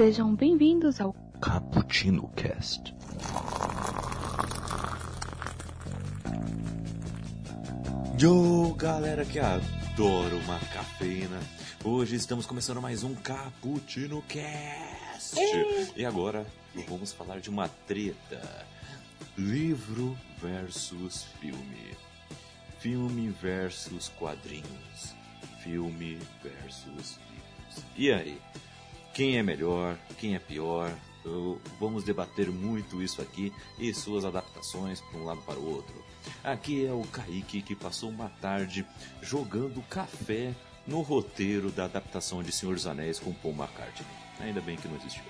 [0.00, 2.94] Sejam bem-vindos ao Cappuccino Cast.
[8.18, 11.38] Yo, galera que adora uma cafeína.
[11.84, 15.38] Hoje estamos começando mais um Cappuccino Cast.
[15.94, 16.46] E agora
[16.88, 18.40] vamos falar de uma treta.
[19.36, 21.94] Livro versus filme.
[22.78, 25.14] Filme versus quadrinhos.
[25.62, 27.84] Filme versus livros.
[27.98, 28.40] E aí?
[29.14, 29.96] Quem é melhor?
[30.18, 30.90] Quem é pior?
[31.78, 35.94] Vamos debater muito isso aqui e suas adaptações para um lado para o outro.
[36.42, 38.86] Aqui é o Kaique que passou uma tarde
[39.20, 40.54] jogando café
[40.86, 44.06] no roteiro da adaptação de Senhor dos Anéis com Paul McCartney.
[44.40, 45.22] Ainda bem que não existiu.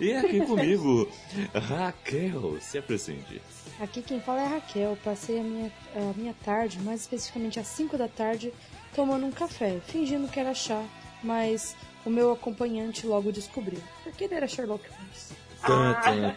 [0.00, 1.08] E aqui comigo,
[1.54, 3.40] Raquel, se apresente.
[3.78, 4.98] Aqui quem fala é a Raquel.
[5.04, 8.52] Passei a minha, a minha tarde, mais especificamente às 5 da tarde,
[8.94, 10.84] tomando um café, fingindo que era chá,
[11.22, 13.82] mas o meu acompanhante logo descobriu.
[14.04, 15.32] Porque ele era Sherlock Holmes.
[15.60, 16.36] Tan.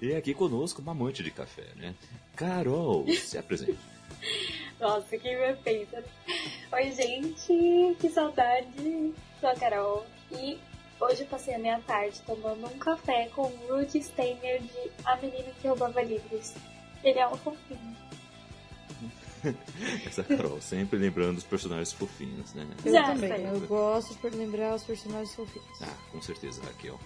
[0.00, 1.94] E aqui conosco uma amante de café, né?
[2.34, 3.78] Carol, se apresente.
[4.80, 6.02] Nossa, que perfeita.
[6.72, 9.12] Oi, gente, que saudade.
[9.40, 10.58] Sou a Carol e
[10.98, 15.16] hoje eu passei a minha tarde tomando um café com o Rudy Steiner de A
[15.16, 16.54] Menina que Roubava Livros.
[17.04, 18.05] Ele é um fofinho.
[20.06, 22.66] Essa Carol, sempre lembrando os personagens fofinhos, né?
[22.84, 23.30] Eu Já, também.
[23.30, 23.46] sei.
[23.46, 25.82] Eu gosto de lembrar os personagens fofinhos.
[25.82, 26.98] Ah, com certeza, Raquel.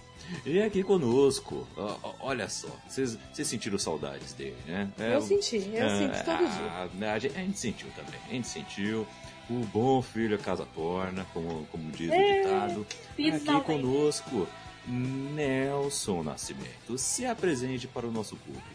[0.45, 4.89] E aqui conosco, ó, ó, olha só, vocês sentiram saudades dele, né?
[4.99, 7.09] É, Eu senti, eu ah, sinto todo dia.
[7.09, 9.07] ah, A, gente, a gente sentiu também, a gente sentiu.
[9.49, 12.87] O bom filho a casa torna, como, como diz o É, ditado.
[13.19, 14.47] Aqui conosco,
[14.87, 16.97] Nelson Nascimento.
[16.97, 18.65] Se apresente para o nosso público.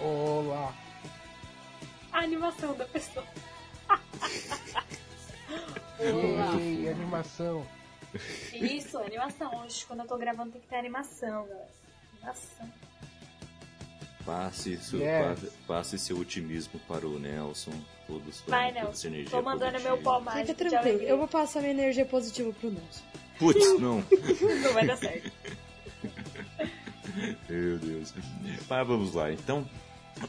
[0.00, 0.74] Olá.
[2.12, 3.26] A animação da pessoa.
[5.98, 7.66] Ei, animação.
[8.52, 9.62] Isso, animação.
[9.64, 11.68] Hoje, quando eu tô gravando, tem que ter animação, galera.
[12.14, 12.68] Animação.
[14.24, 15.40] Passe, seu, Yes.
[15.40, 17.72] pa- passe seu otimismo para o Nelson.
[18.06, 19.08] Todos Vai, Nelson.
[19.08, 19.94] energia Tô mandando positiva.
[19.94, 23.02] meu pó mágico Fica tranquilo, eu vou passar minha energia positiva pro Nelson.
[23.38, 24.04] Putz, não.
[24.62, 25.30] Não vai dar certo.
[27.48, 28.14] Meu Deus.
[28.68, 29.68] Mas vamos lá, então.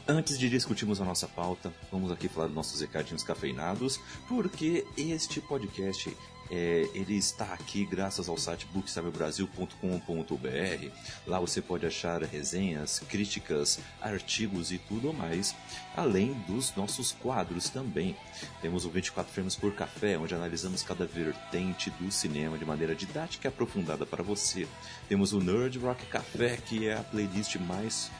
[0.08, 5.40] Antes de discutirmos a nossa pauta, vamos aqui falar dos nossos recadinhos cafeinados, porque este
[5.40, 6.16] podcast
[6.50, 10.90] é, ele está aqui graças ao site bookstavelbrasil.com.br.
[11.26, 15.54] Lá você pode achar resenhas, críticas, artigos e tudo mais,
[15.96, 18.16] além dos nossos quadros também.
[18.60, 23.46] Temos o 24 Frames por Café, onde analisamos cada vertente do cinema de maneira didática
[23.46, 24.66] e aprofundada para você.
[25.08, 28.10] Temos o Nerd Rock Café, que é a playlist mais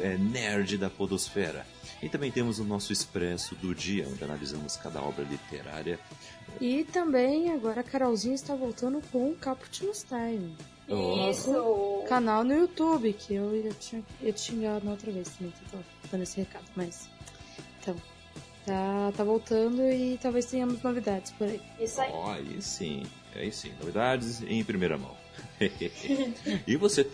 [0.00, 1.66] é, nerd da podosfera.
[2.02, 5.98] E também temos o nosso Expresso do Dia, onde analisamos cada obra literária.
[6.60, 10.56] E também, agora a Carolzinha está voltando com o Cappuccino's Time.
[10.88, 11.30] Oh.
[11.30, 12.04] Isso.
[12.08, 15.80] Canal no YouTube, que eu ia tinha, eu tinha na outra vez também, que eu
[15.80, 17.08] tô dando esse recado, mas.
[17.80, 17.96] Então.
[18.64, 21.60] Tá, tá voltando e talvez tenhamos novidades por aí.
[21.80, 22.10] Isso aí.
[22.12, 23.02] Ó, aí sim,
[23.34, 25.16] aí sim, novidades em primeira mão.
[26.64, 27.04] e você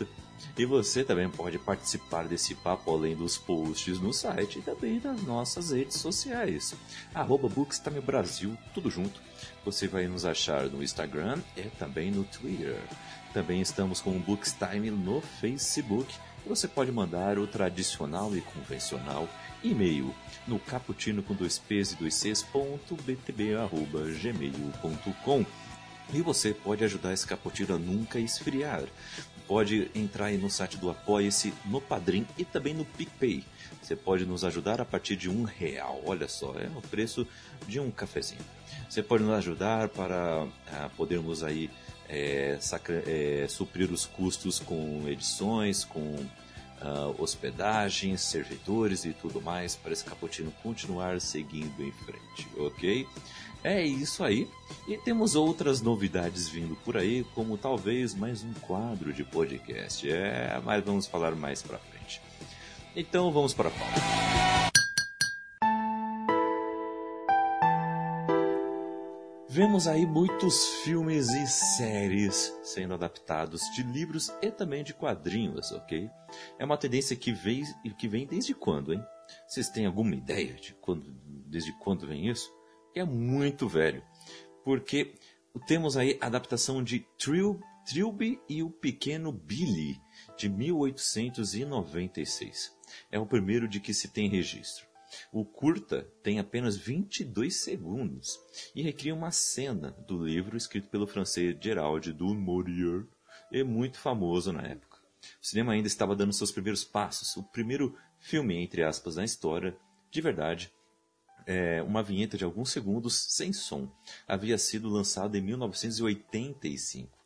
[0.57, 5.23] e você também pode participar desse papo além dos posts no site e também nas
[5.23, 6.75] nossas redes sociais.
[7.15, 9.21] Arroba Bookstime Brasil, tudo junto.
[9.65, 12.81] Você vai nos achar no Instagram e também no Twitter.
[13.33, 16.15] Também estamos com o Bookstime no Facebook.
[16.47, 19.29] Você pode mandar o tradicional e convencional
[19.63, 20.15] e-mail
[20.47, 25.45] no caputino com dois p's e dois c's ponto btb arroba gmail.com
[26.13, 28.85] e você pode ajudar esse caputino a nunca esfriar.
[29.49, 33.43] Pode entrar aí no site do Apoia-se, no Padrim e também no PicPay.
[33.83, 36.03] Você pode nos ajudar a partir de um real.
[36.05, 37.27] Olha só, é o preço
[37.67, 38.43] de um cafezinho.
[38.89, 41.71] Você pode nos ajudar para ah, podermos aí
[42.07, 46.17] é, sacra- é, suprir os custos com edições, com
[46.81, 53.07] ah, hospedagens, servidores e tudo mais para esse cappuccino continuar seguindo em frente, ok?
[53.63, 54.49] É isso aí.
[54.87, 60.09] E temos outras novidades vindo por aí, como talvez mais um quadro de podcast.
[60.11, 62.21] É, mas vamos falar mais pra frente.
[62.95, 64.58] Então vamos para a pauta.
[69.59, 76.09] Vemos aí muitos filmes e séries sendo adaptados de livros e também de quadrinhos, ok?
[76.61, 77.65] É uma tendência que vem,
[77.99, 79.03] que vem desde quando, hein?
[79.49, 81.11] Vocês têm alguma ideia de quando,
[81.45, 82.49] desde quando vem isso?
[82.95, 84.01] É muito velho,
[84.65, 85.17] porque
[85.67, 90.01] temos aí a adaptação de Tril, Trilby e o Pequeno Billy,
[90.37, 92.79] de 1896.
[93.11, 94.88] É o primeiro de que se tem registro.
[95.33, 98.39] O curta tem apenas 22 segundos
[98.75, 103.05] e recria uma cena do livro escrito pelo francês Gerald Dumouriez
[103.51, 104.99] e muito famoso na época.
[105.43, 107.37] O cinema ainda estava dando seus primeiros passos.
[107.37, 109.77] O primeiro filme, entre aspas, na história,
[110.11, 110.73] de verdade,
[111.47, 113.91] é, uma vinheta de alguns segundos sem som,
[114.27, 117.17] havia sido lançado em 1985.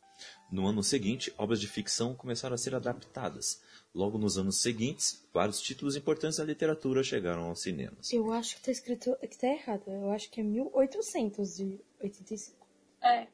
[0.51, 3.61] No ano seguinte, obras de ficção começaram a ser adaptadas.
[3.95, 8.11] Logo nos anos seguintes, vários títulos importantes da literatura chegaram aos cinemas.
[8.11, 9.83] Eu acho que tá escrito que tá errado.
[9.87, 12.67] Eu acho que é 1885.
[13.03, 13.27] É.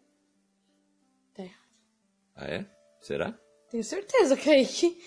[1.33, 1.69] Tá errado.
[2.35, 2.67] Ah, é?
[3.01, 3.39] Será?
[3.71, 5.01] Tenho certeza, Kaique.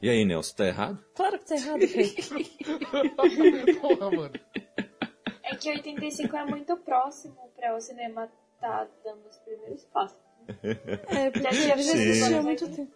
[0.00, 1.04] E aí, Nelson, tá errado?
[1.14, 2.22] Claro que tá errado, Kaique.
[3.80, 4.34] Porra, mano.
[5.42, 10.18] É que 85 é muito próximo pra o cinema tá dando os primeiros passos.
[11.08, 12.76] É, porque Já existia há visto, muito né?
[12.76, 12.92] tempo.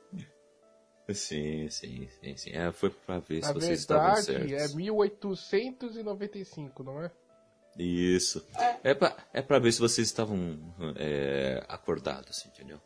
[1.11, 2.51] Sim, sim, sim, sim.
[2.51, 4.77] É, foi pra ver Na se vocês estavam verdade, é certos.
[4.77, 7.11] 1895, não é?
[7.79, 8.47] Isso.
[8.85, 10.59] É pra, é pra ver se vocês estavam
[10.97, 12.79] é, acordados, entendeu?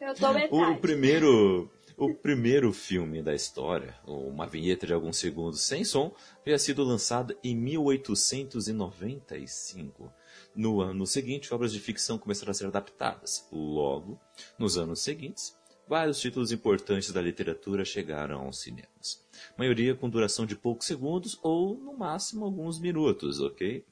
[0.00, 0.52] Eu tô metade.
[0.52, 6.14] O, o primeiro, o primeiro filme da história, uma vinheta de alguns segundos sem som,
[6.42, 10.12] havia sido lançado em 1895.
[10.54, 13.46] No ano seguinte, obras de ficção começaram a ser adaptadas.
[13.52, 14.20] Logo,
[14.58, 15.56] nos anos seguintes,
[15.88, 19.24] vários títulos importantes da literatura chegaram aos cinemas.
[19.56, 23.84] Maioria com duração de poucos segundos ou, no máximo, alguns minutos, ok?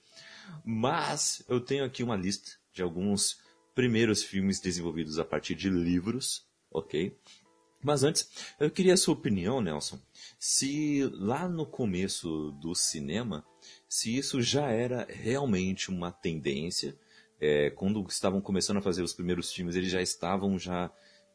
[0.65, 3.39] Mas eu tenho aqui uma lista de alguns
[3.75, 7.17] primeiros filmes desenvolvidos a partir de livros, ok?
[7.83, 10.01] Mas antes, eu queria a sua opinião, Nelson.
[10.39, 13.45] Se lá no começo do cinema,
[13.87, 16.97] se isso já era realmente uma tendência,
[17.39, 20.91] é, quando estavam começando a fazer os primeiros filmes, eles já estavam já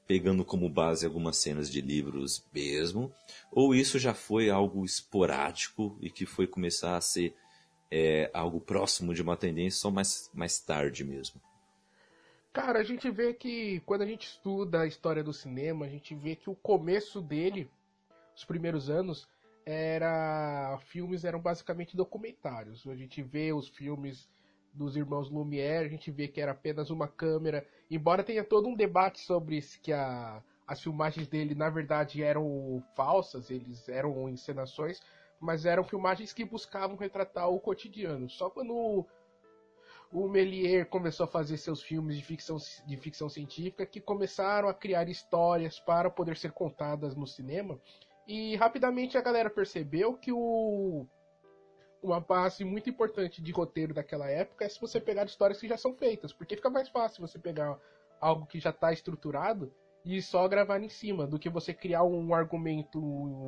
[0.09, 3.13] pegando como base algumas cenas de livros mesmo,
[3.51, 7.35] ou isso já foi algo esporádico e que foi começar a ser
[7.91, 11.39] é, algo próximo de uma tendência só mais, mais tarde mesmo?
[12.51, 16.15] Cara, a gente vê que quando a gente estuda a história do cinema, a gente
[16.15, 17.69] vê que o começo dele,
[18.35, 19.29] os primeiros anos,
[19.63, 22.87] era filmes eram basicamente documentários.
[22.87, 24.27] A gente vê os filmes
[24.73, 28.75] dos irmãos Lumière, a gente vê que era apenas uma câmera, embora tenha todo um
[28.75, 35.01] debate sobre se que a, as filmagens dele na verdade eram falsas, eles eram encenações,
[35.39, 38.29] mas eram filmagens que buscavam retratar o cotidiano.
[38.29, 39.05] Só quando
[40.11, 44.73] o, Méliès começou a fazer seus filmes de ficção, de ficção científica que começaram a
[44.73, 47.79] criar histórias para poder ser contadas no cinema.
[48.27, 51.07] E rapidamente a galera percebeu que o
[52.01, 55.77] uma base muito importante de roteiro daquela época é se você pegar histórias que já
[55.77, 57.77] são feitas, porque fica mais fácil você pegar
[58.19, 59.71] algo que já está estruturado
[60.03, 62.99] e só gravar em cima, do que você criar um argumento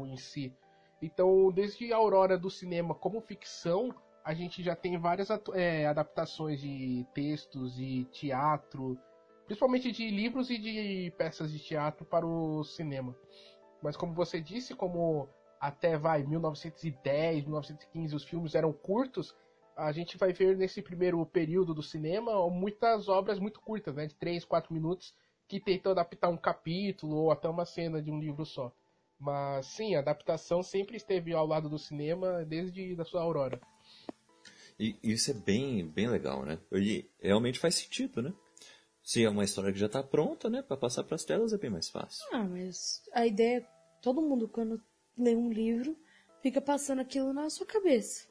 [0.08, 0.54] em si.
[1.02, 3.94] Então, desde a aurora do cinema como ficção,
[4.24, 8.98] a gente já tem várias é, adaptações de textos e teatro,
[9.46, 13.16] principalmente de livros e de peças de teatro para o cinema.
[13.82, 15.28] Mas como você disse, como
[15.62, 19.36] até vai 1910, 1915 os filmes eram curtos,
[19.78, 24.16] a gente vai ver nesse primeiro período do cinema muitas obras muito curtas, né, de
[24.16, 25.14] 3, 4 minutos,
[25.48, 28.74] que tentam adaptar um capítulo ou até uma cena de um livro só.
[29.20, 33.62] Mas sim, a adaptação sempre esteve ao lado do cinema desde a sua aurora.
[34.80, 36.58] E isso é bem, bem legal, né?
[36.72, 38.34] E realmente faz sentido, né?
[39.04, 40.64] Se é uma história que já está pronta, né?
[40.64, 42.26] Para passar para as telas é bem mais fácil.
[42.32, 43.68] Ah, mas a ideia é
[44.02, 44.82] todo mundo quando
[45.18, 45.98] lê um livro
[46.42, 48.28] fica passando aquilo na sua cabeça.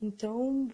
[0.00, 0.68] Então,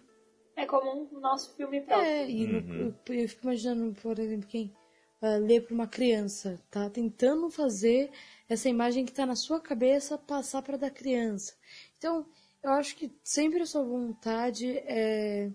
[0.55, 2.05] É como um nosso filme próprio.
[2.05, 4.73] é, e no- eu, eu fico imaginando, por exemplo, quem
[5.21, 8.11] ah, lê para uma criança, tá tentando fazer
[8.47, 11.55] essa imagem que está na sua cabeça passar para da criança.
[11.97, 12.25] Então,
[12.63, 15.51] eu acho que sempre a sua vontade é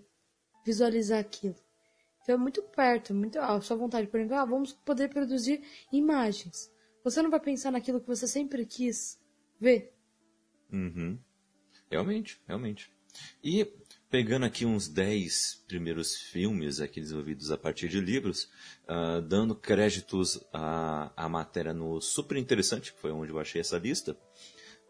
[0.65, 1.55] visualizar aquilo.
[2.23, 6.71] Então é muito perto, muito a sua vontade, por exemplo, ah, vamos poder produzir imagens.
[7.03, 9.19] Você não vai pensar naquilo que você sempre quis
[9.59, 9.92] ver.
[10.73, 11.19] Uhum.
[11.89, 12.89] Realmente, realmente.
[13.43, 13.71] E
[14.09, 18.49] pegando aqui uns 10 primeiros filmes aqui desenvolvidos a partir de livros,
[18.87, 23.77] ah, dando créditos à, à matéria no Super Interessante, que foi onde eu achei essa
[23.77, 24.17] lista,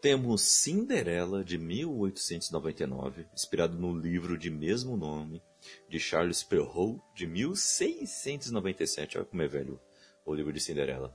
[0.00, 5.42] temos Cinderela, de 1899, inspirado no livro de mesmo nome,
[5.88, 9.16] de Charles Perrault, de 1697.
[9.16, 9.80] Olha como é velho
[10.26, 11.14] o livro de Cinderela.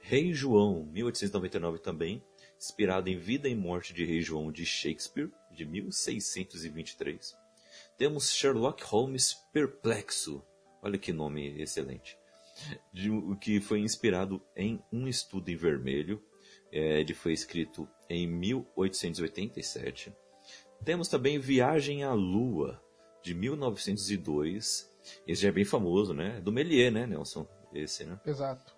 [0.00, 2.22] Rei João, 1899 também,
[2.58, 7.36] inspirado em Vida e Morte de Rei João de Shakespeare, de 1623.
[7.96, 10.44] Temos Sherlock Holmes Perplexo,
[10.82, 12.18] olha que nome excelente,
[12.92, 13.10] de,
[13.40, 16.22] que foi inspirado em Um Estudo em Vermelho,
[16.72, 20.12] é, ele foi escrito em 1887.
[20.84, 22.82] Temos também Viagem à Lua,
[23.22, 24.92] de 1902.
[25.26, 26.40] Esse já é bem famoso, né?
[26.40, 27.46] Do Méliès, né, Nelson?
[27.72, 28.18] Esse, né?
[28.24, 28.77] Exato.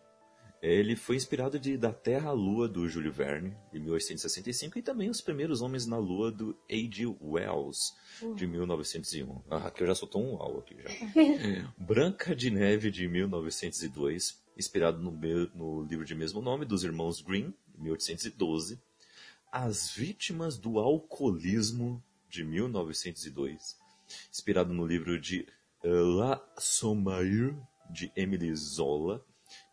[0.63, 5.09] Ele foi inspirado de Da Terra à Lua, do Júlio Verne, de 1865, e também
[5.09, 7.07] Os Primeiros Homens na Lua, do A.G.
[7.21, 7.95] Wells,
[8.37, 9.43] de 1901.
[9.49, 10.91] Ah, aqui eu já soltou um uau aqui já.
[11.79, 15.13] Branca de Neve, de 1902, inspirado no,
[15.55, 18.79] no livro de mesmo nome, dos irmãos Green, de 1812.
[19.51, 23.79] As Vítimas do Alcoolismo, de 1902,
[24.31, 25.47] inspirado no livro de
[25.83, 27.57] La Sommaire,
[27.91, 29.25] de Emily Zola,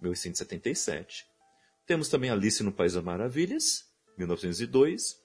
[0.01, 1.25] 1877.
[1.85, 3.85] Temos também Alice no País das Maravilhas,
[4.17, 5.17] 1902,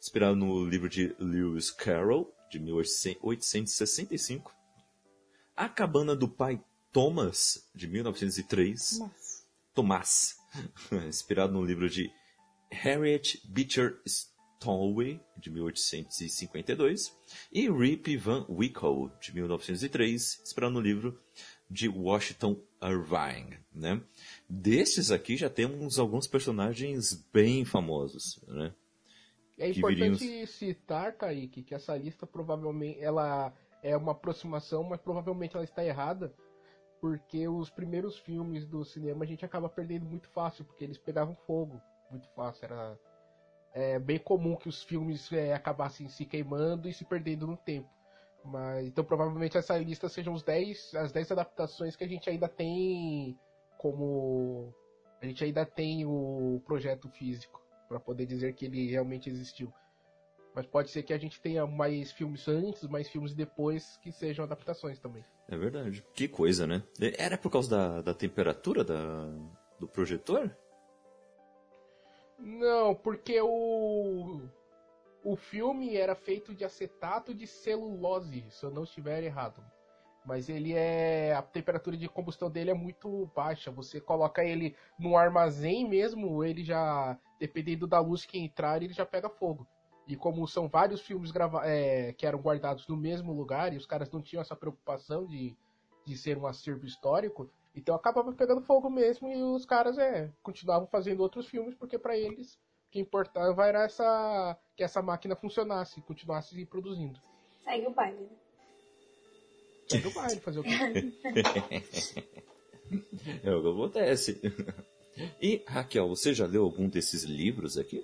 [0.00, 4.52] inspirado no livro de Lewis Carroll, de 1865.
[5.56, 8.98] A Cabana do Pai Thomas, de 1903.
[8.98, 9.46] Mas...
[9.74, 10.36] Tomás,
[11.06, 12.10] inspirado no livro de
[12.72, 17.16] Harriet Beecher Stowe, de 1852.
[17.52, 21.20] E Rip Van Wickle, de 1903, inspirado no livro
[21.70, 24.00] de Washington Irving, né?
[24.48, 28.72] Destes aqui já temos alguns personagens bem famosos, né?
[29.58, 35.56] É importante viríamos- citar, Kaique, que essa lista provavelmente ela é uma aproximação, mas provavelmente
[35.56, 36.32] ela está errada,
[37.00, 41.34] porque os primeiros filmes do cinema a gente acaba perdendo muito fácil, porque eles pegavam
[41.46, 42.66] fogo muito fácil.
[42.66, 42.98] Era
[43.74, 47.88] é, bem comum que os filmes é, acabassem se queimando e se perdendo no tempo.
[48.44, 52.48] Mas então provavelmente essa lista sejam os 10, as 10 adaptações que a gente ainda
[52.48, 53.38] tem
[53.76, 54.72] como
[55.20, 59.72] a gente ainda tem o projeto físico para poder dizer que ele realmente existiu.
[60.54, 64.44] Mas pode ser que a gente tenha mais filmes antes, mais filmes depois que sejam
[64.44, 65.24] adaptações também.
[65.48, 66.04] É verdade.
[66.14, 66.82] Que coisa, né?
[67.16, 69.28] Era por causa da, da temperatura da,
[69.78, 70.54] do projetor?
[72.38, 74.42] Não, porque o
[75.30, 79.62] o filme era feito de acetato de celulose, se eu não estiver errado.
[80.24, 83.70] Mas ele é a temperatura de combustão dele é muito baixa.
[83.70, 89.04] Você coloca ele no armazém mesmo, ele já dependendo da luz que entrar, ele já
[89.04, 89.68] pega fogo.
[90.06, 93.84] E como são vários filmes grava é, que eram guardados no mesmo lugar e os
[93.84, 95.54] caras não tinham essa preocupação de,
[96.06, 100.88] de ser um acervo histórico, então acabava pegando fogo mesmo e os caras é, continuavam
[100.88, 106.00] fazendo outros filmes porque para eles o que importava era essa que essa máquina funcionasse,
[106.02, 107.20] continuasse produzindo.
[107.64, 108.28] Segue o baile, né?
[109.92, 110.70] Aí do baile fazer o quê?
[113.44, 114.40] É o que acontece.
[115.42, 118.02] E, Raquel, você já leu algum desses livros aqui?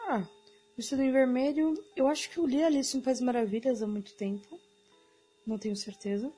[0.00, 0.28] Ah,
[0.76, 4.60] Vestido em Vermelho, eu acho que eu li Alice no País Maravilhas há muito tempo.
[5.46, 6.30] Não tenho certeza,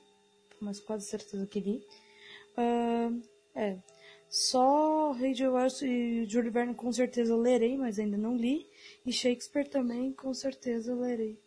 [0.61, 1.85] mas quase certeza que li.
[2.55, 3.11] Ah,
[3.53, 3.77] é,
[4.31, 8.65] só Rei de Wells e Júlio Verne com certeza eu lerei, mas ainda não li.
[9.05, 11.37] E Shakespeare também com certeza eu lerei.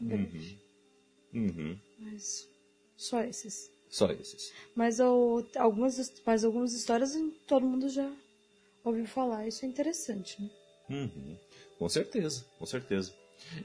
[0.00, 0.58] Breve.
[1.32, 1.78] Uhum.
[2.00, 2.48] Mas
[2.96, 3.70] só esses.
[3.88, 4.52] Só esses.
[4.74, 8.12] Mas, eu, algumas, mas algumas histórias todo mundo já
[8.82, 9.46] ouviu falar.
[9.46, 10.50] Isso é interessante, né?
[10.90, 11.38] Uhum.
[11.78, 13.14] Com certeza, com certeza.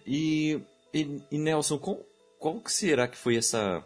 [0.05, 0.61] E,
[0.93, 2.05] e, e Nelson, qual,
[2.37, 3.83] qual que será que foi essa,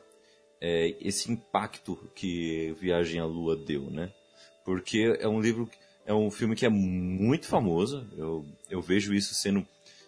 [0.60, 4.14] é, esse impacto que Viagem à Lua deu, né?
[4.64, 5.70] Porque é um livro,
[6.06, 8.08] é um filme que é muito famoso.
[8.18, 9.66] Eu, eu vejo isso sendo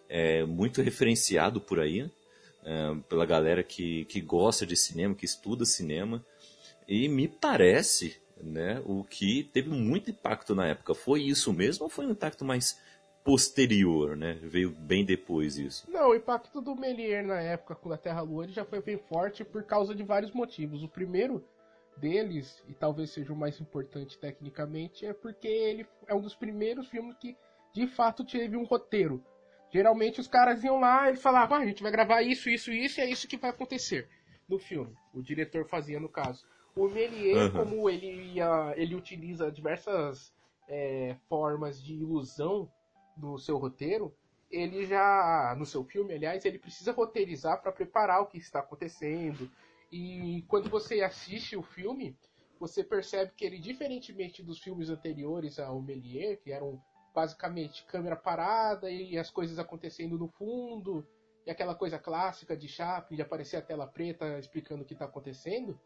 [0.09, 2.09] é, muito referenciado por aí,
[2.63, 6.25] é, pela galera que, que gosta de cinema, que estuda cinema.
[6.87, 10.93] E me parece, né, o que teve muito impacto na época.
[10.93, 12.79] Foi isso mesmo ou foi um impacto mais
[13.23, 14.37] posterior, né?
[14.43, 15.89] Veio bem depois isso.
[15.89, 18.99] Não, o impacto do Melier na época com a Terra Lua ele já foi bem
[18.99, 20.83] forte por causa de vários motivos.
[20.83, 21.43] O primeiro
[21.97, 26.87] deles, e talvez seja o mais importante tecnicamente, é porque ele é um dos primeiros
[26.87, 27.35] filmes que
[27.73, 29.23] de fato teve um roteiro.
[29.71, 32.99] Geralmente os caras iam lá e falavam, ah, a gente vai gravar isso, isso, isso,
[32.99, 34.07] e é isso que vai acontecer
[34.47, 34.93] no filme.
[35.13, 36.45] O diretor fazia no caso.
[36.75, 37.51] O Melier, Uhum.
[37.51, 40.33] como ele, ia, ele utiliza diversas
[40.67, 42.69] é, formas de ilusão
[43.17, 44.13] no seu roteiro,
[44.51, 49.49] ele já, no seu filme, aliás, ele precisa roteirizar para preparar o que está acontecendo.
[49.97, 52.17] E quando você assiste o filme,
[52.59, 56.83] você percebe que ele, diferentemente dos filmes anteriores ao Méliès, que eram
[57.13, 61.07] basicamente câmera parada e as coisas acontecendo no fundo,
[61.45, 65.05] e aquela coisa clássica de Chaplin, de aparecer a tela preta explicando o que está
[65.05, 65.79] acontecendo,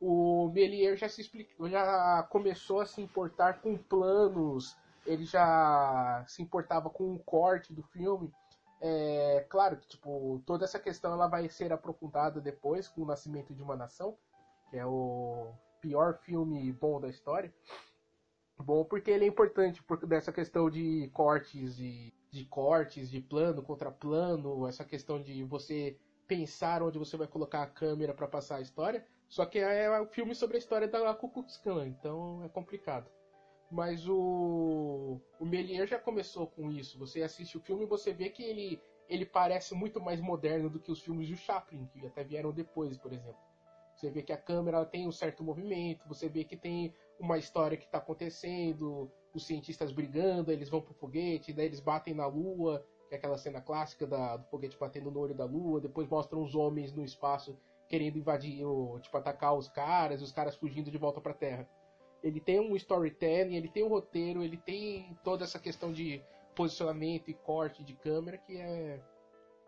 [0.00, 6.40] o Méliès já se explicou, já começou a se importar com planos, ele já se
[6.40, 8.32] importava com o corte do filme.
[8.80, 13.54] É claro que tipo toda essa questão ela vai ser aprofundada depois com o Nascimento
[13.54, 14.16] de uma Nação,
[14.70, 17.52] que é o pior filme bom da história.
[18.58, 23.62] Bom porque ele é importante por dessa questão de cortes e de cortes, de plano
[23.62, 28.56] contra plano, essa questão de você pensar onde você vai colocar a câmera para passar
[28.56, 29.06] a história.
[29.28, 33.10] Só que é um filme sobre a história da Ku Klux Klan, então é complicado.
[33.70, 36.98] Mas o o já começou com isso.
[36.98, 40.80] Você assiste o filme e você vê que ele ele parece muito mais moderno do
[40.80, 43.40] que os filmes do Chaplin, que até vieram depois, por exemplo.
[43.94, 47.78] Você vê que a câmera tem um certo movimento, você vê que tem uma história
[47.78, 52.84] que está acontecendo, os cientistas brigando, eles vão pro foguete, daí eles batem na lua,
[53.08, 56.42] que é aquela cena clássica da, do foguete batendo no olho da lua, depois mostram
[56.42, 57.56] os homens no espaço
[57.88, 61.66] querendo invadir, ou, tipo, atacar os caras, os caras fugindo de volta pra Terra.
[62.22, 66.20] Ele tem um storytelling, ele tem um roteiro, ele tem toda essa questão de
[66.54, 69.00] posicionamento e corte de câmera que é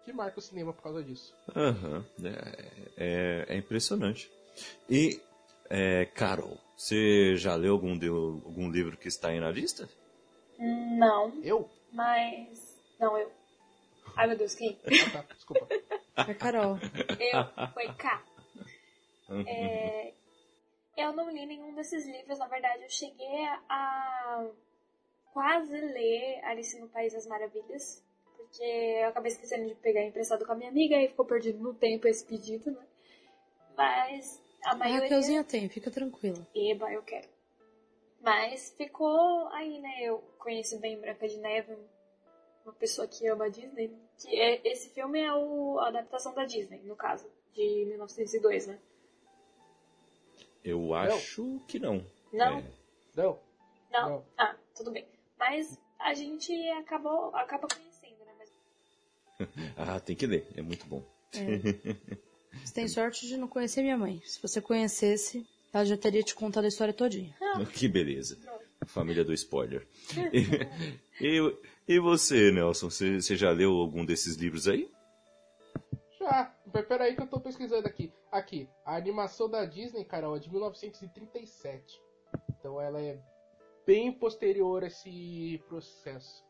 [0.05, 1.35] que marca o cinema por causa disso.
[1.55, 2.64] Aham, é,
[2.97, 4.31] é, é impressionante.
[4.88, 5.21] E,
[5.69, 9.88] é, Carol, você já leu algum, de, algum livro que está aí na lista?
[10.59, 11.69] Não, Eu?
[11.93, 12.76] mas.
[12.99, 13.31] Não, eu.
[14.17, 14.78] Ai meu Deus, quem?
[14.85, 15.69] Ah, tá, desculpa.
[16.26, 16.78] É Carol.
[17.21, 17.69] Eu.
[17.73, 18.25] Foi cá.
[19.47, 20.12] É,
[20.99, 24.49] eu não li nenhum desses livros, na verdade, eu cheguei a
[25.33, 28.05] quase ler Alice no País das Maravilhas,
[28.37, 31.75] porque eu acabei esquecendo de pegar emprestado com a minha amiga e ficou perdido no
[31.75, 32.87] tempo esse pedido, né?
[33.76, 35.02] Mas a A maioria.
[35.02, 36.47] Raquelzinha tem, fica tranquila.
[36.55, 37.28] Eba, eu quero.
[38.21, 40.00] Mas ficou aí, né?
[40.00, 41.76] Eu conheço bem Branca de Neve,
[42.64, 43.97] uma pessoa que ama a Disney.
[44.19, 48.78] Que é, esse filme é o, a adaptação da Disney, no caso, de 1902, né?
[50.69, 52.05] Eu acho que não.
[52.33, 52.59] Não?
[52.59, 52.65] É.
[53.17, 53.39] Não.
[53.91, 54.09] Não?
[54.11, 54.25] Não.
[54.37, 55.07] Ah, tudo bem.
[55.39, 58.33] Mas a gente acabou, acaba conhecendo, né?
[58.39, 61.03] Mas Ah, tem que ler, é muito bom.
[62.65, 64.21] Você tem sorte de não conhecer minha mãe.
[64.25, 67.35] Se você conhecesse, ela já teria te contado a história todinha.
[67.73, 68.39] Que beleza.
[68.87, 69.87] Família do spoiler.
[70.33, 71.57] E, e,
[71.87, 74.91] e você, Nelson, você, você já leu algum desses livros aí?
[76.73, 78.12] Mas Peraí que eu tô pesquisando aqui.
[78.30, 82.00] Aqui, a animação da Disney, Carol, é de 1937.
[82.50, 83.19] Então ela é
[83.86, 86.45] bem posterior a esse processo.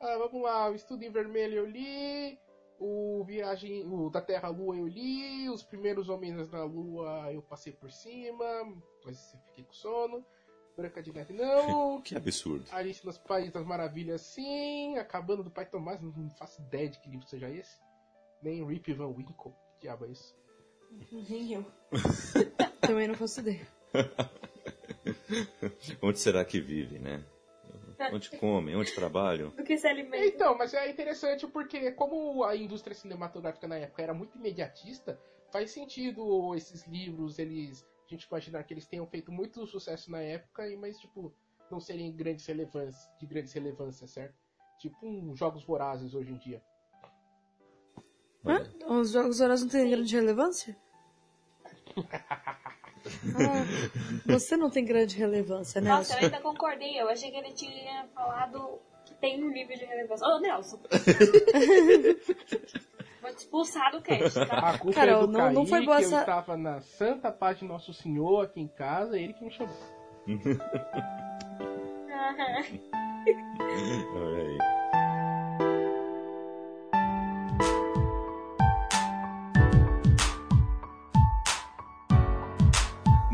[0.00, 2.38] Ah, vamos lá, o Estudo em Vermelho eu li,
[2.78, 7.40] o Viagem o da Terra à Lua eu li, os primeiros Homens na Lua eu
[7.40, 8.44] passei por cima,
[9.04, 10.24] mas fiquei com sono.
[10.76, 12.02] Branca de Neve não.
[12.02, 12.66] Que absurdo.
[12.70, 14.98] Alice nos Países das Maravilhas sim.
[14.98, 17.80] A Cabana do Pai Tomás, não faço ideia de que livro seja esse.
[18.42, 19.52] Nem Rip Van Winkle.
[19.74, 20.34] Que diabo é isso?
[21.12, 21.66] Nem eu.
[22.80, 23.66] Também não faço ideia.
[26.02, 27.24] Onde será que vive, né?
[28.12, 29.50] Onde comem, onde trabalham?
[29.50, 30.26] do que se alimenta.
[30.26, 35.18] Então, mas é interessante porque como a indústria cinematográfica na época era muito imediatista,
[35.50, 40.20] faz sentido esses livros, eles a gente imaginar que eles tenham feito muito sucesso na
[40.20, 41.34] época, e mas tipo
[41.70, 44.38] não serem grandes relevância, de grandes relevância, certo?
[44.78, 46.62] Tipo um Jogos Vorazes hoje em dia.
[48.46, 48.60] Hã?
[48.88, 50.76] Os jogos horários não têm grande relevância?
[53.38, 53.62] Ah,
[54.26, 55.90] você não tem grande relevância, né?
[55.90, 57.00] Nossa, eu ainda concordei.
[57.00, 60.26] Eu achei que ele tinha falado que tem um nível de relevância.
[60.26, 60.80] Ô, Nelson.
[63.22, 64.70] Vou te expulsar do cast, tá?
[64.70, 67.60] A culpa Carol, é do não- não foi boa eu essa- estava na Santa Paz
[67.60, 69.76] de Nosso Senhor aqui em casa, ele que me chamou.
[74.16, 74.58] olha aí.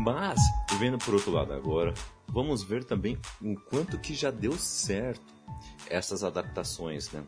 [0.03, 0.37] Mas,
[0.79, 1.93] vendo por outro lado agora,
[2.27, 5.33] vamos ver também o quanto que já deu certo
[5.89, 7.23] essas adaptações, né?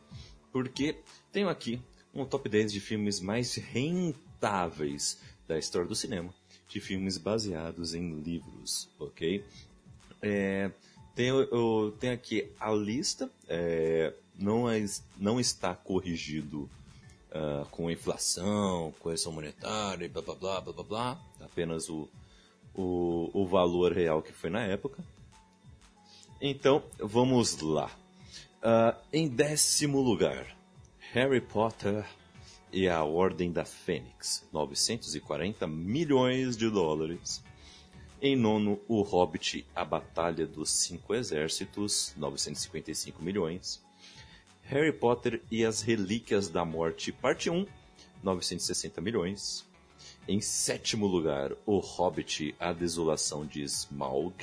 [0.51, 0.97] Porque
[1.31, 1.81] tenho aqui
[2.13, 6.33] um top 10 de filmes mais rentáveis da história do cinema,
[6.67, 9.45] de filmes baseados em livros, ok?
[10.21, 10.69] É,
[11.15, 14.83] tenho, eu tenho aqui a lista, é, não, é-
[15.17, 16.69] não está corrigido
[17.31, 22.09] ah, com inflação, correção monetária, blá blá blá blá blá blá, apenas o,
[22.75, 25.03] o, o valor real que foi na época.
[26.41, 27.89] Então, vamos lá.
[28.61, 30.55] Ah, em décimo lugar,
[31.13, 32.05] Harry Potter
[32.71, 37.43] e a Ordem da Fênix, 940 milhões de dólares.
[38.21, 43.83] Em nono, O Hobbit, A Batalha dos Cinco Exércitos, 955 milhões.
[44.63, 47.65] Harry Potter e as Relíquias da Morte, parte 1,
[48.23, 49.65] 960 milhões.
[50.27, 54.33] Em sétimo lugar, O Hobbit, A Desolação de Smaug,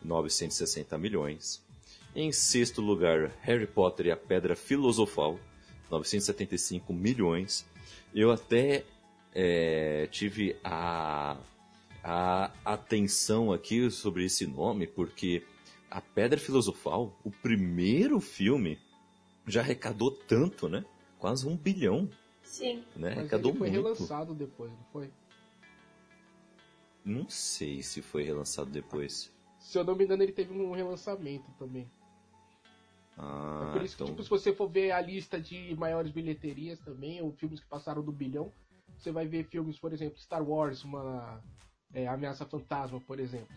[0.00, 1.60] 960 milhões.
[2.14, 5.40] Em sexto lugar, Harry Potter e a Pedra Filosofal,
[5.90, 7.66] 975 milhões.
[8.14, 8.84] Eu até
[9.34, 11.36] é, tive a,
[12.04, 15.42] a atenção aqui sobre esse nome, porque
[15.90, 18.78] a Pedra Filosofal, o primeiro filme,
[19.48, 20.84] já arrecadou tanto, né?
[21.18, 22.08] Quase um bilhão,
[22.52, 22.84] Sim.
[22.94, 23.08] né?
[23.10, 23.82] Mas Arrecadou ele foi muito.
[23.82, 25.10] relançado depois, não foi?
[27.02, 29.32] Não sei se foi relançado depois.
[29.58, 31.90] Se eu não me engano, ele teve um relançamento também.
[33.16, 34.14] Ah, É por isso que, então...
[34.14, 38.02] tipo, se você for ver a lista de maiores bilheterias também, ou filmes que passaram
[38.02, 38.52] do bilhão,
[38.98, 41.42] você vai ver filmes, por exemplo, Star Wars, uma
[41.94, 43.56] é, Ameaça Fantasma, por exemplo.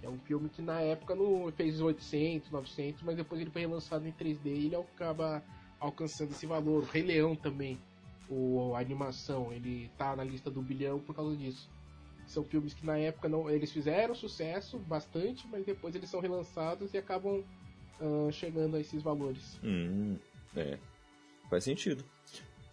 [0.00, 3.62] Que é um filme que na época não fez 800, 900, mas depois ele foi
[3.62, 5.42] relançado em 3D e ele acaba
[5.80, 6.82] alcançando esse valor.
[6.82, 7.80] O Rei Leão também,
[8.28, 11.68] o, a animação, ele tá na lista do bilhão por causa disso.
[12.26, 16.94] São filmes que na época não, eles fizeram sucesso bastante, mas depois eles são relançados
[16.94, 17.44] e acabam
[18.00, 19.58] ah, chegando a esses valores.
[19.62, 20.16] Hum,
[20.56, 20.78] é.
[21.50, 22.04] Faz sentido.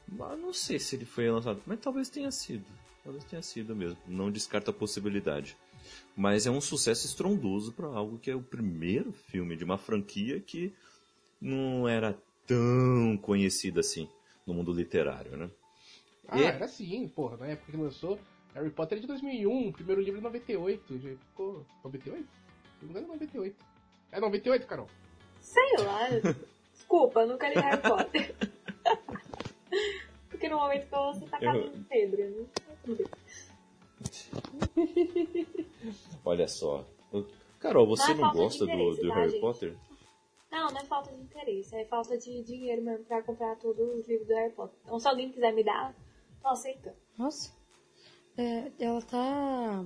[0.07, 1.61] Mas não sei se ele foi relançado.
[1.65, 2.65] Mas talvez tenha sido.
[3.03, 3.97] Talvez tenha sido mesmo.
[4.07, 5.57] Não descarta a possibilidade.
[6.15, 10.39] Mas é um sucesso estrondoso para algo que é o primeiro filme de uma franquia
[10.39, 10.73] que
[11.41, 14.07] não era tão conhecida assim
[14.45, 15.49] no mundo literário, né?
[16.27, 17.37] Ah, E- era sim, porra.
[17.37, 18.19] Na época que lançou,
[18.53, 20.99] Harry Potter é de 2001, o primeiro livro é 98.
[20.99, 21.65] Já ficou.
[21.83, 22.23] 98?
[22.23, 23.65] Se não me engano, é 98.
[24.11, 24.87] É 98, Carol?
[25.39, 26.07] Sei lá.
[26.73, 28.35] Desculpa, nunca li Harry Potter.
[30.29, 32.45] Porque no momento que você tá Eu- cagando pedra, né?
[36.25, 36.85] Olha só.
[37.59, 39.41] Carol, você Não é não de gosta do, do Harry gente?
[39.41, 39.75] Potter?
[40.51, 44.07] Não, não é falta de interesse, é falta de dinheiro mesmo pra comprar todos os
[44.07, 44.77] livros do Harry Potter.
[44.83, 45.95] Então se alguém quiser me dar,
[46.41, 46.97] tô aceitando.
[47.17, 47.53] Nossa.
[48.37, 49.85] É, ela tá.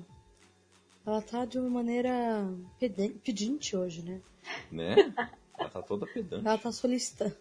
[1.05, 2.47] Ela tá de uma maneira
[3.23, 4.21] pedinte hoje, né?
[4.71, 4.95] Né?
[5.57, 6.45] Ela tá toda pedante.
[6.45, 7.35] Ela tá solicitando.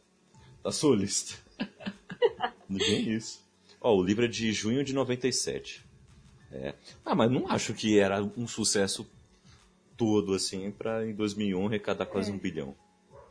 [0.62, 1.36] Da sua lista.
[2.68, 3.42] Bem isso.
[3.80, 5.84] Ó, o livro é de junho de 97.
[6.52, 6.74] É.
[7.04, 9.10] Ah, mas não acho que era um sucesso
[9.96, 12.76] todo, assim, pra em 2001 arrecadar quase um bilhão.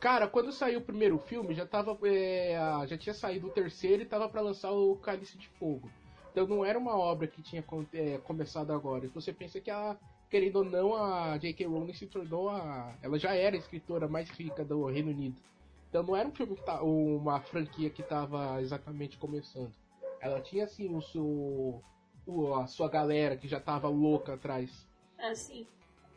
[0.04, 1.96] Cara, quando saiu o primeiro filme, já tava.
[2.06, 5.90] é, já tinha saído o terceiro e tava pra lançar o Cálice de Fogo.
[6.30, 7.64] Então não era uma obra que tinha
[7.94, 9.08] é, começado agora.
[9.14, 9.96] Você pensa que a.
[10.28, 11.64] Querendo ou não, a J.K.
[11.64, 12.94] Rowling se tornou a.
[13.02, 15.40] Ela já era a escritora mais rica do Reino Unido.
[15.88, 19.72] Então não era um filme que tá, uma franquia que tava exatamente começando.
[20.20, 21.82] Ela tinha assim o seu.
[22.26, 24.86] o- a sua galera que já tava louca atrás.
[25.18, 25.66] Assim.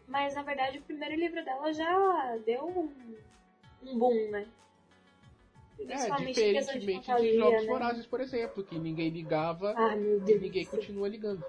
[0.06, 3.16] Mas na verdade o primeiro livro dela já deu um,
[3.84, 4.48] um boom, né?
[5.80, 7.68] É, de diferentemente de fantasia, Jogos né?
[7.68, 10.42] Vorazes, por exemplo, que ninguém ligava Ah, meu e Deus.
[10.42, 11.44] ninguém continua ligando.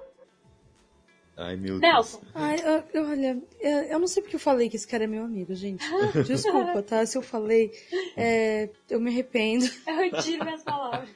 [1.36, 4.74] Ai, meu Nelson, Ai, eu- eu- olha, eu, eu não sei porque eu falei que
[4.76, 5.80] esse cara é meu amigo, gente.
[6.26, 7.06] Desculpa, tá?
[7.06, 7.70] Se eu falei,
[8.16, 9.64] é, eu me arrependo.
[9.86, 11.08] eu retiro minhas palavras.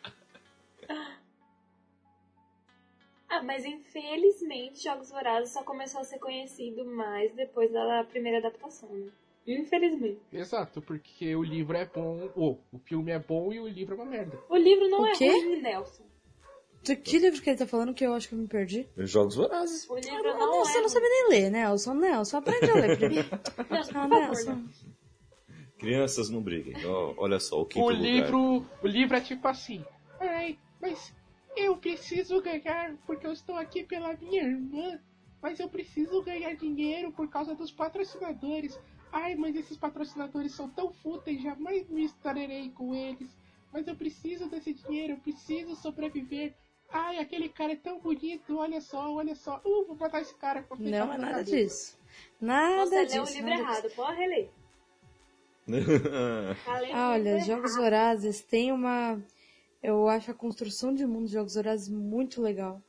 [3.28, 8.88] Ah, mas infelizmente Jogos Vorazes só começou a ser conhecido mais depois da primeira adaptação,
[8.90, 9.10] né?
[9.46, 10.20] Infelizmente.
[10.32, 13.96] Exato, porque o livro é bom, ou o filme é bom e o livro é
[13.96, 14.38] uma merda.
[14.48, 15.28] O livro não O é quê?
[15.30, 16.04] ruim, Nelson.
[16.82, 18.88] De que livro que ele tá falando que eu acho que eu me perdi?
[18.98, 19.88] Jogos Vorazes.
[19.88, 21.94] O livro Ah, não não, é você não sabe nem ler, Nelson.
[21.94, 23.28] Nelson, aprende a ler primeiro.
[23.70, 24.64] Nelson, Ah, Nelson.
[25.78, 26.74] Crianças não briguem.
[26.86, 28.02] Ó, olha só, o quinto O lugar.
[28.02, 29.84] livro, o livro é tipo assim.
[30.20, 31.12] Ai, mas
[31.56, 35.00] eu preciso ganhar porque eu estou aqui pela minha irmã.
[35.40, 38.78] Mas eu preciso ganhar dinheiro por causa dos patrocinadores.
[39.12, 43.30] Ai, mas esses patrocinadores são tão fúteis, jamais me estarei com eles.
[43.72, 46.54] Mas eu preciso desse dinheiro, eu preciso sobreviver.
[46.90, 49.60] Ai, aquele cara é tão bonito, olha só, olha só.
[49.64, 50.66] Uh, vou matar esse cara.
[50.78, 51.50] Não é na nada cabeça.
[51.56, 51.98] disso.
[52.40, 53.16] Nada Você disso.
[53.16, 54.50] leu o livro errado, pode reler.
[56.64, 57.76] Tá Ah, olha, Jogos.
[57.76, 59.22] Vorazes tem uma.
[59.82, 62.82] Eu acho a construção de mundo de Jogos Vorazes muito legal.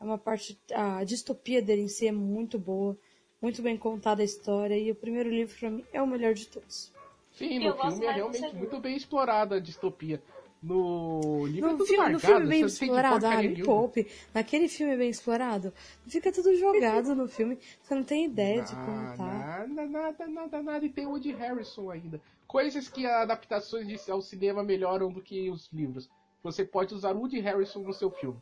[0.00, 0.58] É uma parte.
[0.72, 2.96] A distopia dele em si é muito boa.
[3.42, 4.78] Muito bem contada a história.
[4.78, 6.92] E o primeiro livro, pra mim, é o melhor de todos.
[7.32, 10.22] Sim, Eu no gosto filme é realmente muito bem explorada a distopia.
[10.62, 13.62] No livro é No tudo filme, no largado, filme bem não entende explorado, ah, me
[13.64, 14.06] poupe.
[14.32, 15.72] Naquele filme bem explorado,
[16.06, 17.58] fica tudo jogado no filme.
[17.82, 19.66] Você não tem ideia de como tá.
[19.66, 20.86] Nada, nada, nada, nada.
[20.86, 22.20] E tem o Woody Harrison ainda.
[22.46, 26.08] Coisas que adaptações de- ao cinema melhoram do que os livros.
[26.44, 28.38] Você pode usar o Woody Harrison no seu filme.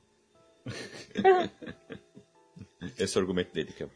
[2.99, 3.87] Esse é o argumento dele, que é...
[3.87, 3.91] É,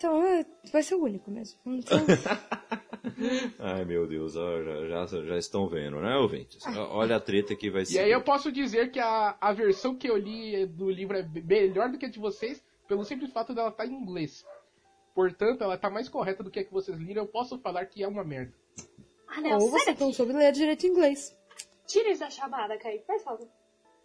[0.00, 1.60] então, é, vai ser o único mesmo.
[1.66, 1.98] Então,
[3.58, 6.64] Ai, meu Deus, já, já, já estão vendo, né, ouvintes?
[6.66, 7.98] Ó, Olha a treta que vai E ser.
[7.98, 11.90] aí eu posso dizer que a, a versão que eu li do livro é melhor
[11.90, 14.42] do que a de vocês, pelo simples fato dela estar em inglês.
[15.14, 17.24] Portanto, ela tá mais correta do que a que vocês liram.
[17.24, 18.54] Eu posso falar que é uma merda.
[19.28, 20.14] Ah, Nelson, ou você daqui.
[20.14, 21.36] soube ler direito inglês.
[21.86, 23.48] Tira isso da chamada, Kaique, por favor.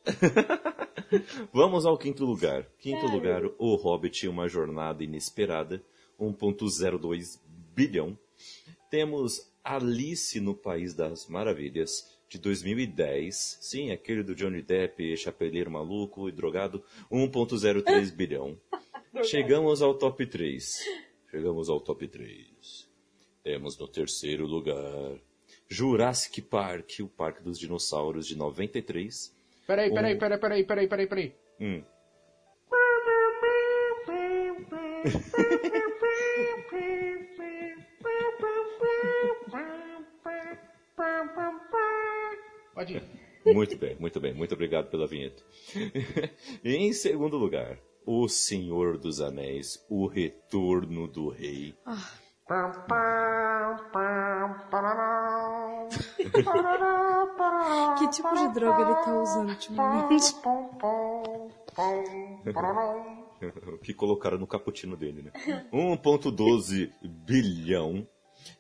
[1.53, 2.65] Vamos ao quinto lugar.
[2.79, 5.83] Quinto lugar, O Hobbit, Uma Jornada Inesperada,
[6.19, 7.39] 1.02
[7.75, 8.17] bilhão.
[8.89, 13.57] Temos Alice no País das Maravilhas, de 2010.
[13.61, 18.57] Sim, aquele do Johnny Depp, chapeleiro maluco e drogado, 1.03 bilhão.
[19.23, 20.65] Chegamos ao top 3.
[21.31, 22.89] Chegamos ao top 3.
[23.43, 25.19] Temos no terceiro lugar
[25.67, 29.33] Jurassic Park, o Parque dos Dinossauros de 93.
[29.67, 31.36] Peraí, Um- peraí, peraí, peraí, peraí, peraí, peraí.
[31.60, 31.84] Hum.
[42.73, 43.04] Pode ir.
[43.45, 44.34] Muito bem, muito bem.
[44.34, 45.41] Muito obrigado pela vinheta.
[46.63, 51.75] Em segundo lugar, O Senhor dos Anéis, O Retorno do Rei.
[57.98, 60.36] Que tipo de droga ele tá usando ultimamente?
[63.67, 65.32] O que colocaram no cappuccino dele, né?
[65.71, 68.08] 1.12 bilhão.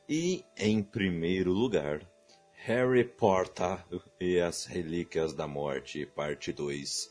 [0.07, 2.01] E em primeiro lugar,
[2.65, 3.83] Harry Potter
[4.19, 7.09] e as Relíquias da Morte, parte 2.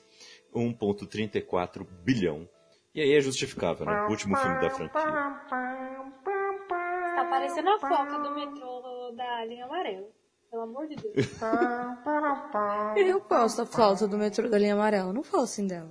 [0.55, 2.49] 1.34 bilhão.
[2.95, 4.03] E aí é justificável, né?
[4.03, 5.03] O último filme da franquia.
[7.17, 10.09] Tá parecendo a foca do metrô da linha amarela.
[10.51, 11.15] Pelo amor de Deus.
[12.97, 15.91] Eu gosto da flauta do metrô da linha amarela, não falo assim dela.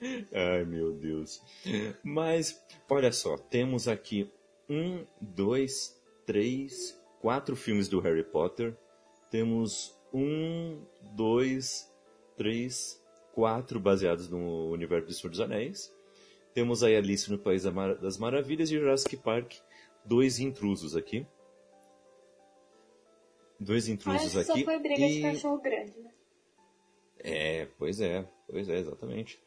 [0.32, 1.42] Ai, meu Deus.
[2.02, 4.30] Mas, olha só, temos aqui
[4.68, 8.76] um, dois, três, quatro filmes do Harry Potter.
[9.30, 10.82] Temos um,
[11.14, 11.92] dois,
[12.36, 13.02] três,
[13.34, 15.94] quatro baseados no universo do Senhor dos Anéis.
[16.54, 17.64] Temos aí Alice no País
[18.00, 19.56] das Maravilhas e Jurassic Park.
[20.04, 21.26] Dois intrusos aqui.
[23.60, 24.60] Dois intrusos que aqui.
[24.60, 26.10] só foi briga de e- cachorro grande, né?
[27.20, 29.38] é, pois é, pois é, exatamente.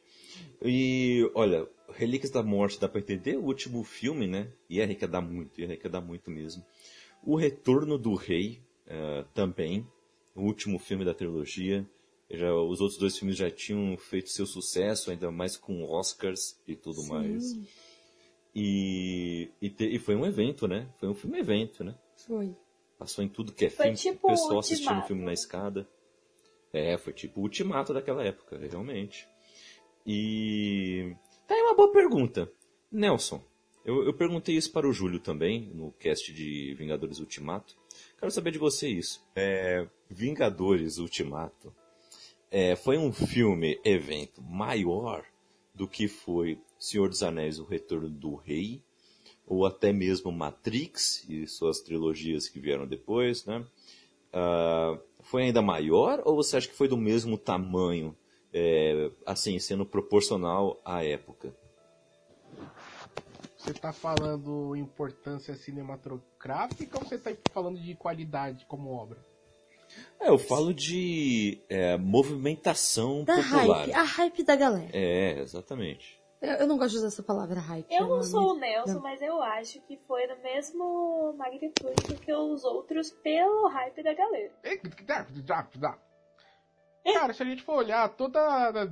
[0.62, 4.52] E, olha, Relíquias da Morte dá pra entender o último filme, né?
[4.70, 6.64] Ia arrecadar muito, ia arrecadar muito mesmo.
[7.24, 9.88] O Retorno do Rei, eh, também,
[10.36, 11.88] o último filme da trilogia.
[12.30, 16.76] Já, os outros dois filmes já tinham feito seu sucesso, ainda mais com Oscars e
[16.76, 17.58] tudo mais.
[18.56, 20.90] E, e, te- e foi um evento, né?
[21.00, 21.96] Foi um filme evento, né?
[22.28, 22.54] Foi.
[23.02, 25.08] Passou em tudo que é Foi filme, tipo o pessoal assistindo o Ultimato.
[25.08, 25.90] filme na escada.
[26.72, 29.28] É, foi tipo o ultimato daquela época, realmente.
[30.06, 31.16] E.
[31.48, 32.48] Tá aí uma boa pergunta.
[32.92, 33.44] Nelson,
[33.84, 37.76] eu, eu perguntei isso para o Júlio também, no cast de Vingadores Ultimato.
[38.20, 39.28] Quero saber de você isso.
[39.36, 41.76] É, Vingadores Ultimato
[42.52, 45.26] é, foi um filme, evento maior
[45.74, 48.80] do que foi Senhor dos Anéis, O Retorno do Rei,
[49.52, 53.66] ou até mesmo Matrix e suas trilogias que vieram depois, né?
[54.32, 58.16] Ah, foi ainda maior ou você acha que foi do mesmo tamanho,
[58.54, 61.54] é, assim, sendo proporcional à época?
[63.58, 69.18] Você tá falando importância cinematográfica ou você tá falando de qualidade como obra?
[70.18, 73.84] É, eu falo de é, movimentação Da popular.
[73.86, 74.90] hype, a hype da galera.
[74.94, 76.21] É, exatamente.
[76.42, 77.86] Eu, eu não gosto de usar essa palavra hype.
[77.92, 79.02] Eu não sou o Nelson, não.
[79.02, 84.52] mas eu acho que foi no mesmo magnitude que os outros pelo hype da galera.
[87.14, 88.90] Cara, se a gente for olhar, toda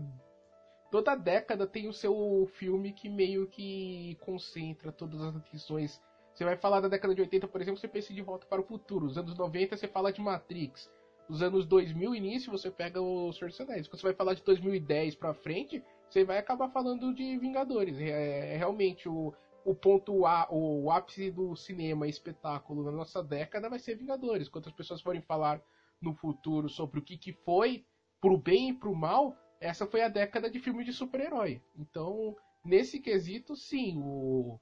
[0.91, 6.01] toda década tem o seu filme que meio que concentra todas as atenções.
[6.33, 8.62] Você vai falar da década de 80, por exemplo, você pensa em De Volta para
[8.62, 9.05] o Futuro.
[9.05, 10.89] Os anos 90 você fala de Matrix.
[11.27, 13.88] Os anos 2000 início você pega o Senhor dos Anéis.
[13.88, 18.00] Quando você vai falar de 2010 pra frente, você vai acabar falando de Vingadores.
[18.00, 23.69] É, é realmente o, o ponto A, o ápice do cinema espetáculo na nossa década
[23.69, 24.50] vai ser Vingadores.
[24.50, 25.62] Quando as pessoas forem falar
[26.02, 27.86] no futuro sobre o que, que foi
[28.22, 31.62] pro bem e pro mal, essa foi a década de filme de super-herói.
[31.78, 34.60] Então, nesse quesito, sim, o,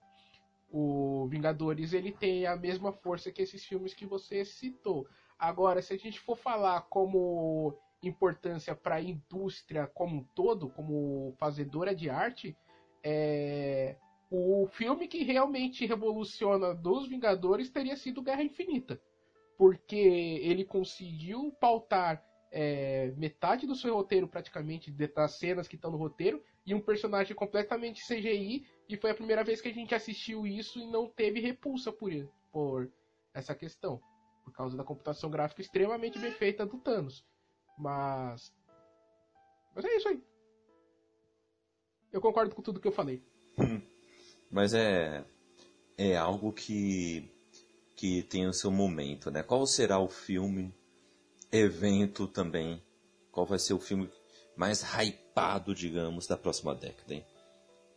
[0.70, 5.08] o Vingadores ele tem a mesma força que esses filmes que você citou.
[5.40, 11.34] Agora, se a gente for falar como importância para a indústria como um todo, como
[11.38, 12.56] fazedora de arte,
[13.04, 13.96] é,
[14.30, 19.00] o filme que realmente revoluciona dos Vingadores teria sido Guerra Infinita.
[19.58, 25.98] Porque ele conseguiu pautar é, metade do seu roteiro, praticamente, das cenas que estão no
[25.98, 30.46] roteiro, e um personagem completamente CGI, e foi a primeira vez que a gente assistiu
[30.46, 32.12] isso e não teve repulsa por,
[32.52, 32.92] por
[33.34, 34.02] essa questão.
[34.44, 37.26] Por causa da computação gráfica extremamente bem feita do Thanos.
[37.78, 38.52] Mas.
[39.76, 40.24] Mas é isso aí.
[42.12, 43.24] Eu concordo com tudo que eu falei.
[44.50, 45.26] Mas é,
[45.98, 47.30] é algo que,
[47.96, 49.44] que tem o seu momento, né?
[49.44, 50.74] Qual será o filme,
[51.52, 52.82] evento também?
[53.32, 54.10] Qual vai ser o filme
[54.56, 57.26] mais hypado, digamos, da próxima década, hein?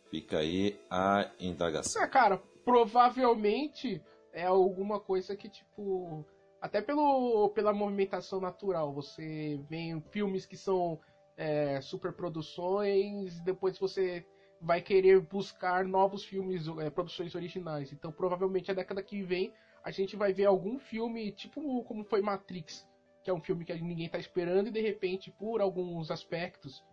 [0.09, 2.03] Fica aí a indagação.
[2.03, 4.01] Ah, cara, provavelmente
[4.33, 6.25] é alguma coisa que, tipo.
[6.61, 8.93] Até pelo, pela movimentação natural.
[8.93, 10.99] Você vê filmes que são
[11.35, 14.23] é, superproduções, depois você
[14.61, 17.91] vai querer buscar novos filmes, é, produções originais.
[17.91, 19.51] Então, provavelmente, a década que vem,
[19.83, 22.87] a gente vai ver algum filme, tipo como foi Matrix,
[23.23, 26.83] que é um filme que ninguém está esperando, e de repente, por alguns aspectos,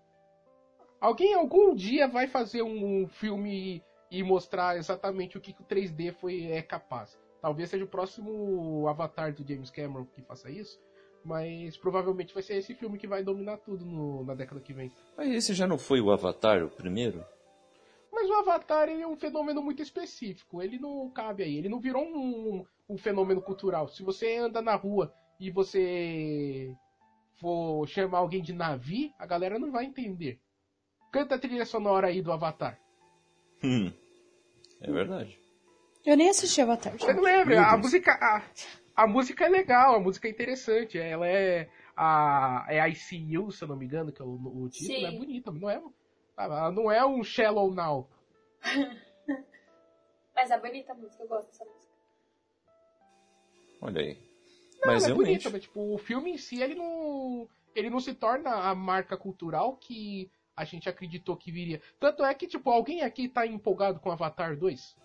[0.98, 6.12] alguém algum dia vai fazer um filme e mostrar exatamente o que, que o 3D
[6.12, 7.18] foi, é capaz.
[7.40, 10.80] Talvez seja o próximo Avatar do James Cameron que faça isso,
[11.24, 14.90] mas provavelmente vai ser esse filme que vai dominar tudo no, na década que vem.
[15.16, 17.24] Mas esse já não foi o Avatar, o primeiro?
[18.12, 20.62] Mas o Avatar ele é um fenômeno muito específico.
[20.62, 21.56] Ele não cabe aí.
[21.56, 23.86] Ele não virou um, um fenômeno cultural.
[23.88, 26.74] Se você anda na rua e você
[27.36, 30.40] for chamar alguém de Navi, a galera não vai entender.
[31.12, 32.78] Canta a trilha sonora aí do Avatar.
[33.62, 33.92] Hum.
[34.80, 35.40] É verdade.
[36.08, 36.96] Eu nem assisti Avatar.
[36.98, 37.66] Você não lembra?
[37.66, 38.42] A música, a,
[38.96, 40.98] a música é legal, a música é interessante.
[40.98, 45.00] Ela é a é ICU, se eu não me engano, que é o, o título.
[45.00, 45.04] Sim.
[45.04, 45.82] É bonita, não é,
[46.38, 48.08] ela não é um Shallow Now.
[50.34, 51.92] Mas é bonita a música, eu gosto dessa música.
[53.82, 54.14] Olha aí.
[54.80, 55.26] Não, Mas é realmente.
[55.26, 59.14] bonita, mas tipo, o filme em si, ele não, ele não se torna a marca
[59.14, 61.82] cultural que a gente acreditou que viria.
[62.00, 64.96] Tanto é que, tipo, alguém aqui tá empolgado com Avatar 2?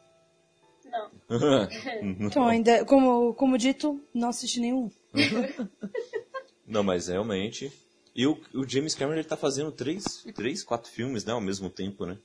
[0.94, 1.12] Não.
[2.28, 4.92] Então, ainda, como, como dito, não assisti nenhum.
[6.68, 7.72] não, mas realmente.
[8.16, 11.70] E o, o James Cameron ele tá fazendo três, três, quatro filmes, né, ao mesmo
[11.70, 12.18] tempo, né?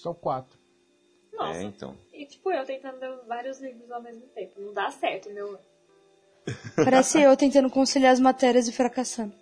[0.00, 0.56] São quatro.
[1.32, 1.58] Nossa.
[1.58, 1.96] É, então.
[2.12, 4.60] E tipo, eu tentando ler vários livros ao mesmo tempo.
[4.60, 5.58] Não dá certo, meu.
[6.76, 9.34] Parece eu tentando conciliar as matérias e fracassando.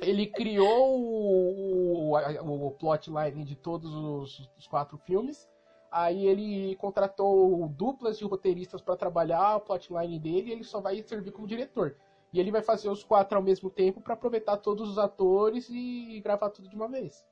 [0.00, 5.46] Ele criou o, o, o plotline de todos os, os quatro filmes.
[5.90, 11.02] Aí ele contratou duplas de roteiristas para trabalhar a plotline dele e ele só vai
[11.02, 11.96] servir como diretor.
[12.32, 16.20] E ele vai fazer os quatro ao mesmo tempo para aproveitar todos os atores e
[16.22, 17.26] gravar tudo de uma vez.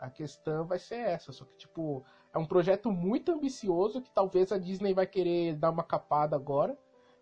[0.00, 4.50] A questão vai ser essa, só que tipo, é um projeto muito ambicioso que talvez
[4.50, 6.78] a Disney vai querer dar uma capada agora,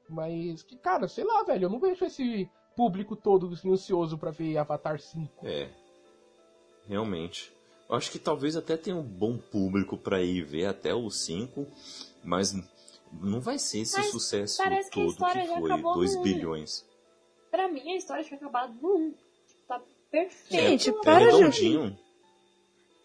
[0.09, 4.57] mas que cara, sei lá, velho, eu não vejo esse público todo ansioso para ver
[4.59, 5.46] Avatar 5.
[5.46, 5.70] É.
[6.87, 7.53] Realmente.
[7.92, 11.66] Eu acho que talvez até tenha um bom público para ir ver até o 5,
[12.24, 12.55] mas
[13.12, 15.94] não vai ser esse Mas sucesso parece que a todo história que já foi, acabou
[15.94, 16.87] 2 no- bilhões.
[17.50, 19.11] Pra mim, a história tinha acabado no 1.
[19.11, 20.62] Tipo, tá perfeito.
[20.62, 21.37] Gente, É para, gente.
[21.37, 21.98] redondinho.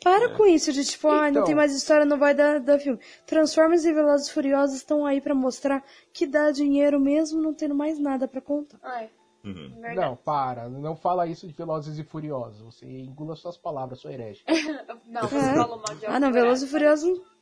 [0.02, 1.44] Para com isso, de tipo, ah, não Então.
[1.44, 2.98] tem mais história, não vai dar, dar filme.
[3.26, 7.76] Transformers e Velozes e Furiosos estão aí pra mostrar que dá dinheiro mesmo não tendo
[7.76, 8.78] mais nada pra contar.
[8.82, 9.10] Ai,
[9.48, 9.96] Uhum.
[9.96, 12.62] Não, para, não fala isso de Velozes e Furiosos.
[12.62, 14.44] Você engula suas palavras, sou herege.
[15.08, 17.10] Não, você falou mal de Ah, não, alguém, Velozes e Furiosos...
[17.10, 17.38] não-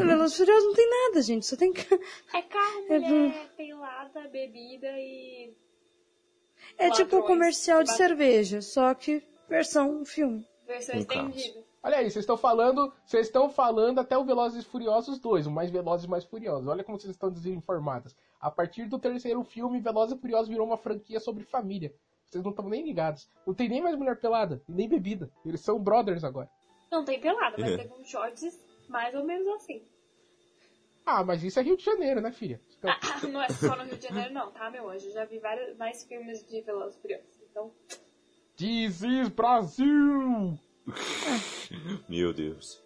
[0.00, 0.06] Uhum.
[0.06, 1.46] Velozes e Furiosos não tem nada, gente.
[1.46, 1.72] Só tem...
[2.34, 5.54] É carro, É mulher, pelada, bebida e...
[6.76, 7.26] É tipo um Ladrões.
[7.26, 10.46] comercial de cerveja, só que versão filme.
[10.66, 11.64] versão estendida.
[11.82, 15.50] Olha aí, vocês estão falando, vocês estão falando até o Velozes e Furiosos 2, o
[15.50, 16.66] mais Velozes e mais Furiosos.
[16.68, 18.14] Olha como vocês estão desinformadas.
[18.40, 21.92] A partir do terceiro filme, Velozes e Furiosos virou uma franquia sobre família.
[22.24, 23.28] Vocês não estão nem ligados.
[23.46, 25.30] Não tem nem mais mulher pelada, nem bebida.
[25.44, 26.48] Eles são brothers agora.
[26.90, 27.76] Não tem pelada, mas É.
[27.78, 29.82] teve uns shorts mais ou menos assim.
[31.04, 32.60] Ah, mas isso é Rio de Janeiro, né, filha?
[32.78, 32.90] Então,
[33.32, 35.06] Não é só no Rio de Janeiro, não, tá, meu anjo?
[35.06, 37.26] Eu já vi vários, mais filmes de Velozes e Furiosos.
[37.50, 37.72] Então,
[38.56, 40.58] This is Brasil!
[42.08, 42.82] Meu Deus.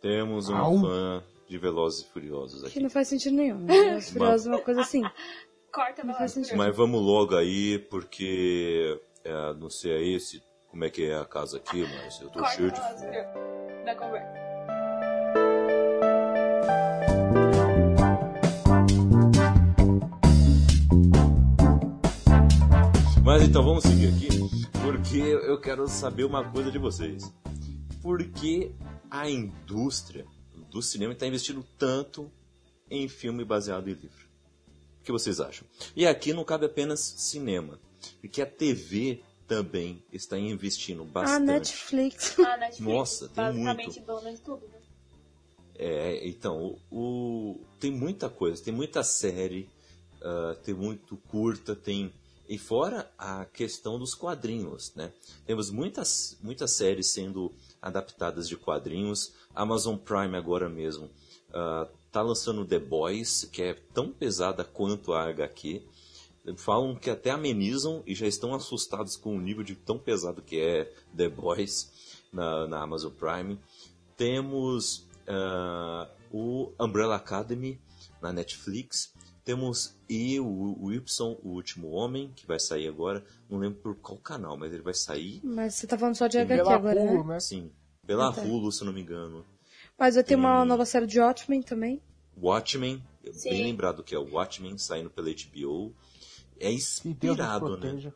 [0.00, 0.80] Temos um Au.
[0.80, 2.80] fã de Velozes e Furiosos Que aqui.
[2.80, 3.64] não faz sentido nenhum.
[3.66, 5.02] Velozes e Furiosos é uma coisa assim.
[5.74, 6.56] corta Não faz sentido.
[6.56, 11.24] Mas vamos logo aí, porque é, não sei aí se, como é que é a
[11.24, 14.44] casa aqui, mas eu tô Corta cheio de da conversa.
[23.24, 24.28] Mas então vamos seguir aqui,
[24.82, 27.34] porque eu quero saber uma coisa de vocês.
[28.00, 28.72] Por que
[29.10, 30.24] a indústria
[30.74, 32.30] do cinema está investindo tanto
[32.90, 34.28] em filme baseado em livro?
[35.00, 35.66] O que vocês acham?
[35.94, 37.78] E aqui não cabe apenas cinema,
[38.20, 41.44] porque a TV também está investindo A bastante.
[41.44, 42.38] Netflix.
[42.40, 44.06] A Netflix, Nossa, tem basicamente muito.
[44.06, 44.78] dona de tudo, né?
[45.76, 49.68] É, então, o, o- tem muita coisa, tem muita série,
[50.22, 52.12] ah, tem muito curta, tem.
[52.48, 55.12] E fora a questão dos quadrinhos, né?
[55.46, 59.32] Temos muitas, muitas séries sendo adaptadas de quadrinhos.
[59.54, 61.10] Amazon Prime agora mesmo
[61.54, 65.82] ah, tá lançando The Boys, que é tão pesada quanto a HQ.
[66.56, 70.60] Falam que até amenizam e já estão assustados com o nível de tão pesado que
[70.60, 71.90] é The Boys
[72.32, 73.58] na, na Amazon Prime.
[74.16, 77.80] Temos ah, o Umbrella Academy
[78.20, 79.12] na Netflix.
[79.44, 83.24] Temos e o, o Y, o Último Homem, que vai sair agora.
[83.48, 85.40] Não lembro por qual canal, mas ele vai sair.
[85.44, 87.22] Mas você tá falando só de HQ agora, né?
[87.22, 87.40] né?
[87.40, 87.70] Sim,
[88.06, 88.42] pela Ah, tá.
[88.42, 89.44] Hulu, se eu não me engano.
[89.98, 92.00] Mas vai ter uma nova série de Watchmen também.
[92.36, 93.02] Watchmen,
[93.32, 93.50] Sim.
[93.50, 95.94] bem lembrado que é o Watchmen, saindo pela HBO.
[96.58, 98.12] É inspirado, né?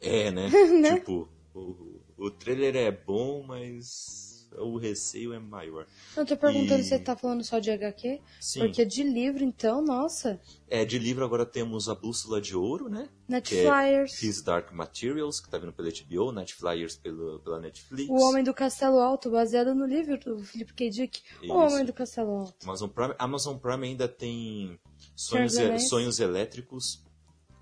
[0.00, 0.48] É, né?
[0.80, 0.98] Né?
[0.98, 5.86] Tipo, o, o trailer é bom, mas o receio é maior.
[6.16, 8.20] Eu tô perguntando E- se você tá falando só de HQ.
[8.40, 10.40] Sim, Porque de livro, então, nossa.
[10.68, 13.08] é de livro agora temos a Bússola de Ouro, né?
[13.44, 14.04] Que é.
[14.04, 18.10] His Dark Materials, que tá vindo pela HBO, Netflyers pela, pela Netflix.
[18.10, 20.90] O Homem do Castelo Alto, baseado no livro do Philip K.
[20.90, 21.22] Dick.
[21.42, 21.52] Isso.
[21.52, 22.54] O Homem do Castelo Alto.
[22.64, 24.78] Amazon Prime, Amazon Prime ainda tem
[25.14, 25.88] Sonhos, Anéis.
[25.88, 27.04] Sonhos Elétricos,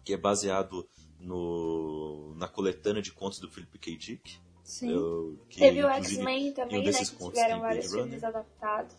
[0.04, 0.88] que é baseado
[1.20, 3.96] no, na coletânea de contos do Philip K.
[3.96, 4.38] Dick.
[4.68, 4.90] Sim.
[4.90, 6.92] Eu- que, Teve o X-Men também, um né?
[6.92, 8.24] Que tiveram vários Blade filmes Runner.
[8.36, 8.94] adaptados.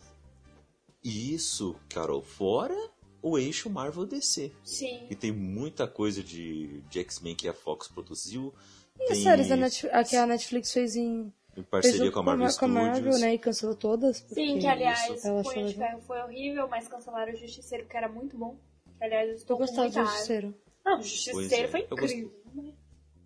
[1.02, 2.76] Isso, Carol, fora
[3.22, 4.50] o eixo Marvel DC.
[4.64, 5.06] Sim.
[5.10, 8.52] E tem muita coisa de, de X-Men que a Fox produziu.
[8.98, 11.32] E as tem séries da Netflix, que a Netflix fez em.
[11.56, 13.20] em parceria fez com a Marvel com a Marvel, Studios.
[13.20, 13.34] né?
[13.34, 14.16] E cancelou todas.
[14.28, 18.08] Sim, que aliás, o Punho de Ferro foi horrível, mas cancelaram o Justiceiro, que era
[18.08, 18.56] muito bom.
[18.98, 19.92] Que, aliás, eu estou muita do.
[20.04, 20.54] Justiceiro.
[20.84, 22.39] Não, o Justiceiro é, foi eu gost- incrível.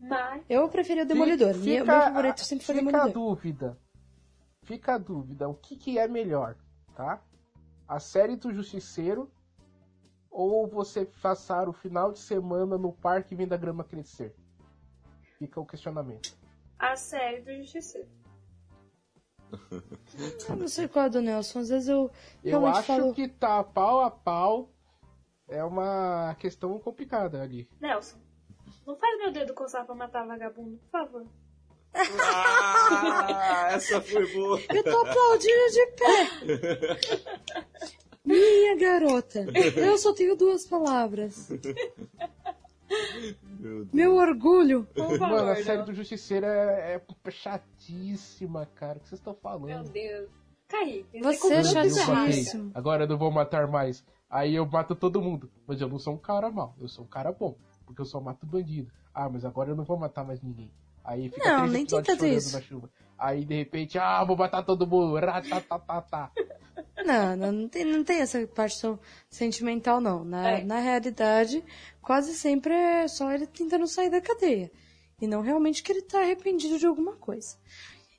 [0.09, 1.55] Mas, Eu preferi o Demolidor.
[1.55, 3.22] Fica- meu favorito sempre foi fica a Demolidor.
[3.36, 3.78] dúvida.
[4.64, 5.48] Fica a dúvida.
[5.48, 6.57] O que, que é melhor,
[6.94, 7.22] tá?
[7.86, 9.30] A série do Justiceiro
[10.30, 14.34] ou você passar o final de semana no parque vendo a grama crescer?
[15.38, 16.36] Fica o questionamento.
[16.78, 18.09] a série do Justiceiro.
[20.48, 21.61] Eu não sei qual é do Nelson.
[21.61, 22.11] Às vezes eu
[22.42, 23.14] Eu acho falo.
[23.14, 24.70] que tá pau a pau
[25.48, 27.68] é uma questão complicada ali.
[27.80, 28.16] Nelson,
[28.87, 31.26] não faz meu dedo coçar pra matar vagabundo, por favor.
[31.95, 34.61] Ah, essa foi boa.
[34.68, 36.99] Eu tô aplaudindo de pé.
[38.24, 39.47] Minha garota.
[39.76, 41.51] Eu só tenho duas palavras.
[43.59, 43.89] Meu.
[43.93, 44.87] Meu orgulho.
[44.95, 45.85] Por favor, Mano, a série não.
[45.87, 48.99] do Justiceiro é, é chatíssima, cara.
[48.99, 49.66] O que vocês estão falando?
[49.66, 50.28] Meu Deus.
[50.68, 52.70] Kaique, Você é chatíssimo.
[52.74, 54.05] Agora eu não vou matar mais.
[54.28, 55.51] Aí eu mato todo mundo.
[55.66, 57.57] Mas eu não sou um cara mau, eu sou um cara bom.
[57.95, 58.90] Porque eu só mato bandido.
[59.14, 60.68] Ah, mas agora eu não vou matar mais ninguém.
[61.05, 62.57] Aí fica Não, nem tenta chorando isso.
[62.57, 62.90] na chuva.
[63.16, 65.16] Aí de repente, ah, vou matar todo mundo.
[67.07, 68.76] Não, não, não tem, não tem essa parte
[69.30, 70.24] sentimental, não.
[70.24, 70.64] Na, É.
[70.64, 71.62] na realidade,
[72.03, 74.72] quase sempre é só ele tentando sair da cadeia.
[75.20, 77.57] E não realmente que ele tá arrependido de alguma coisa.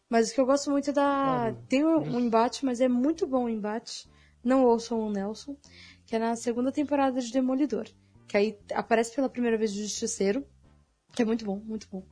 [0.09, 1.53] Mas o que eu gosto muito é da.
[1.67, 4.07] Tem um, um embate, mas é muito bom o embate.
[4.43, 5.57] Não ouçam o Nelson.
[6.05, 7.87] Que é na segunda temporada de Demolidor.
[8.27, 10.45] Que aí aparece pela primeira vez o Justiceiro.
[11.11, 12.03] Que é muito bom, muito bom.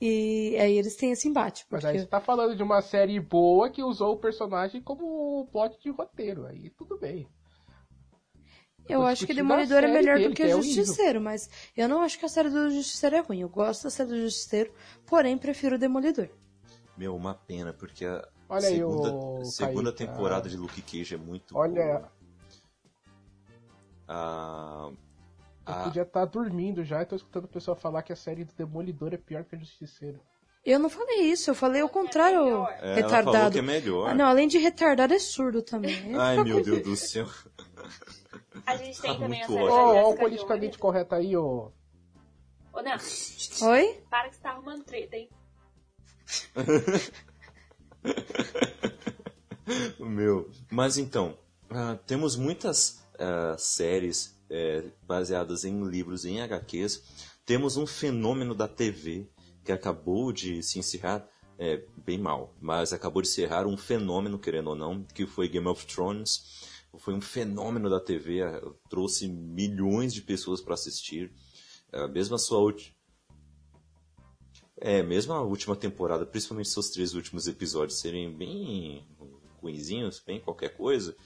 [0.00, 1.66] E aí eles têm esse embate.
[1.70, 1.96] Mas Porque...
[1.96, 5.90] aí você tá falando de uma série boa que usou o personagem como plot de
[5.90, 6.46] roteiro.
[6.46, 7.28] Aí tudo bem.
[8.88, 10.56] Eu acho que Demolidor é melhor dele, do que que é.
[10.56, 13.40] Justiceiro, mas eu não acho que a série do Justiceiro é ruim.
[13.40, 14.72] Eu gosto da série do Justiceiro,
[15.04, 16.30] porém prefiro o Demolidor.
[16.96, 20.50] Meu, uma pena, porque a Olha aí, segunda, ô, segunda Kaique, temporada ah.
[20.50, 22.12] de Luke Cage é muito Olha, boa.
[24.08, 24.90] A,
[25.68, 28.44] eu a, podia estar dormindo já e tô escutando o pessoal falar que a série
[28.44, 30.20] do Demolidor é pior que a Justiceiro.
[30.64, 32.70] Eu não falei isso, eu falei o contrário, melhor.
[32.72, 33.52] É, ela falou retardado.
[33.52, 34.10] que é melhor.
[34.10, 36.14] Ah, não, além de retardado, é surdo também.
[36.16, 37.26] Ai, meu Deus do céu.
[38.66, 40.80] A gente tem Tá também a ó, o Jessica politicamente Jones.
[40.80, 41.70] correto aí, ô.
[42.72, 44.02] Ô, Nelson, Oi?
[44.10, 45.28] para que você tá arrumando treta, hein?
[49.98, 51.36] Meu, mas então,
[51.70, 57.02] ah, temos muitas ah, séries eh, baseadas em livros em HQs.
[57.44, 59.28] Temos um fenômeno da TV
[59.64, 61.28] que acabou de se encerrar,
[61.58, 65.66] eh, bem mal, mas acabou de encerrar um fenômeno, querendo ou não, que foi Game
[65.66, 66.66] of Thrones.
[66.98, 68.40] Foi um fenômeno da TV,
[68.88, 71.30] trouxe milhões de pessoas para assistir.
[71.92, 72.96] Ah, mesmo a sua última.
[74.80, 79.04] É, mesmo a última temporada, principalmente seus três últimos episódios serem bem
[79.60, 81.16] ruinzinhos, bem qualquer coisa,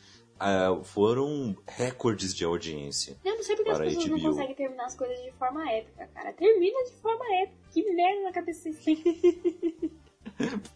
[0.44, 3.16] ah, foram recordes de audiência.
[3.24, 4.28] Eu não sei porque as pessoas não HBO.
[4.30, 6.32] conseguem terminar as coisas de forma épica, cara.
[6.32, 7.58] Termina de forma épica.
[7.70, 8.68] Que merda na cabeça.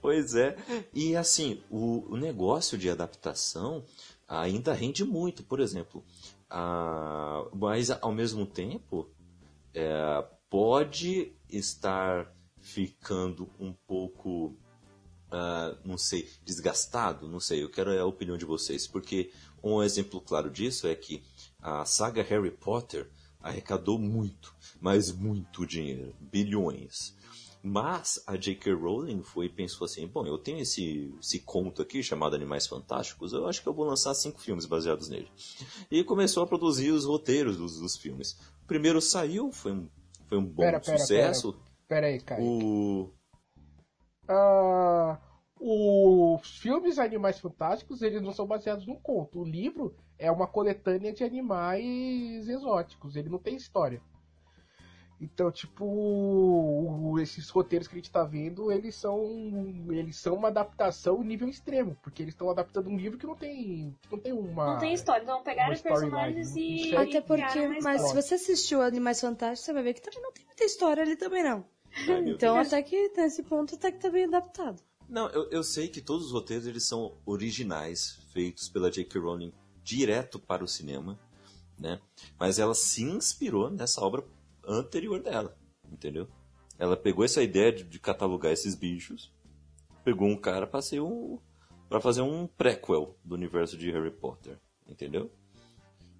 [0.00, 0.54] Pois é.
[0.94, 3.84] E assim, o, o negócio de adaptação
[4.28, 6.04] ainda rende muito, por exemplo.
[6.48, 9.08] Ah, mas ao mesmo tempo,
[9.74, 14.54] é, pode estar ficando um pouco,
[15.30, 19.32] ah, não sei, desgastado, não sei, eu quero a opinião de vocês, porque
[19.74, 21.22] um exemplo claro disso é que
[21.60, 23.10] a saga Harry Potter
[23.40, 27.14] arrecadou muito, mas muito dinheiro, bilhões.
[27.62, 28.74] Mas a J.K.
[28.74, 33.32] Rowling foi e pensou assim: bom, eu tenho esse, esse conto aqui chamado Animais Fantásticos,
[33.32, 35.28] eu acho que eu vou lançar cinco filmes baseados nele.
[35.90, 38.38] E começou a produzir os roteiros dos, dos filmes.
[38.62, 39.88] O primeiro saiu, foi um,
[40.28, 41.60] foi um bom Pera, pera, sucesso.
[41.88, 42.44] Pera aí, Caio.
[42.44, 43.12] O.
[44.28, 45.18] Ah,
[45.58, 49.40] os filmes Animais Fantásticos, eles não são baseados num conto.
[49.40, 54.00] O livro é uma coletânea de animais exóticos, ele não tem história.
[55.18, 59.18] Então, tipo, esses roteiros que a gente tá vendo, eles são
[59.88, 63.96] eles são uma adaptação nível extremo, porque eles estão adaptando um livro que não tem
[64.02, 66.94] que não tem uma Não tem história, então pegaram os personagens e.
[66.94, 70.44] Até porque, mas se você assistiu Animais Fantásticos, você vai ver que também não tem
[70.44, 71.64] muita história ali também, não.
[72.08, 74.82] Ai, Então, até que nesse ponto, até que tá bem adaptado.
[75.08, 79.20] Não, eu, eu sei que todos os roteiros eles são originais, feitos pela J.K.
[79.20, 79.52] Rowling
[79.82, 81.18] direto para o cinema,
[81.78, 82.00] né?
[82.38, 84.24] Mas ela se inspirou nessa obra
[84.66, 85.56] anterior dela,
[85.90, 86.28] entendeu?
[86.78, 89.32] Ela pegou essa ideia de, de catalogar esses bichos,
[90.04, 91.38] pegou um cara para ser um
[91.88, 95.30] para fazer um prequel do universo de Harry Potter, entendeu?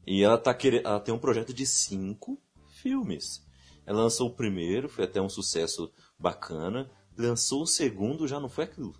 [0.07, 3.45] E ela tá querendo, ela tem um projeto de cinco filmes.
[3.85, 6.89] Ela lançou o primeiro, foi até um sucesso bacana.
[7.17, 8.95] Lançou o segundo, já não foi aquilo.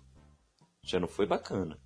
[0.83, 1.79] Já não foi bacana.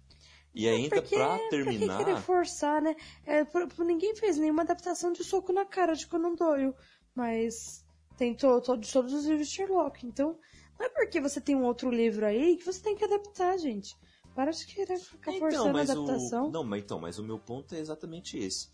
[0.53, 2.21] E ainda Porque, pra pra que querer terminar.
[2.21, 2.95] forçar, né?
[3.25, 6.73] É, por- por- ninguém fez nenhuma adaptação de soco na cara de Conan Doyle.
[7.15, 7.85] Mas
[8.17, 10.05] tem to, to- todos os livros de Sherlock.
[10.05, 10.37] Então,
[10.79, 13.95] não é porque você tem um outro livro aí que você tem que adaptar, gente.
[14.35, 16.47] Para de querer ficar forçando a mas adaptação.
[16.47, 16.51] o.
[16.51, 18.69] Não, mas então, mas o meu ponto é exatamente esse.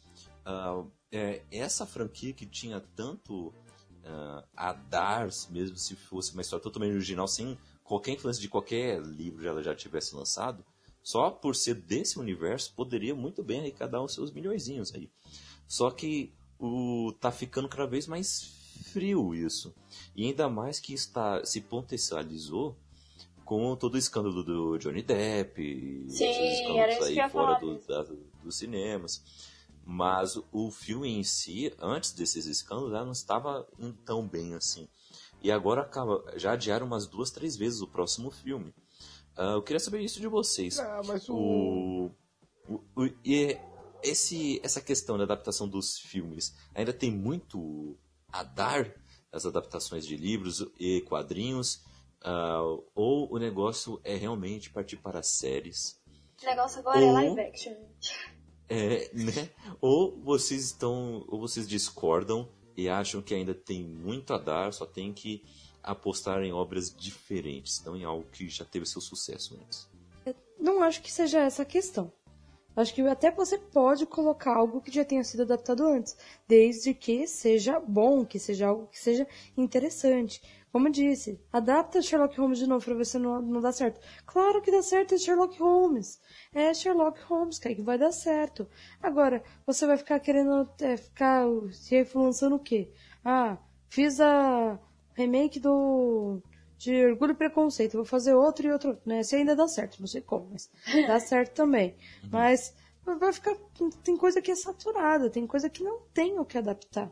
[0.46, 3.54] Ah, é, essa franquia que tinha tanto
[4.10, 9.02] ah, a dar, mesmo se fosse uma história totalmente original, sem qualquer influência de qualquer
[9.02, 10.64] livro que ela já tivesse lançado,
[11.04, 15.10] só por ser desse universo, poderia muito bem arrecadar os seus milhõezinhos aí.
[15.68, 18.52] Só que o tá ficando cada vez mais
[18.92, 19.74] frio isso.
[20.16, 22.76] E ainda mais que está se potencializou
[23.46, 28.06] com todo o escândalo do Johnny Depp, Sim, esses escândalos aí fora do- da-
[28.44, 29.24] dos cinemas.
[29.90, 33.66] Mas o filme em si, antes desses escândalos, já não estava
[34.04, 34.86] tão bem assim.
[35.42, 38.74] E agora acaba, já adiaram umas duas, três vezes o próximo filme.
[39.38, 40.78] Ah, eu queria saber isso de vocês.
[40.80, 42.12] Ah, mas o O,
[42.68, 43.58] o, o- e
[44.04, 47.96] esse, essa questão da adaptação dos filmes ainda tem muito
[48.30, 48.94] a dar
[49.32, 51.82] as adaptações de livros e quadrinhos,
[52.22, 52.60] ah,
[52.94, 55.98] ou o negócio é realmente partir para séries,
[56.42, 57.74] O negócio agora é Ou- live action.
[58.70, 59.50] É, né?
[59.82, 64.86] Ou vocês estão, ou vocês discordam e acham que ainda tem muito a dar, só
[64.86, 65.44] tem que
[65.82, 69.88] apostar em obras diferentes, não em algo que já teve seu sucesso antes.
[70.60, 72.12] Não acho que seja essa a questão.
[72.76, 76.16] Acho que até você pode colocar algo que já tenha sido adaptado antes,
[76.48, 80.40] desde que seja bom, que seja algo que seja interessante.
[80.72, 84.00] Como eu disse, adapta Sherlock Holmes de novo pra ver se não, não dá certo.
[84.26, 86.20] Claro que dá certo, é Sherlock Holmes.
[86.54, 88.68] É Sherlock Holmes, cara, que vai dar certo.
[89.02, 92.92] Agora, você vai ficar querendo é, ficar se lançando o quê?
[93.24, 93.58] Ah,
[93.90, 94.78] fiz a
[95.14, 96.42] remake do
[96.78, 97.94] de Orgulho e Preconceito.
[97.94, 98.98] Vou fazer outro e outro.
[99.06, 99.24] Né?
[99.24, 100.70] Se ainda dá certo, não sei como, mas
[101.08, 101.96] dá certo também.
[102.30, 103.56] Mas vai ficar.
[104.04, 107.10] Tem coisa que é saturada, tem coisa que não tem o que adaptar.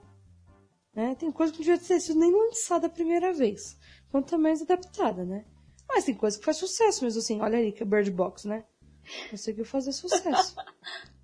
[0.96, 1.14] Né?
[1.16, 3.78] Tem coisa que não devia ter sido nem lançada a primeira vez.
[4.10, 5.46] Quanto mais adaptada, né?
[5.88, 7.42] Mas tem coisa que faz sucesso mesmo assim.
[7.42, 8.64] Olha aí que é Bird Box, né?
[9.30, 10.56] Conseguiu fazer sucesso.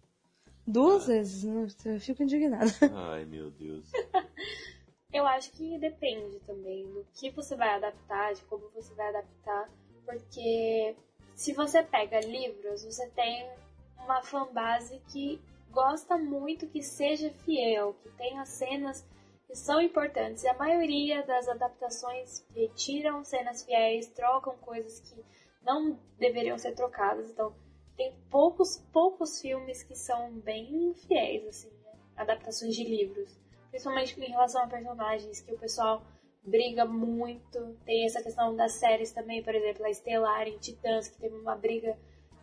[0.68, 1.68] Duas vezes, né?
[1.86, 2.72] Eu fico indignada.
[2.94, 3.90] Ai, meu Deus.
[5.12, 9.70] Eu acho que depende também do que você vai adaptar, de como você vai adaptar,
[10.06, 10.96] porque
[11.36, 13.50] se você pega livros, você tem
[13.98, 19.06] uma fanbase que gosta muito que seja fiel, que tenha cenas
[19.52, 20.44] que são importantes.
[20.44, 25.24] E a maioria das adaptações retiram cenas fiéis, trocam coisas que
[25.64, 27.30] não deveriam ser trocadas.
[27.30, 27.54] Então,
[27.96, 31.94] tem poucos, poucos filmes que são bem fiéis, assim, né?
[32.16, 33.42] adaptações de livros
[33.72, 36.04] principalmente em relação a personagens que o pessoal
[36.44, 37.76] briga muito.
[37.86, 41.56] Tem essa questão das séries também, por exemplo, a Estelar em Titãs, que teve uma
[41.56, 41.98] briga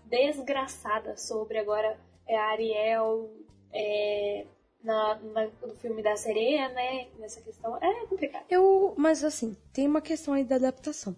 [0.06, 3.30] desgraçada sobre agora é a Ariel
[3.72, 4.46] é,
[4.82, 7.08] na, na- no filme da sereia, né?
[7.18, 7.76] Nessa questão.
[7.82, 8.44] É complicado.
[8.48, 11.16] Eu, mas assim, tem uma questão aí da adaptação.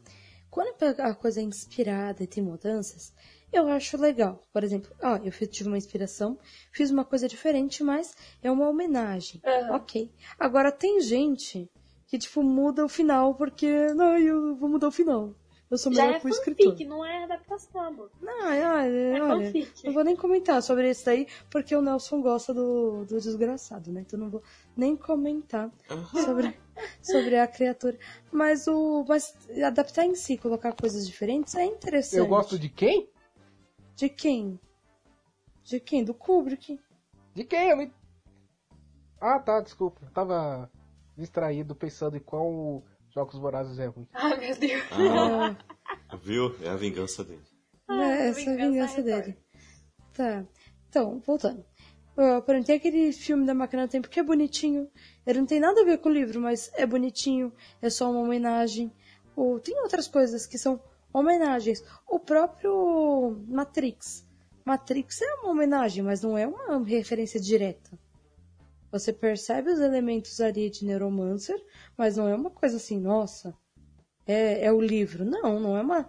[0.50, 3.12] Quando a coisa é inspirada e tem mudanças,
[3.52, 4.42] eu acho legal.
[4.52, 6.38] Por exemplo, ó, eu tive uma inspiração,
[6.72, 9.40] fiz uma coisa diferente, mas é uma homenagem.
[9.44, 9.76] Aham.
[9.76, 10.11] Ok.
[10.38, 11.70] Agora tem gente
[12.06, 13.68] que, tipo, muda o final porque.
[13.94, 15.34] Não, eu vou mudar o final.
[15.70, 16.66] Eu sou Já melhor é que o escritor.
[16.72, 18.10] fanfic, não é adaptação, amor.
[18.20, 19.84] Não, é, olha, É olha, fanfic.
[19.86, 24.00] não vou nem comentar sobre isso aí, porque o Nelson gosta do, do desgraçado, né?
[24.00, 24.42] Então não vou
[24.76, 25.70] nem comentar
[26.10, 26.58] sobre,
[27.00, 27.96] sobre a criatura.
[28.32, 29.04] Mas o.
[29.08, 29.32] Mas
[29.64, 32.18] adaptar em si, colocar coisas diferentes é interessante.
[32.18, 33.08] Eu gosto de quem?
[33.94, 34.58] De quem?
[35.62, 36.02] De quem?
[36.02, 36.80] Do Kubrick.
[37.32, 37.70] De quem?
[37.70, 37.92] Eu me...
[39.20, 40.00] Ah, tá, desculpa.
[40.04, 40.68] Eu tava
[41.16, 42.82] distraído pensando em qual
[43.12, 44.06] Jogos Vorazes é ruim.
[44.14, 44.82] Ai, meu Deus.
[46.08, 46.54] Ah, viu?
[46.62, 47.42] É a vingança dele.
[47.88, 49.22] É, essa é a vingança vingança retorna.
[49.22, 49.38] dele.
[50.12, 50.46] Tá.
[50.88, 51.64] Então, voltando.
[52.16, 54.90] Exemplo, tem aquele filme da Máquina do Tempo que é bonitinho.
[55.26, 57.52] Ele não tem nada a ver com o livro, mas é bonitinho.
[57.80, 58.92] É só uma homenagem.
[59.34, 60.82] Ou tem outras coisas que são
[61.12, 61.82] homenagens.
[62.06, 64.26] O próprio Matrix.
[64.64, 67.90] Matrix é uma homenagem, mas não é uma referência direta.
[68.91, 71.62] Você percebe os elementos ali de Neuromancer,
[71.97, 73.57] mas não é uma coisa assim, nossa,
[74.26, 75.24] é, é o livro.
[75.24, 76.09] Não, não é uma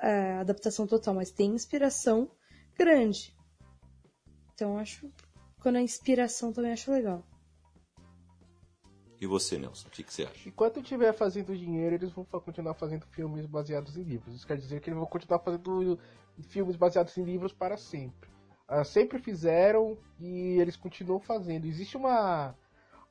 [0.00, 2.30] é, adaptação total, mas tem inspiração
[2.76, 3.34] grande.
[4.54, 5.10] Então acho.
[5.60, 7.24] Quando é inspiração também acho legal.
[9.20, 10.48] E você, Nelson, o que, que você acha?
[10.48, 14.36] Enquanto estiver fazendo dinheiro, eles vão continuar fazendo filmes baseados em livros.
[14.36, 15.98] Isso quer dizer que eles vão continuar fazendo
[16.48, 18.30] filmes baseados em livros para sempre.
[18.68, 21.66] Ah, sempre fizeram e eles continuam fazendo.
[21.66, 22.54] Existe uma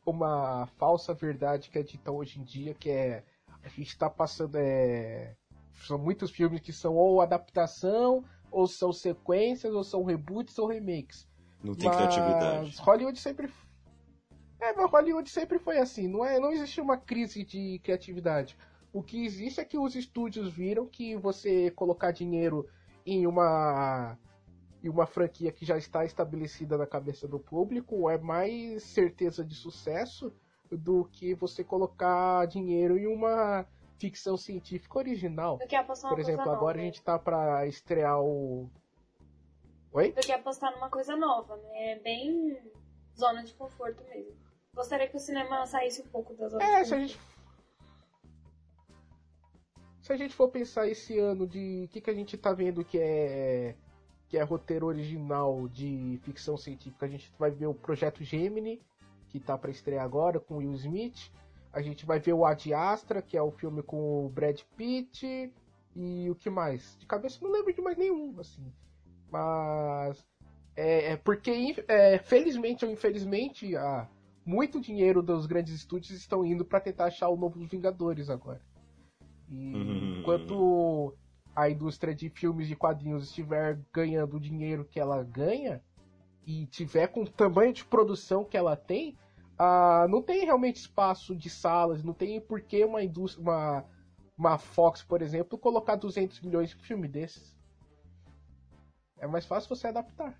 [0.05, 3.23] uma falsa verdade que é dita hoje em dia, que é
[3.61, 5.35] a gente está passando é,
[5.85, 11.27] são muitos filmes que são ou adaptação, ou são sequências, ou são reboots ou remakes.
[11.63, 12.77] Não tem Mas criatividade.
[12.79, 13.51] Hollywood sempre.
[14.59, 16.07] É, mas Hollywood sempre foi assim.
[16.07, 18.57] Não, é, não existe uma crise de criatividade.
[18.93, 22.67] O que existe é que os estúdios viram que você colocar dinheiro
[23.05, 24.17] em uma
[24.87, 29.53] em uma franquia que já está estabelecida na cabeça do público é mais certeza de
[29.53, 30.33] sucesso
[30.71, 33.65] do que você colocar dinheiro em uma
[33.99, 35.59] ficção científica original.
[36.09, 36.79] Por exemplo, agora a nova.
[36.79, 38.69] gente tá pra estrear o.
[39.91, 40.11] Oi?
[40.11, 41.93] Do que apostar numa coisa nova, né?
[41.93, 42.57] É bem
[43.17, 44.35] zona de conforto mesmo.
[44.73, 47.19] Gostaria que o cinema saísse um pouco da zona É, de se a gente.
[50.01, 52.85] Se a gente for pensar esse ano de o que, que a gente tá vendo
[52.85, 53.75] que é
[54.27, 58.81] que é roteiro original de ficção científica, a gente vai ver o Projeto Gemini,
[59.29, 61.31] que tá pra estrear agora com Will Smith.
[61.71, 65.53] A gente vai ver o Ad Astra, que é o filme com o Brad Pitt.
[65.95, 66.97] E o que mais?
[66.99, 68.71] De cabeça não lembro de mais nenhum, assim.
[69.31, 70.25] Mas.
[70.75, 74.07] É, é porque, é, felizmente ou infelizmente, a,
[74.45, 78.61] muito dinheiro dos grandes estúdios estão indo para tentar achar o novo Vingadores agora.
[79.49, 80.19] E Hum.
[80.19, 81.15] enquanto
[81.57, 85.81] a indústria de filmes de quadrinhos estiver ganhando o dinheiro que ela ganha
[86.45, 89.17] e tiver com o tamanho de produção que ela tem,
[89.57, 93.83] ah, não tem realmente espaço de salas, não tem por que uma indústria, uma,
[94.37, 97.57] uma Fox, por exemplo, colocar 200 milhões um filme desses.
[99.17, 100.39] É mais fácil você adaptar.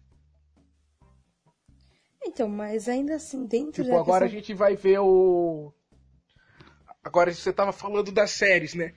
[2.24, 5.74] Então, mas ainda assim, dentro Tipo, da agora a questão- gente vai ver o.
[7.04, 8.94] Agora você tava falando das séries, né?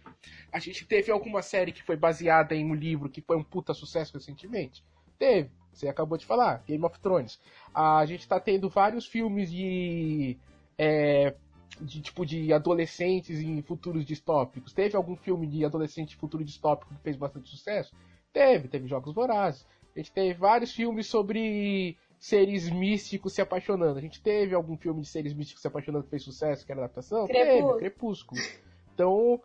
[0.53, 3.73] A gente teve alguma série que foi baseada em um livro que foi um puta
[3.73, 4.85] sucesso recentemente?
[5.19, 5.51] Teve.
[5.73, 7.39] Você acabou de falar, Game of Thrones.
[7.73, 10.37] A gente tá tendo vários filmes de.
[10.77, 11.35] é,
[11.81, 14.73] de tipo de adolescentes em futuros distópicos.
[14.73, 17.95] Teve algum filme de adolescente em futuro distópico que fez bastante sucesso?
[18.33, 19.67] Teve, teve Jogos Vorazes.
[19.95, 23.99] A gente teve vários filmes sobre seres místicos se apaixonando.
[23.99, 26.83] A gente teve algum filme de seres místicos se apaixonando que fez sucesso, que era
[26.83, 27.27] adaptação?
[27.27, 27.73] Crepúsculo.
[27.73, 28.41] Teve, Crepúsculo.
[28.93, 29.43] Então,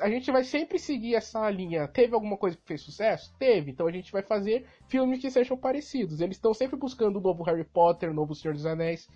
[0.00, 1.88] a gente vai sempre seguir essa linha.
[1.88, 3.34] Teve alguma coisa que fez sucesso?
[3.36, 3.72] Teve.
[3.72, 6.20] Então a gente vai fazer filmes que sejam parecidos.
[6.20, 9.08] Eles estão sempre buscando o novo Harry Potter, o novo Senhor dos Anéis,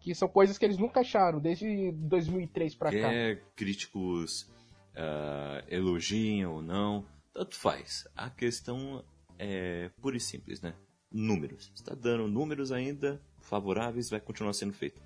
[0.00, 3.10] que são coisas que eles nunca acharam desde 2003 pra cá.
[3.10, 4.50] Quer críticos
[4.96, 7.04] ah, elogiem ou não,
[7.34, 8.08] tanto faz.
[8.16, 9.04] A questão
[9.38, 10.74] é pura e simples, né?
[11.14, 11.70] Números.
[11.72, 15.00] Está dando números ainda favoráveis, vai continuar sendo feito.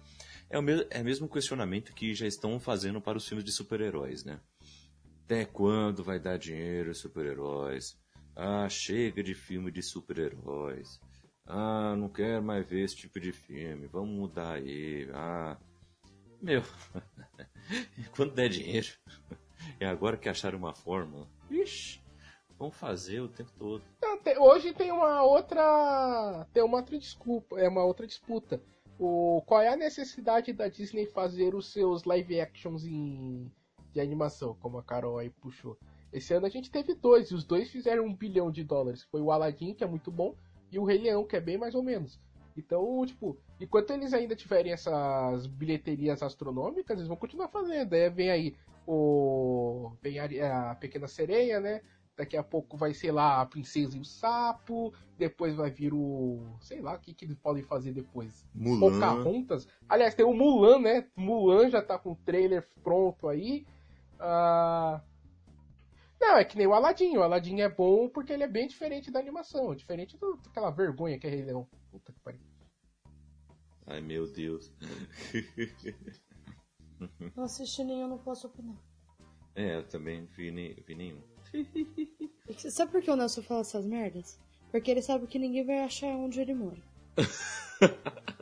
[0.48, 3.52] É o, mesmo, é o mesmo questionamento que já estão fazendo para os filmes de
[3.52, 4.40] super-heróis, né?
[5.24, 7.98] Até quando vai dar dinheiro aos super-heróis?
[8.34, 10.98] Ah, chega de filme de super-heróis.
[11.44, 13.86] Ah, não quero mais ver esse tipo de filme.
[13.88, 15.06] Vamos mudar aí.
[15.12, 15.58] Ah,
[16.40, 16.62] meu,
[18.16, 18.88] quando der dinheiro.
[19.80, 21.28] É agora que acharam uma fórmula.
[21.50, 22.00] Ixi,
[22.58, 23.82] vão fazer o tempo todo.
[24.24, 26.46] Tem- Hoje tem uma outra.
[26.52, 27.58] Tem uma outra desculpa.
[27.58, 28.60] É uma outra disputa.
[28.98, 33.48] O, qual é a necessidade da Disney fazer os seus live actions em,
[33.92, 35.78] de animação, como a Carol aí puxou?
[36.12, 39.04] Esse ano a gente teve dois, e os dois fizeram um bilhão de dólares.
[39.04, 40.34] Foi o Aladdin, que é muito bom,
[40.72, 42.18] e o Rei Leão, que é bem mais ou menos.
[42.56, 47.92] Então, tipo, enquanto eles ainda tiverem essas bilheterias astronômicas, eles vão continuar fazendo.
[47.92, 51.82] Aí vem aí o vem a, a Pequena Sereia, né?
[52.18, 54.92] Daqui a pouco vai, sei lá, a Princesa e o Sapo.
[55.16, 56.56] Depois vai vir o.
[56.60, 58.44] Sei lá, o que, que eles podem fazer depois?
[58.52, 58.98] Mulan.
[58.98, 59.68] Pocahontas.
[59.88, 61.08] Aliás, tem o Mulan, né?
[61.16, 63.64] Mulan já tá com o trailer pronto aí.
[64.18, 65.00] Ah,
[66.20, 67.16] Não, é que nem o Aladdin.
[67.16, 69.72] O Aladdin é bom porque ele é bem diferente da animação.
[69.76, 71.68] Diferente do- daquela vergonha que é Rei Leão.
[71.92, 72.40] Puta que pariu.
[73.86, 74.72] Ai, meu Deus.
[77.36, 78.76] Não assisti nenhum, não posso opinar.
[79.54, 81.22] é, eu também vi, nem, vi nenhum.
[82.70, 84.38] Sabe por que o Nelson fala essas merdas?
[84.70, 86.82] Porque ele sabe que ninguém vai achar onde ele mora.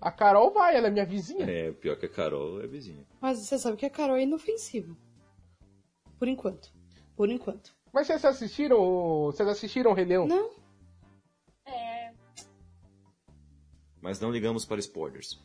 [0.00, 1.44] A Carol vai, ela é minha vizinha.
[1.50, 3.04] É, pior que a Carol é vizinha.
[3.20, 4.96] Mas você sabe que a Carol é inofensiva.
[6.18, 6.72] Por enquanto.
[7.16, 7.74] Por enquanto.
[7.92, 8.78] Mas vocês assistiram.
[8.78, 10.26] o- Vocês assistiram o Rei Leão?
[10.28, 10.50] Não?
[11.64, 12.12] É,
[14.00, 15.40] Mas não ligamos para spoilers.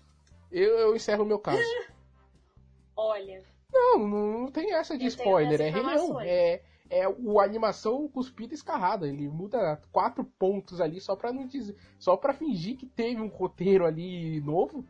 [0.51, 1.63] Eu, eu encerro o meu caso.
[2.95, 3.43] olha,
[3.81, 5.59] Não, não, tem essa de Eu spoiler.
[5.59, 6.27] É informações.
[6.27, 9.07] É, é o a animação cuspida e escarrada.
[9.07, 11.75] Ele muda quatro pontos ali só pra não dizer.
[11.97, 14.85] Só pra fingir que teve um roteiro ali novo.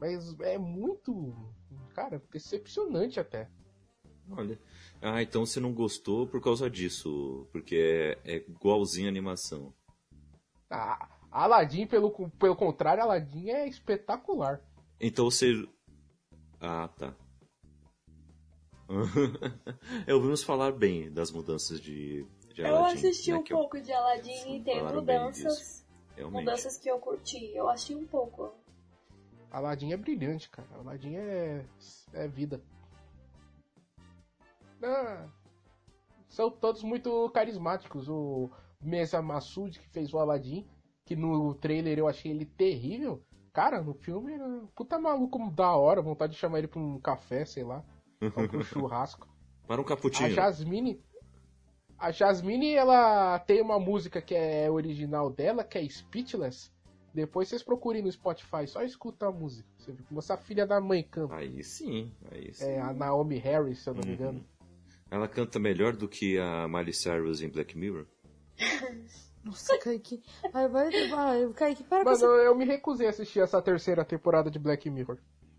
[0.00, 1.32] Mas é muito.
[1.94, 3.48] Cara, decepcionante até.
[4.30, 4.58] Olha.
[5.00, 7.46] Ah, então você não gostou por causa disso.
[7.52, 9.72] Porque é, é igualzinho a animação.
[10.68, 14.60] A Aladdin, pelo, pelo contrário, Aladdin é espetacular.
[15.00, 15.68] Então você.
[16.60, 17.14] Ah, tá.
[20.06, 22.24] é, ouvimos falar bem das mudanças de,
[22.54, 22.98] de eu Aladdin.
[22.98, 25.84] assisti né, um que eu- pouco de Aladdin e tem mudanças,
[26.30, 27.50] mudanças que eu curti.
[27.54, 28.52] Eu assisti um pouco.
[29.50, 30.68] Aladdin é brilhante, cara.
[30.74, 31.64] Aladdin é,
[32.12, 32.60] é vida.
[34.82, 35.26] Ah,
[36.28, 38.08] são todos muito carismáticos.
[38.08, 40.66] O Mesa Massoud, que fez o Aladdin,
[41.04, 43.22] que no trailer eu achei ele terrível.
[43.52, 46.02] Cara, no filme, era puta maluco da hora.
[46.02, 47.82] Vontade de chamar ele pra um café, sei lá.
[48.18, 49.28] Pra um churrasco.
[49.66, 50.30] Para um A cappuccino.
[50.30, 51.00] Jasmine.
[51.98, 56.70] A Jasmine, ela tem uma música que é original dela, que é Speechless.
[57.14, 59.66] Depois vocês procurem no Spotify, só escuta a música.
[59.78, 61.34] Você vê como essa filha da mãe canta.
[61.34, 62.64] Aí sim, aí sim.
[62.66, 64.14] É a Naomi Harris, se eu não me Uhum.
[64.14, 64.46] engano.
[65.10, 68.06] Ela canta melhor do que a Miley Cyrus em Black Mirror?
[69.42, 70.22] Nossa, Kaique.
[70.52, 72.26] Ai, vai, vai, Kaique, para com Mano, essa...
[72.26, 75.18] eu me recusei a assistir essa terceira temporada de Black Mirror.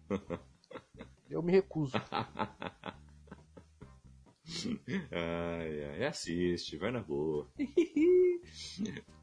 [1.30, 1.94] Eu me recuso.
[5.12, 7.46] Ai, ai, assiste, vai na boa.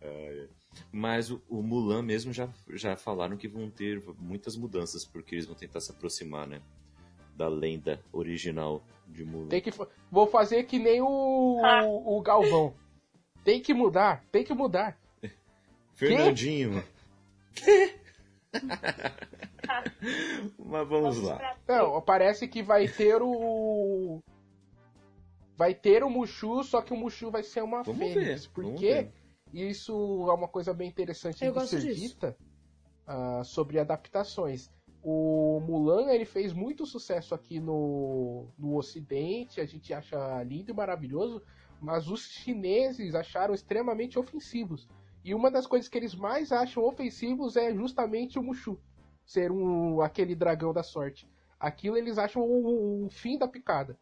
[0.02, 0.48] Ai.
[0.92, 5.46] Mas o, o Mulan mesmo já, já falaram que vão ter muitas mudanças, porque eles
[5.46, 6.60] vão tentar se aproximar, né?
[7.34, 9.48] Da lenda original de Mulan.
[9.48, 9.70] Tem que,
[10.10, 11.86] vou fazer que nem o, Ah.
[11.86, 12.74] o Galvão.
[13.42, 14.98] Tem que mudar, tem que mudar.
[15.94, 16.84] Fernandinho!
[20.58, 21.56] Mas vamos lá.
[21.68, 24.20] Não, parece que vai ter o.
[25.56, 28.46] Vai ter o Mushu, só que o Mushu vai ser uma Vamos fênix.
[28.46, 29.12] ver, Porque ver.
[29.52, 29.92] isso
[30.28, 32.00] é uma coisa bem interessante Eu de gosto ser disso.
[32.00, 32.36] dita
[33.06, 34.68] ah, sobre adaptações.
[35.02, 40.74] O Mulan ele fez muito sucesso aqui no, no Ocidente, a gente acha lindo e
[40.74, 41.42] maravilhoso,
[41.80, 44.88] mas os chineses acharam extremamente ofensivos.
[45.22, 48.78] E uma das coisas que eles mais acham ofensivos é justamente o Mushu
[49.24, 51.28] ser um aquele dragão da sorte.
[51.58, 53.98] Aquilo eles acham o, o fim da picada.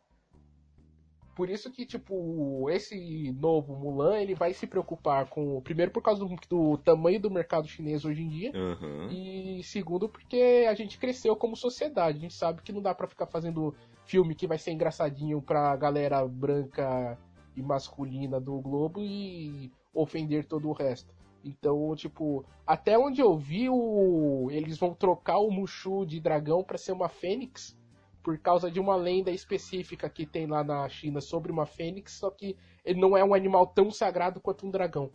[1.35, 5.63] Por isso que, tipo, esse novo Mulan, ele vai se preocupar com.
[5.63, 8.53] Primeiro, por causa do, do tamanho do mercado chinês hoje em dia.
[8.55, 9.09] Aham.
[9.11, 12.19] E segundo, porque a gente cresceu como sociedade.
[12.19, 15.75] A gente sabe que não dá pra ficar fazendo filme que vai ser engraçadinho pra
[15.75, 17.19] galera branca
[17.57, 21.15] e masculina do globo e ofender todo o resto.
[21.45, 24.49] Então, tipo, até onde eu vi, o...
[24.51, 27.77] eles vão trocar o Mushu de dragão pra ser uma fênix
[28.23, 32.31] por causa de uma lenda específica que tem lá na China sobre uma fênix, só
[32.31, 35.11] que ele não é um animal tão sagrado quanto um dragão.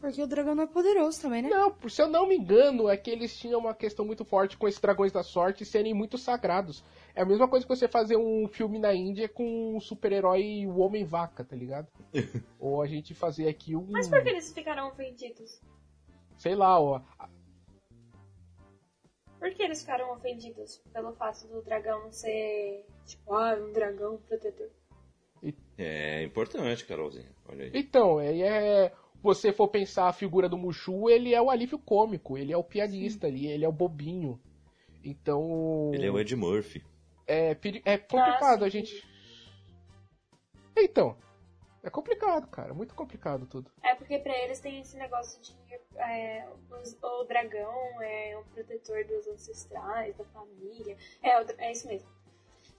[0.00, 1.48] Porque o dragão não é poderoso também, né?
[1.48, 4.68] Não, se eu não me engano, é que eles tinham uma questão muito forte com
[4.68, 6.84] esses dragões da sorte serem muito sagrados.
[7.16, 10.78] É a mesma coisa que você fazer um filme na Índia com um super-herói o
[10.78, 11.88] Homem-Vaca, tá ligado?
[12.60, 13.86] Ou a gente fazer aqui um.
[13.90, 15.60] Mas por que eles ficaram ofendidos?
[16.36, 17.02] Sei lá, ó.
[19.40, 24.70] Por que eles ficaram ofendidos pelo fato do dragão ser, tipo, ah, um dragão protetor?
[25.76, 27.30] É importante, Carolzinha.
[27.48, 27.70] Olha aí.
[27.72, 28.92] Então, é, é.
[29.22, 32.62] Você for pensar a figura do Mushu, ele é o alívio cômico, ele é o
[32.62, 34.40] piadista ali, ele é o bobinho.
[35.04, 35.90] Então.
[35.92, 36.84] Ele é o Ed Murphy.
[37.26, 37.50] É,
[37.84, 38.78] é complicado Ah, a sim.
[38.78, 39.06] gente.
[40.76, 41.16] Então.
[41.82, 42.74] É complicado, cara.
[42.74, 43.70] Muito complicado tudo.
[43.82, 45.56] É porque pra eles tem esse negócio de
[45.96, 50.96] é, os- o dragão é um protetor dos ancestrais, da família.
[51.22, 52.08] É, o é isso mesmo.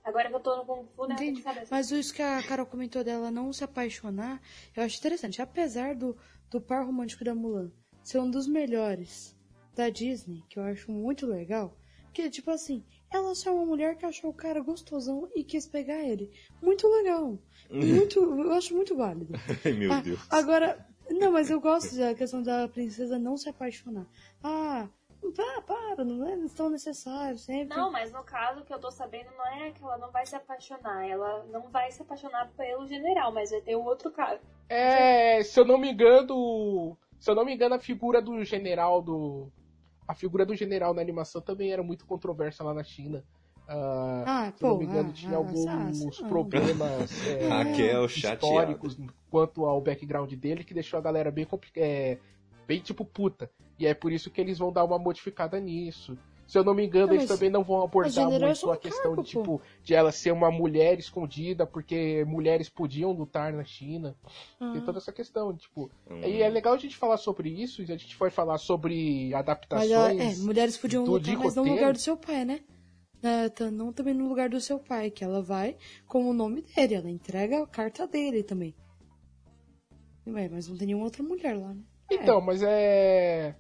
[0.04, 1.14] Agora que eu tô no Kung Fu, né?
[1.14, 1.42] eu tenho Entendi.
[1.42, 1.68] que saber.
[1.70, 4.42] Mas isso que a Carol comentou dela não se apaixonar,
[4.76, 5.42] eu acho interessante.
[5.42, 6.18] Apesar do,
[6.50, 7.72] do par romântico da Mulan
[8.04, 9.36] ser um dos melhores
[9.76, 11.78] da Disney, que eu acho muito legal,
[12.14, 15.68] que tipo assim, ela só é uma mulher que achou o cara gostosão e quis
[15.68, 16.32] pegar ele.
[16.62, 17.38] Muito legal.
[17.72, 19.34] Muito, eu acho muito válido.
[19.66, 20.20] Ai, meu Ah, Deus.
[20.32, 24.08] Agora, não, mas eu gosto da questão da princesa não se apaixonar.
[24.44, 24.88] Ah,
[25.36, 27.76] para, para, não é tão necessário sempre.
[27.76, 30.26] Não, mas no caso, o que eu tô sabendo não é que ela não vai
[30.26, 31.08] se apaixonar.
[31.08, 34.40] Ela não vai se apaixonar pelo general, mas vai ter o outro cara.
[34.70, 39.02] É, se eu não me engano, se eu não me engano, a figura do general
[39.02, 39.52] do
[40.08, 43.24] a figura do general na animação também era muito controversa lá na China.
[43.68, 46.28] Ah, Ah, se eu não pô, me engano, ah, tinha ah, alguns ah, lá.
[46.28, 48.46] problemas é, Raquel chateada.
[48.46, 48.98] históricos
[49.30, 52.18] quanto ao background dele que deixou a galera bem é,
[52.66, 53.52] bem tipo puta.
[53.80, 56.18] E é por isso que eles vão dar uma modificada nisso.
[56.46, 58.76] Se eu não me engano, Não, eles mas- também não vão abordar é muito a
[58.78, 63.64] questão cargo, de tipo de ela ser uma mulher escondida porque mulheres podiam lutar na
[63.64, 64.16] China.
[64.58, 64.82] Tem Ah.
[64.84, 65.92] toda essa questão, tipo.
[66.10, 66.22] Hum.
[66.24, 69.40] E é legal a gente falar sobre isso, e a gente foi falar sobre Mas
[69.42, 69.92] adaptações.
[69.92, 72.62] ela, é, mulheres podiam do- lutar, mas não no lugar do seu pai, né?
[73.22, 75.78] É, tá- não também no lugar do seu pai, que ela vai
[76.08, 78.74] com o nome dele, ela entrega a carta dele também.
[80.28, 81.82] Ué, mas não tem nenhuma outra mulher lá, né?
[82.10, 82.16] É.
[82.16, 83.56] Então, mas é.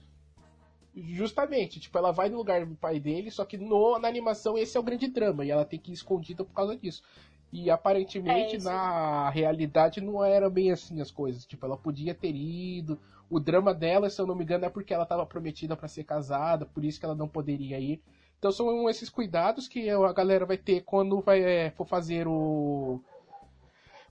[0.96, 4.76] Justamente, tipo, ela vai no lugar do pai dele, só que no, na animação esse
[4.76, 7.04] é o grande drama, e ela tem que ir escondida por causa disso.
[7.52, 11.46] E aparentemente É, na realidade não era bem assim as coisas.
[11.46, 13.00] Tipo, ela podia ter ido.
[13.30, 16.04] O drama dela, se eu não me engano, é porque ela estava prometida para ser
[16.04, 18.02] casada, por isso que ela não poderia ir.
[18.38, 23.02] Então são esses cuidados que a galera vai ter quando vai, é, for fazer o.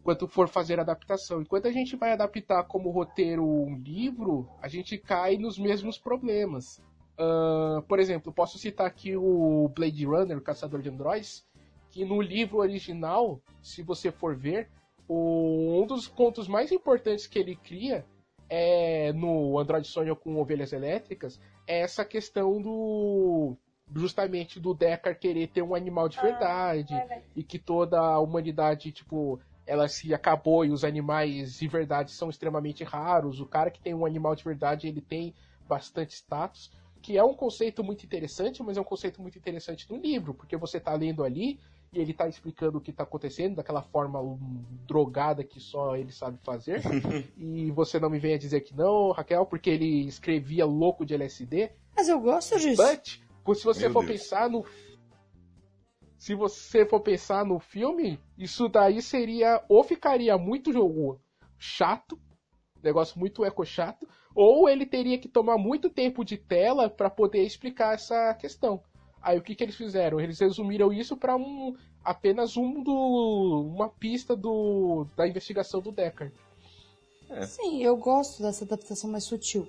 [0.09, 1.43] Quando for fazer adaptação.
[1.43, 6.81] Enquanto a gente vai adaptar como roteiro um livro, a gente cai nos mesmos problemas.
[7.19, 11.45] Ah, por exemplo, posso citar aqui o Blade Runner, o Caçador de Androids,
[11.91, 14.71] que no livro original, se você for ver,
[15.07, 18.03] o- um dos pontos mais importantes que ele cria
[18.49, 23.55] é no Android Sonho com ovelhas elétricas é essa questão do
[23.95, 27.23] justamente do Deckard querer ter um animal de Ah, verdade Vai, vai.
[27.37, 29.39] e que toda a humanidade, tipo,
[29.69, 33.39] ela se acabou e os animais de verdade são extremamente raros.
[33.39, 35.35] O cara que tem um animal de verdade, ele tem
[35.69, 39.99] bastante status, que é um conceito muito interessante, mas é um conceito muito interessante no
[39.99, 41.61] livro, porque você tá lendo ali
[41.93, 44.21] e ele tá explicando o que tá acontecendo daquela forma
[44.87, 46.83] drogada que só ele sabe fazer.
[47.37, 51.71] e você não me venha dizer que não, Raquel, porque ele escrevia louco de LSD.
[51.95, 52.83] Mas eu gosto disso.
[52.83, 54.19] But, se você Meu for Deus.
[54.19, 54.65] pensar no.
[56.19, 59.63] Se você for pensar no filme, isso daí seria.
[59.69, 61.21] Ou ficaria muito jogo
[61.57, 62.19] chato,
[62.83, 67.43] negócio muito eco chato, ou ele teria que tomar muito tempo de tela para poder
[67.45, 68.83] explicar essa questão.
[69.23, 70.21] Aí o que, que eles fizeram?
[70.21, 76.35] Eles resumiram isso para um apenas um do uma pista do da investigação do Deckard.
[77.47, 79.69] Sim, eu gosto dessa adaptação mais sutil.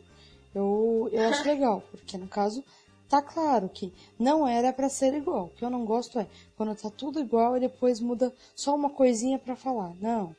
[0.53, 2.63] Eu, eu acho legal, porque no caso,
[3.09, 5.45] tá claro que não era pra ser igual.
[5.45, 8.89] O que eu não gosto é quando tá tudo igual e depois muda só uma
[8.89, 9.93] coisinha pra falar.
[9.99, 10.35] Não.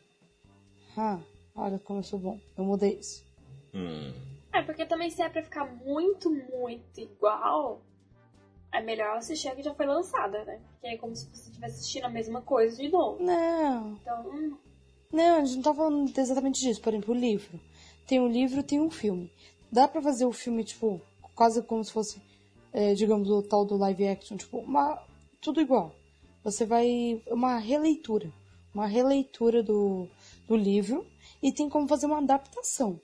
[0.96, 1.18] Ah,
[1.54, 2.38] olha como eu sou bom.
[2.56, 3.24] Eu mudei isso.
[3.74, 4.12] Hum.
[4.52, 7.80] É, porque também se é pra ficar muito, muito igual,
[8.72, 10.60] é melhor assistir a que já foi lançada, né?
[10.72, 13.22] Porque é como se você estivesse assistindo a mesma coisa de novo.
[13.22, 14.56] Não, Então, hum,
[15.12, 16.80] não, a gente não tá falando exatamente disso.
[16.80, 17.60] Por exemplo, o livro.
[18.06, 19.30] Tem um livro, tem um filme.
[19.70, 21.00] Dá pra fazer o filme, tipo,
[21.34, 22.20] quase como se fosse,
[22.72, 25.02] é, digamos, o tal do live action, tipo, uma,
[25.40, 25.94] tudo igual.
[26.44, 27.22] Você vai.
[27.26, 28.32] Uma releitura.
[28.74, 30.08] Uma releitura do,
[30.46, 31.06] do livro.
[31.42, 33.00] E tem como fazer uma adaptação.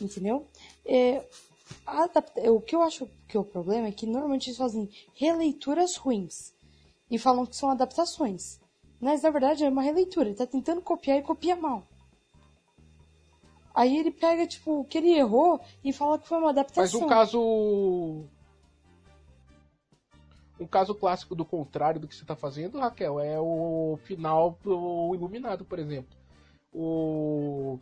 [0.00, 0.46] Entendeu?
[0.84, 1.26] É,
[1.86, 5.96] adapta- o que eu acho que é o problema é que normalmente eles fazem releituras
[5.96, 6.52] ruins.
[7.10, 8.60] E falam que são adaptações.
[9.00, 10.28] Mas na verdade é uma releitura.
[10.28, 11.86] Ele tá tentando copiar e copia mal.
[13.74, 17.00] Aí ele pega, tipo, o que ele errou e fala que foi uma Mas adaptação.
[17.02, 18.24] um caso.
[20.60, 25.14] Um caso clássico do contrário do que você está fazendo, Raquel, é o final do
[25.14, 26.14] Iluminado, por exemplo.
[26.70, 27.78] O.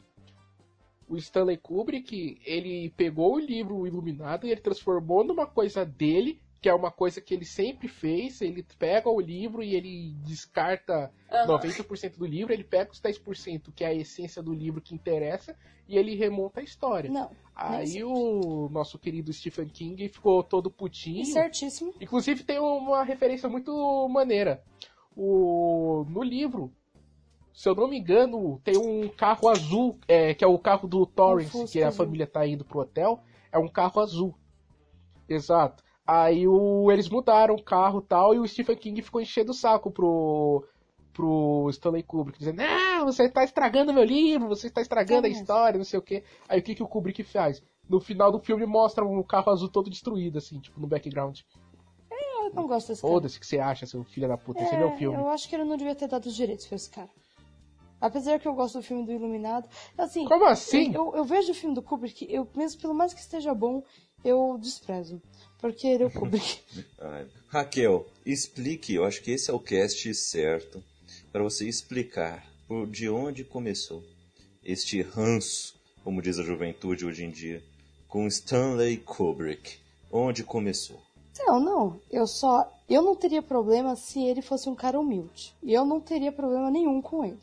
[1.08, 6.68] O Stanley Kubrick, ele pegou o livro Iluminado e ele transformou numa coisa dele, que
[6.68, 8.40] é uma coisa que ele sempre fez.
[8.40, 11.58] Ele pega o livro e ele descarta aham.
[11.58, 15.56] 90% do livro, ele pega os 10% que é a essência do livro que interessa
[15.88, 17.10] e ele remonta a história.
[17.10, 21.24] Não, Aí o nosso querido Stephen King ficou todo putinho.
[21.26, 21.94] certíssimo.
[22.00, 24.62] Inclusive tem uma referência muito maneira.
[25.16, 26.72] O, no livro,
[27.52, 31.04] se eu não me engano, tem um carro azul, é, que é o carro do
[31.04, 32.04] Torrance, Fusca que a azul.
[32.04, 33.20] família tá indo pro hotel.
[33.50, 34.34] É um carro azul.
[35.28, 35.82] Exato.
[36.10, 39.54] Aí o, eles mudaram o carro e tal, e o Stephen King ficou enchendo o
[39.54, 40.64] saco pro,
[41.12, 45.76] pro Stanley Kubrick, dizendo, não, você tá estragando meu livro, você está estragando a história,
[45.76, 46.24] não sei o quê.
[46.48, 47.62] Aí o que, que o Kubrick faz?
[47.86, 51.40] No final do filme mostra um carro azul todo destruído, assim, tipo, no background.
[52.10, 53.12] Eu não gosto desse cara.
[53.12, 55.18] Foda-se o que você acha, seu filho da puta, esse é meu filme.
[55.18, 57.10] Eu acho que ele não devia ter dado os direitos pra esse cara.
[58.00, 59.68] Apesar que eu gosto do filme do Iluminado.
[59.98, 60.94] Assim, Como assim?
[60.94, 63.82] Eu, eu vejo o filme do Kubrick, eu, mesmo pelo mais que esteja bom,
[64.24, 65.20] eu desprezo.
[65.58, 66.60] Porque ele é o Kubrick.
[67.48, 70.82] Raquel, explique, eu acho que esse é o cast certo
[71.32, 74.04] para você explicar por de onde começou
[74.62, 77.62] este ranço, como diz a juventude hoje em dia,
[78.06, 79.78] com Stanley Kubrick.
[80.10, 81.00] Onde começou?
[81.46, 82.00] Não, não.
[82.10, 82.70] Eu só.
[82.88, 85.54] Eu não teria problema se ele fosse um cara humilde.
[85.62, 87.38] E eu não teria problema nenhum com ele.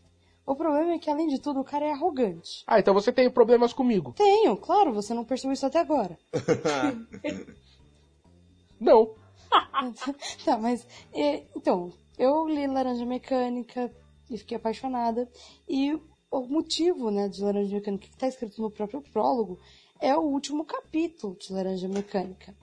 [0.46, 2.64] O problema é que, além de tudo, o cara é arrogante.
[2.68, 4.14] Ah, então você tem problemas comigo.
[4.16, 6.18] Tenho, claro, você não percebeu isso até agora.
[8.80, 9.16] Não.
[10.44, 10.86] tá, mas.
[11.14, 13.92] é, então, eu li Laranja Mecânica
[14.30, 15.30] e fiquei apaixonada.
[15.68, 15.94] E
[16.32, 19.60] o motivo, né, de Laranja Mecânica, que está escrito no próprio prólogo,
[20.00, 22.56] é o último capítulo de Laranja Mecânica.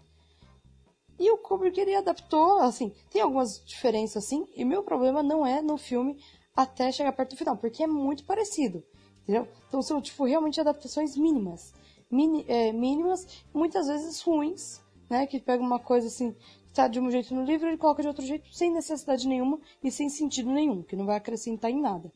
[1.19, 5.63] E o Kubrick ele adaptou, assim, tem algumas diferenças assim, e meu problema não é
[5.63, 6.19] no filme
[6.57, 8.83] até chegar perto do final, porque é muito parecido,
[9.23, 9.47] entendeu?
[9.69, 11.73] Então são, tipo, realmente adaptações mínimas.
[12.11, 14.82] Mini- é, mínimas, muitas vezes ruins,
[15.13, 15.27] né?
[15.27, 18.09] Que pega uma coisa assim, que tá de um jeito no livro, ele coloca de
[18.09, 22.11] outro jeito, sem necessidade nenhuma e sem sentido nenhum, que não vai acrescentar em nada.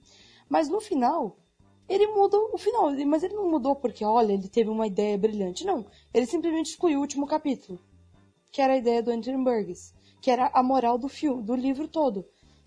[0.48, 1.36] Mas no final,
[1.88, 5.64] ele muda o final, mas ele não mudou porque, olha, ele teve uma ideia brilhante.
[5.64, 7.78] Não, ele simplesmente excluiu o último capítulo
[8.56, 11.86] que era a ideia do Anthony Burgess, que era a moral do filme, do livro
[11.86, 12.24] todo,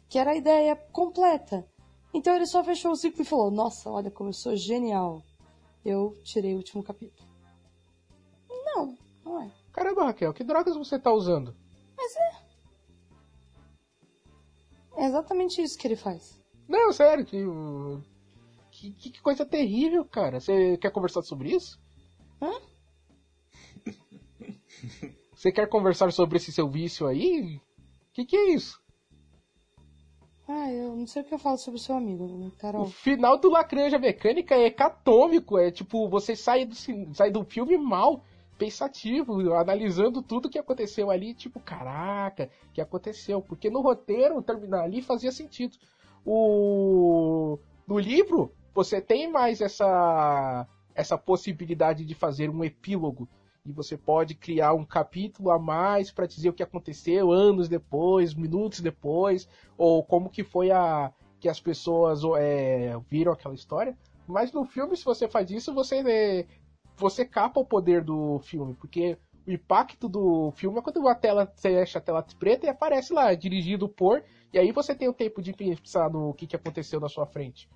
[0.07, 1.67] que era a ideia completa.
[2.13, 5.23] Então ele só fechou o ciclo e falou: Nossa, olha como eu sou genial.
[5.84, 7.27] Eu tirei o último capítulo.
[8.47, 9.51] Não, não é.
[9.72, 11.55] Caramba, Raquel, que drogas você tá usando?
[14.95, 16.39] É exatamente isso que ele faz.
[16.67, 17.43] Não, sério, que,
[18.72, 20.39] que, que coisa terrível, cara.
[20.39, 21.80] Você quer conversar sobre isso?
[22.41, 22.51] Hã?
[25.34, 27.61] Você quer conversar sobre esse seu vício aí?
[28.11, 28.78] Que que é isso?
[30.45, 32.86] Ah, eu não sei o que eu falo sobre o seu amigo, né, O Carol.
[32.88, 36.76] final do Lacranja Mecânica é catômico, é tipo, você sai do,
[37.13, 38.26] sai do filme mal,
[38.60, 43.41] pensativo, analisando tudo que aconteceu ali, tipo, caraca, que aconteceu?
[43.41, 45.78] Porque no roteiro, terminar ali fazia sentido.
[46.26, 47.57] O
[47.88, 53.28] no livro, você tem mais essa essa possibilidade de fazer um epílogo
[53.66, 58.34] e você pode criar um capítulo a mais para dizer o que aconteceu anos depois,
[58.34, 59.47] minutos depois,
[59.78, 63.97] ou como que foi a que as pessoas é, viram aquela história.
[64.28, 66.45] Mas no filme, se você faz isso, você é,
[67.00, 71.47] você capa o poder do filme, porque o impacto do filme é quando a tela
[71.58, 74.24] fecha a tela preta e aparece lá, dirigido por,
[74.54, 77.70] e aí você tem o tempo de pensar no que, que aconteceu na sua frente.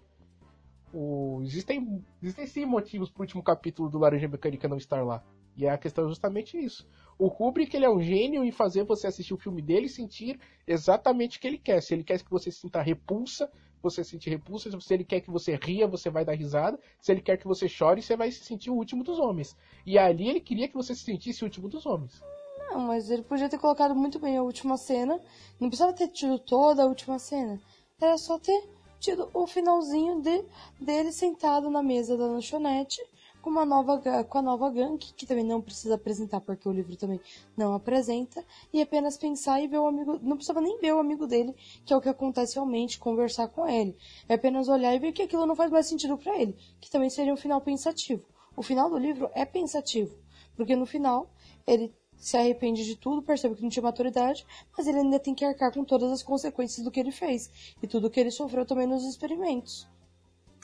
[0.93, 5.24] O- existem, existem sim motivos pro último capítulo do Laranja Mecânica não estar lá.
[5.55, 6.88] E a questão é justamente isso.
[7.17, 10.39] O Kubrick ele é um gênio em fazer você assistir o filme dele e sentir
[10.67, 11.82] exatamente o que ele quer.
[11.82, 13.51] Se ele quer que você sinta repulsa,
[13.84, 14.69] você sente repulsa.
[14.79, 16.79] Se ele quer que você ria, você vai dar risada.
[16.99, 19.55] Se ele quer que você chore, você vai se sentir o último dos homens.
[19.86, 22.23] E ali ele queria que você se sentisse o último dos homens.
[22.57, 25.19] Não, mas ele podia ter colocado muito bem a última cena.
[25.59, 27.61] Não precisava ter tido toda a última cena.
[28.01, 28.63] Era só ter
[28.99, 30.45] tido o finalzinho de,
[30.79, 33.01] dele sentado na mesa da lanchonete
[33.43, 36.95] com uma nova com a nova gank, que também não precisa apresentar porque o livro
[36.95, 37.19] também
[37.57, 41.27] não apresenta, e apenas pensar e ver o amigo, não precisava nem ver o amigo
[41.27, 41.53] dele,
[41.85, 43.97] que é o que acontece realmente, conversar com ele.
[44.29, 47.09] É apenas olhar e ver que aquilo não faz mais sentido para ele, que também
[47.09, 48.25] seria um final pensativo.
[48.55, 50.15] O final do livro é pensativo,
[50.55, 51.29] porque no final
[51.67, 54.45] ele se arrepende de tudo, percebe que não tinha maturidade,
[54.77, 57.87] mas ele ainda tem que arcar com todas as consequências do que ele fez e
[57.87, 59.85] tudo que ele sofreu também nos experimentos.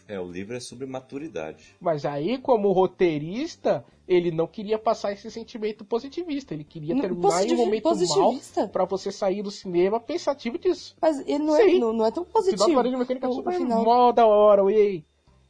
[0.10, 1.76] É, o livro é sobre maturidade.
[1.80, 6.52] Mas aí, como roteirista, ele não queria passar esse sentimento positivista.
[6.54, 8.68] Ele queria No- terminar em um positivi- momento mal positivista?
[8.70, 10.96] pra você sair do cinema pensativo disso.
[11.00, 12.76] Mas ele não, é, não, não é tão O final do positivo.
[12.76, 15.06] Laranja Mecânica é O- o super final- mó da hora, uei.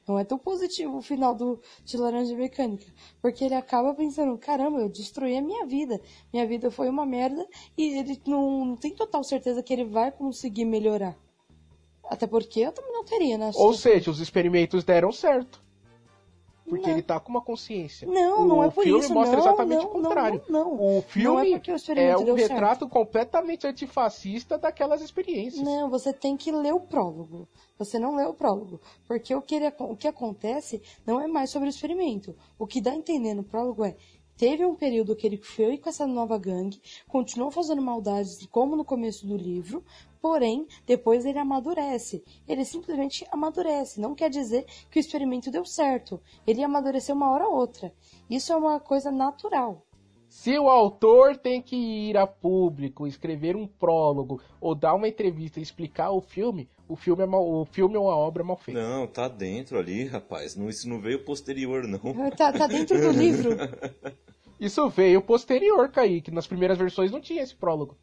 [0.06, 2.86] Não é tão positivo o final do, de Laranja Mecânica.
[3.22, 6.02] Porque ele acaba pensando, caramba, eu destruí a minha vida.
[6.34, 7.48] Minha vida foi uma merda
[7.78, 11.16] e ele não, não tem total certeza que ele vai conseguir melhorar.
[12.10, 13.52] Até porque eu também não teria, né?
[13.56, 15.62] Ou seja, os experimentos deram certo.
[16.68, 16.94] porque Não.
[16.94, 18.08] ele tá com uma consciência.
[18.08, 19.12] Não, o não é por filme isso.
[19.14, 20.42] mostra não, exatamente não, o contrário.
[20.48, 20.84] Não, não, não.
[20.84, 22.52] O Não filme é o é um deu certo.
[22.52, 25.64] retrato completamente antifascista daquelas experiências.
[25.64, 27.48] Não, você tem que ler o prólogo.
[27.80, 28.80] Você não lê o prólogo.
[29.08, 32.36] Porque o que, ele- o que acontece não é mais sobre o experimento.
[32.60, 33.96] O que dá a entender no prólogo é.
[34.40, 38.86] Teve um período que ele foi com essa nova gangue, continuou fazendo maldades como no
[38.86, 39.84] começo do livro,
[40.22, 42.24] porém, depois ele amadurece.
[42.48, 44.00] Ele simplesmente amadurece.
[44.00, 46.22] Não quer dizer que o experimento deu certo.
[46.48, 47.94] Ele amadureceu uma hora ou outra.
[48.30, 49.86] Isso é uma coisa natural.
[50.30, 55.60] Se o autor tem que ir a público, escrever um prólogo ou dar uma entrevista
[55.60, 58.82] e explicar o filme, o filme é, mal- o filme é uma obra mal feita.
[58.82, 60.56] Não, tá dentro ali, rapaz.
[60.56, 62.00] Não, isso não veio posterior, não.
[62.32, 63.52] Tá, tá dentro do livro.
[64.60, 66.32] Isso veio posterior, Kaique.
[66.32, 67.96] Nas primeiras versões não tinha esse prólogo.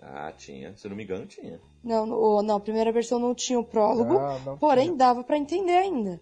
[0.00, 0.74] Ah, tinha.
[0.76, 1.60] Se eu não me engano, tinha.
[1.84, 4.96] Não, no- não, a primeira versão não tinha o prólogo, Ah, não porém tinha.
[4.96, 6.20] dava pra entender ainda.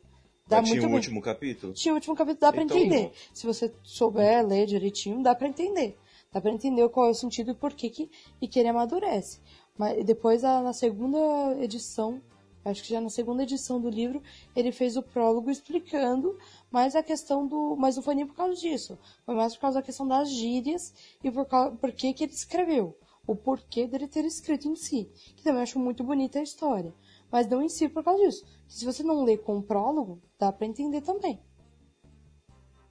[0.48, 0.94] Dá Mas tinha o bem.
[0.94, 1.72] último capítulo?
[1.74, 3.12] Tinha o último capítulo, dá pra Então- entender.
[3.32, 5.96] Se você souber ler direitinho, dá pra entender.
[6.32, 8.10] Dá pra entender qual é o sentido e por que que,
[8.42, 9.40] e que ele amadurece.
[9.80, 11.18] Mas depois, a- na segunda
[11.58, 12.20] edição,
[12.62, 14.22] acho que já na segunda edição do livro,
[14.54, 16.38] ele fez o prólogo explicando
[16.70, 17.74] mais a questão do...
[17.76, 18.98] Mas não foi nem por causa disso.
[19.24, 20.92] Foi mais por causa da questão das gírias
[21.24, 22.94] e por, causa, por que que ele escreveu.
[23.26, 25.10] O porquê dele ter escrito em si.
[25.34, 26.92] Que também acho muito bonita a história.
[27.32, 28.44] Mas não em si por causa disso.
[28.68, 31.40] Se você não lê com o prólogo, dá pra entender também.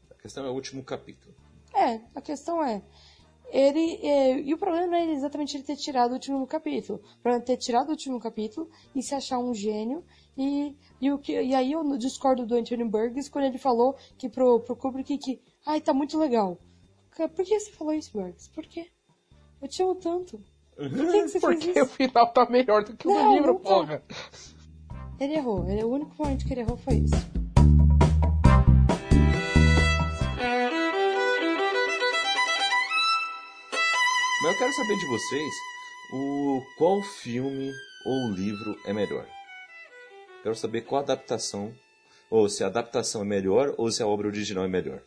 [0.09, 1.35] A questão é o último capítulo.
[1.71, 2.81] É, a questão é.
[3.51, 3.99] Ele.
[4.05, 6.99] é, e o problema não é exatamente ele ter tirado o último capítulo.
[6.99, 10.03] O problema é ter tirado o último capítulo e se achar um gênio.
[10.37, 14.29] E, e, o que, e aí eu discordo do Anthony Burgess quando ele falou que
[14.29, 15.41] pro, pro Kubrick que.
[15.65, 16.57] Ai, tá muito legal.
[17.15, 18.47] Por que você falou isso, Burgess?
[18.49, 18.87] Por quê?
[19.61, 20.39] Eu te amo tanto.
[20.77, 21.93] Por que, que você fez Porque o isso?
[21.95, 23.69] final tá melhor do que o Não, livro, não tá.
[23.69, 24.03] porra.
[25.19, 25.67] Ele errou.
[25.69, 27.38] Ele, o único momento que ele errou foi isso.
[34.59, 35.53] Quero saber de vocês
[36.11, 37.71] o qual filme
[38.05, 39.25] ou livro é melhor.
[40.43, 41.73] Quero saber qual adaptação,
[42.29, 45.01] ou se a adaptação é melhor ou se a obra original é melhor.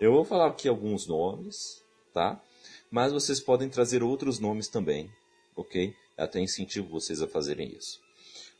[0.00, 2.42] Eu vou falar aqui alguns nomes, tá?
[2.90, 5.12] Mas vocês podem trazer outros nomes também,
[5.54, 5.94] ok?
[6.16, 8.00] Até incentivo vocês a fazerem isso.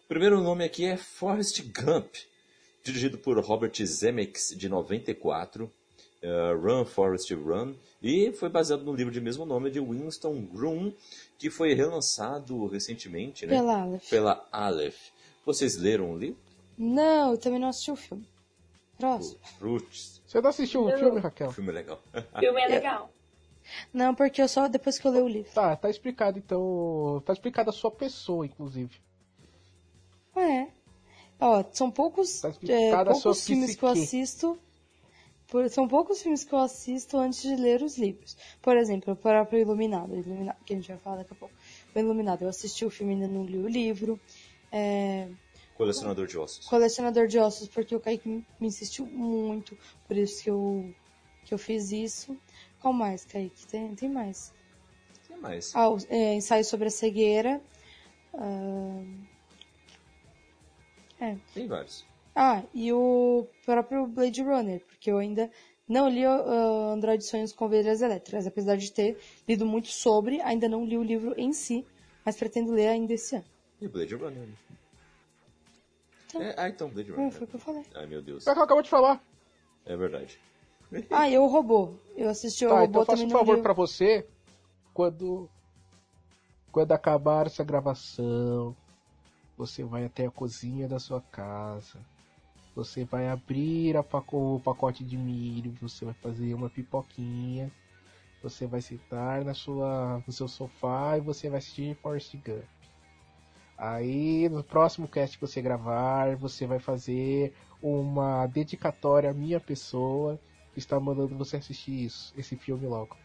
[0.05, 2.17] O primeiro nome aqui é Forrest Gump,
[2.85, 5.73] dirigido por Robert Zemeckis, de 94.
[6.23, 10.93] Eh, Run, Forrest Run, e foi baseado no livro de mesmo nome de Winston Groom,
[11.39, 13.57] que foi relançado recentemente né?
[13.57, 14.09] Pela Aleph.
[14.11, 15.11] pela Aleph.
[15.45, 16.39] Vocês leram o livro?
[16.79, 18.27] Não, eu também não assisti o filme.
[18.99, 19.39] Próximo.
[19.61, 20.23] Roots.
[20.27, 21.51] Você não assistiu o Eu- filme, O Raquel?
[21.53, 22.01] filme é legal.
[22.39, 23.11] Filme é legal.
[23.93, 25.51] Não, porque eu só depois que eu ler o livro.
[25.53, 27.23] Tá, tá explicado então.
[27.25, 28.95] Tá explicada a sua pessoa, inclusive.
[30.37, 30.67] É.
[31.41, 34.05] Ó, são poucos, Tá é, poucos filmes que eu psique.
[34.07, 34.59] assisto.
[35.53, 38.35] Por- são poucos filmes que eu assisto antes de ler os livros.
[38.63, 41.55] Por exemplo, o próprio Iluminado, Iluminado, que a gente vai falar daqui a pouco.
[41.95, 44.19] O Iluminado, eu assisti o filme e ainda não li o livro.
[44.73, 45.29] É,
[45.75, 46.67] Colecionador de ossos.
[46.67, 49.77] Colecionador de Ossos, porque o Kaique me insistiu muito,
[50.09, 50.95] por isso que eu,
[51.45, 52.35] que eu fiz isso.
[52.81, 53.67] Qual mais, Kaique?
[53.67, 54.55] Tem, tem mais.
[55.27, 55.71] Que mais?
[55.75, 57.61] Ah, o, é, ensaio sobre a cegueira.
[58.33, 59.03] Ah,
[61.21, 61.37] é.
[61.53, 62.12] Tem vários.
[62.35, 65.51] Ah, e o próprio Blade Runner, porque eu ainda
[65.89, 70.69] não li o Android Sonhos com Ovelhas Elétricas, apesar de ter lido muito sobre, ainda
[70.69, 71.87] não li o livro em si,
[72.25, 73.45] mas pretendo ler ainda esse ano.
[73.81, 74.49] E Blade Runner.
[76.27, 76.41] Então.
[76.43, 77.31] É, ah, então, Blade Runner.
[77.33, 77.85] foi o que eu falei.
[77.95, 78.45] Ai, meu Deus.
[78.45, 79.23] Só que eu acabo de falar.
[79.85, 80.39] É verdade.
[81.11, 81.95] Ah, e o Robô.
[82.15, 83.63] Eu assisti o Tá, Robô então faça também um favor li.
[83.63, 84.27] pra você.
[84.93, 85.49] Quando.
[86.71, 88.77] Quando acabar essa gravação,
[89.57, 91.99] você vai até a cozinha da sua casa.
[92.75, 97.71] Você vai abrir a paco- o pacote de milho, você vai fazer uma pipoquinha.
[98.43, 102.65] Você vai sentar na sua, no seu sofá e você vai assistir Forrest Gump.
[103.77, 110.41] Aí, no próximo cast que você gravar, você vai fazer uma dedicatória à minha pessoa
[110.73, 113.17] que está mandando você assistir isso, esse filme logo.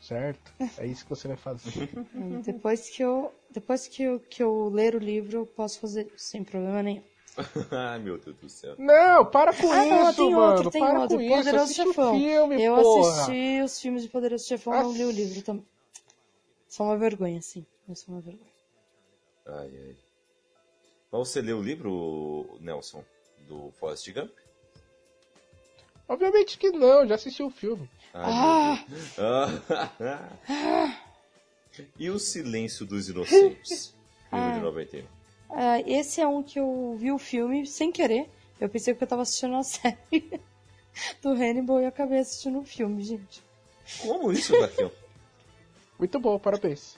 [0.00, 0.52] Certo?
[0.78, 1.88] É isso que você vai fazer.
[2.44, 6.42] Depois que eu, depois que eu, que eu ler o livro, eu posso fazer sem
[6.42, 7.11] problema nenhum.
[7.70, 8.74] Ai, meu Deus do céu.
[8.78, 10.50] Não, para com Ah, não, isso, tem mano.
[10.52, 11.16] outro, tem para outro.
[11.16, 11.34] com isso.
[11.36, 12.18] Poderoso Assiste Chefão.
[12.18, 13.10] filme, eu porra.
[13.22, 15.66] assisti os filmes de Poderoso Chefão, não li o livro também.
[16.68, 17.64] Só uma vergonha, sim.
[17.88, 18.52] É só uma vergonha.
[19.46, 19.96] Ai, ai.
[21.10, 23.04] Mas você leu o livro, Nelson,
[23.48, 24.30] do Forrest Gump?
[26.08, 27.88] Obviamente que não, já assisti o filme.
[28.12, 28.84] Ai,
[29.18, 29.48] Ah!
[30.48, 30.98] Ah.
[31.98, 33.94] e o Silêncio dos Inocentes?
[34.30, 34.62] Filme de Ah.
[34.62, 35.21] 91.
[35.54, 38.28] Ah, esse é um que eu vi o filme sem querer.
[38.60, 40.40] Eu pensei que eu tava assistindo uma série
[41.22, 43.42] do Hannibal e acabei assistindo um filme, gente.
[44.00, 44.90] Como isso, Raquel?
[45.98, 46.96] Muito bom, parabéns.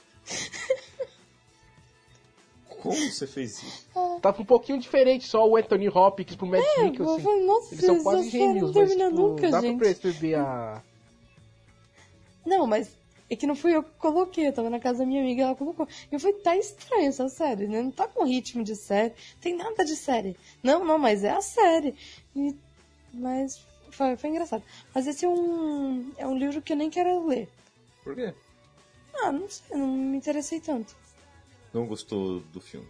[2.68, 3.86] Como você fez isso?
[4.20, 7.24] Tava um pouquinho diferente só o Anthony Hopkins pro Matt É, eu Mikkelsen.
[7.24, 9.78] falei, nossa, Eles são essa quase série não gêmeos, mas termina tipo, nunca, dá gente.
[9.78, 10.82] pra perceber a...
[12.44, 12.94] Não, mas
[13.34, 15.44] é que não fui eu que coloquei, eu tava na casa da minha amiga e
[15.44, 15.86] ela colocou.
[16.10, 17.82] Eu falei, tá estranha essa série, né?
[17.82, 20.36] Não tá com ritmo de série, tem nada de série.
[20.62, 21.94] Não, não, mas é a série.
[22.34, 22.54] E-
[23.12, 24.62] mas foi, foi engraçado.
[24.94, 27.48] Mas esse é um, é um livro que eu nem quero ler.
[28.02, 28.32] Por quê?
[29.16, 30.94] Ah, não sei, não me interessei tanto.
[31.72, 32.88] Não gostou do filme?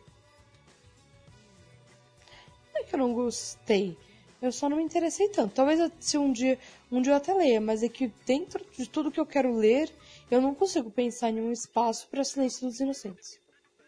[2.73, 3.97] Não é que eu não gostei.
[4.43, 5.55] Eu só não me interessei tanto.
[5.55, 6.59] Talvez se um dia,
[6.93, 9.91] um dia eu até leia, mas é que dentro de tudo que eu quero ler,
[10.31, 13.39] eu não consigo pensar em um espaço para Silêncio dos Inocentes.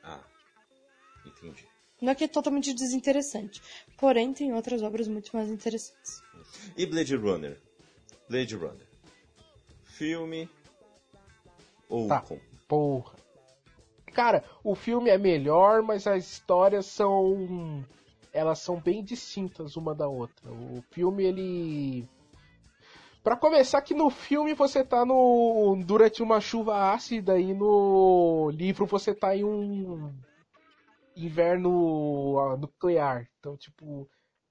[0.02, 0.20] Ah,
[1.24, 1.66] entendi.
[2.00, 3.62] Não é que é totalmente desinteressante.
[3.96, 6.22] Porém, tem outras obras muito mais interessantes.
[6.76, 7.58] E Blade Runner?
[8.28, 8.86] Blade Runner.
[9.84, 10.48] Filme
[11.88, 12.20] ou Tá.
[12.20, 12.38] com-
[12.68, 13.14] Porra.
[14.12, 17.84] Cara, o filme é melhor, mas as histórias são.
[18.32, 20.50] Elas são bem distintas uma da outra.
[20.50, 22.08] O filme, ele.
[23.26, 25.82] Pra começar, que no filme você tá no.
[25.84, 30.14] durante uma chuva ácida e no livro você tá em um.
[31.16, 33.28] inverno ah, nuclear.
[33.40, 34.08] Então, tipo.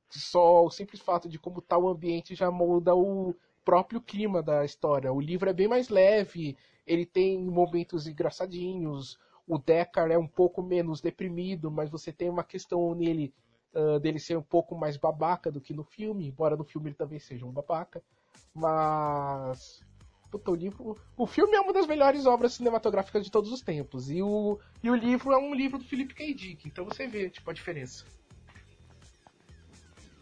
[0.10, 3.34] Só o simples fato de como tá o ambiente já muda o
[3.64, 5.14] próprio clima da história.
[5.14, 9.18] O livro é bem mais leve, ele tem momentos engraçadinhos.
[9.48, 13.34] O Deckard é um pouco menos deprimido, mas você tem uma questão nele
[13.76, 16.96] ah, dele ser um pouco mais babaca do que no filme, embora no filme ele
[16.96, 18.02] também seja um babaca.
[18.54, 19.84] Mas.
[20.32, 20.98] Puta, o livro.
[21.18, 24.10] O filme é uma das melhores obras cinematográficas de todos os tempos.
[24.10, 26.34] E o, e o livro é um livro do Philip K.
[26.34, 26.68] Dick.
[26.68, 28.06] Então você vê, tipo, a diferença.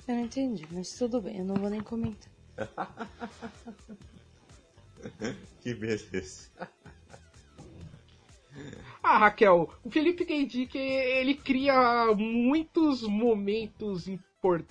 [0.07, 2.31] Eu não entendi, mas tudo bem, eu não vou nem comentar.
[5.61, 6.49] Que beleza.
[9.03, 10.23] Ah, Raquel, o Felipe.
[10.45, 14.07] Dick, ele cria muitos momentos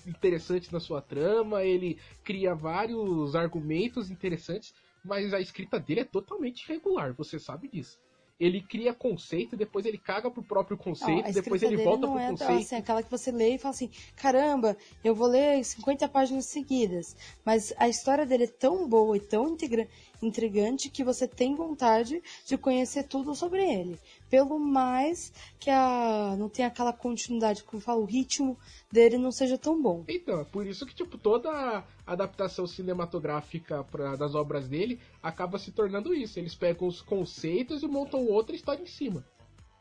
[0.06, 6.64] interessantes na sua trama, ele cria vários argumentos interessantes, mas a escrita dele é totalmente
[6.64, 7.98] irregular, você sabe disso.
[8.40, 12.12] Ele cria conceito, depois ele caga pro próprio Não, conceito, a depois ele volta não
[12.14, 12.52] pro é conceito.
[12.62, 17.14] assim, aquela que você lê e fala assim, caramba, eu vou ler 50 páginas seguidas.
[17.44, 19.86] Mas a história dele é tão boa e tão integra-
[20.22, 23.98] intrigante que você tem vontade de conhecer tudo sobre ele.
[24.30, 28.56] Pelo mais que a não tenha aquela continuidade, como eu falo, o ritmo
[28.90, 30.04] dele não seja tão bom.
[30.08, 35.58] Então, é por isso que, tipo, toda a adaptação cinematográfica pra, das obras dele acaba
[35.58, 36.38] se tornando isso.
[36.38, 39.24] Eles pegam os conceitos e montam outra história em cima.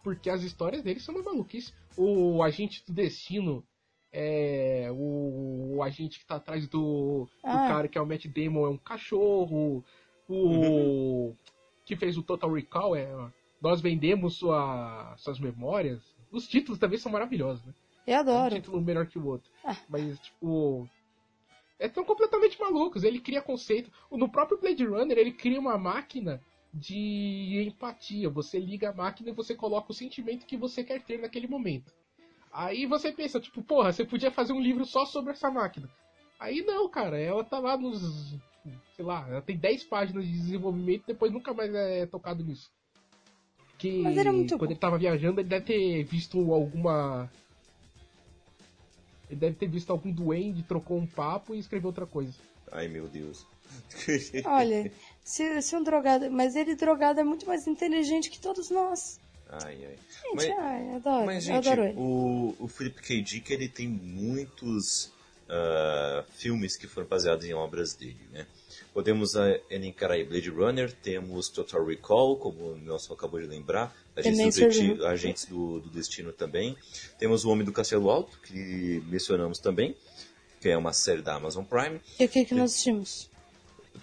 [0.03, 1.72] Porque as histórias dele são uma maluquice.
[1.95, 3.63] O agente do destino,
[4.11, 7.68] é, o, o agente que tá atrás do, do Ah.
[7.68, 9.84] cara que é o Matt Damon é um cachorro.
[10.33, 11.35] O
[11.85, 13.07] que fez o Total Recall é
[13.61, 16.01] Nós vendemos sua, suas memórias.
[16.31, 17.73] Os títulos também são maravilhosos, né?
[18.07, 18.55] Eu Um adoro.
[18.55, 19.51] título melhor que o outro.
[19.63, 19.75] Ah.
[19.89, 20.87] Mas, tipo.
[21.77, 23.03] É tão completamente malucos.
[23.03, 23.91] Ele cria conceito.
[24.11, 26.41] No próprio Blade Runner, ele cria uma máquina
[26.73, 28.29] de empatia.
[28.29, 31.91] Você liga a máquina e você coloca o sentimento que você quer ter naquele momento.
[32.53, 35.89] Aí você pensa, tipo, porra, você podia fazer um livro só sobre essa máquina.
[36.39, 38.35] Aí não, cara, ela tá lá nos.
[38.95, 42.69] Sei lá, ela tem 10 páginas de desenvolvimento e depois nunca mais é tocado nisso.
[43.77, 44.65] Que Mas é muito quando bom.
[44.73, 47.31] ele tava viajando, ele deve ter visto alguma.
[49.29, 52.33] Ele deve ter visto algum duende, trocou um papo e escreveu outra coisa.
[52.71, 53.47] Ai, meu Deus.
[54.45, 54.91] Olha,
[55.23, 56.29] se, se um drogado.
[56.29, 59.19] Mas ele drogado é muito mais inteligente que todos nós.
[59.49, 59.95] Ai, ai.
[60.09, 61.25] Gente, Mas- ai, adoro.
[61.25, 61.97] Mas, gente, adoro ele.
[61.97, 63.21] o, o Philip K.
[63.21, 65.11] Dick, ele tem muitos
[65.53, 68.48] ah, filmes que foram baseados em obras dele, né?
[68.94, 69.36] Podemos
[69.69, 74.68] elencar aí Blade Runner, temos Total Recall, como o Nelson acabou de lembrar, Agentes, do,
[74.68, 75.06] Deti-.
[75.06, 76.78] Agentes do, do Destino também.
[77.19, 79.95] Temos O Homem do Castelo Alto, que mencionamos também,
[80.61, 81.99] que é uma série da Amazon Prime.
[82.18, 83.30] E o que, que nós assistimos?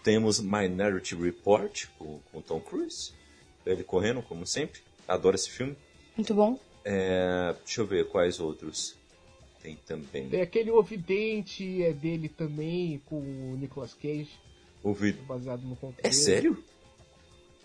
[0.02, 3.12] Temos Minority Report, com, com Tom Cruise,
[3.64, 4.80] ele correndo, como sempre.
[5.06, 5.76] Adoro esse filme.
[6.16, 6.58] Muito bom.
[6.84, 8.97] É, deixa eu ver quais outros
[9.68, 10.28] tem também.
[10.28, 14.30] Tem aquele Ovidente, é dele também, com o Nicolas Cage,
[14.82, 15.22] Ouvido.
[15.24, 16.62] baseado no conto É sério?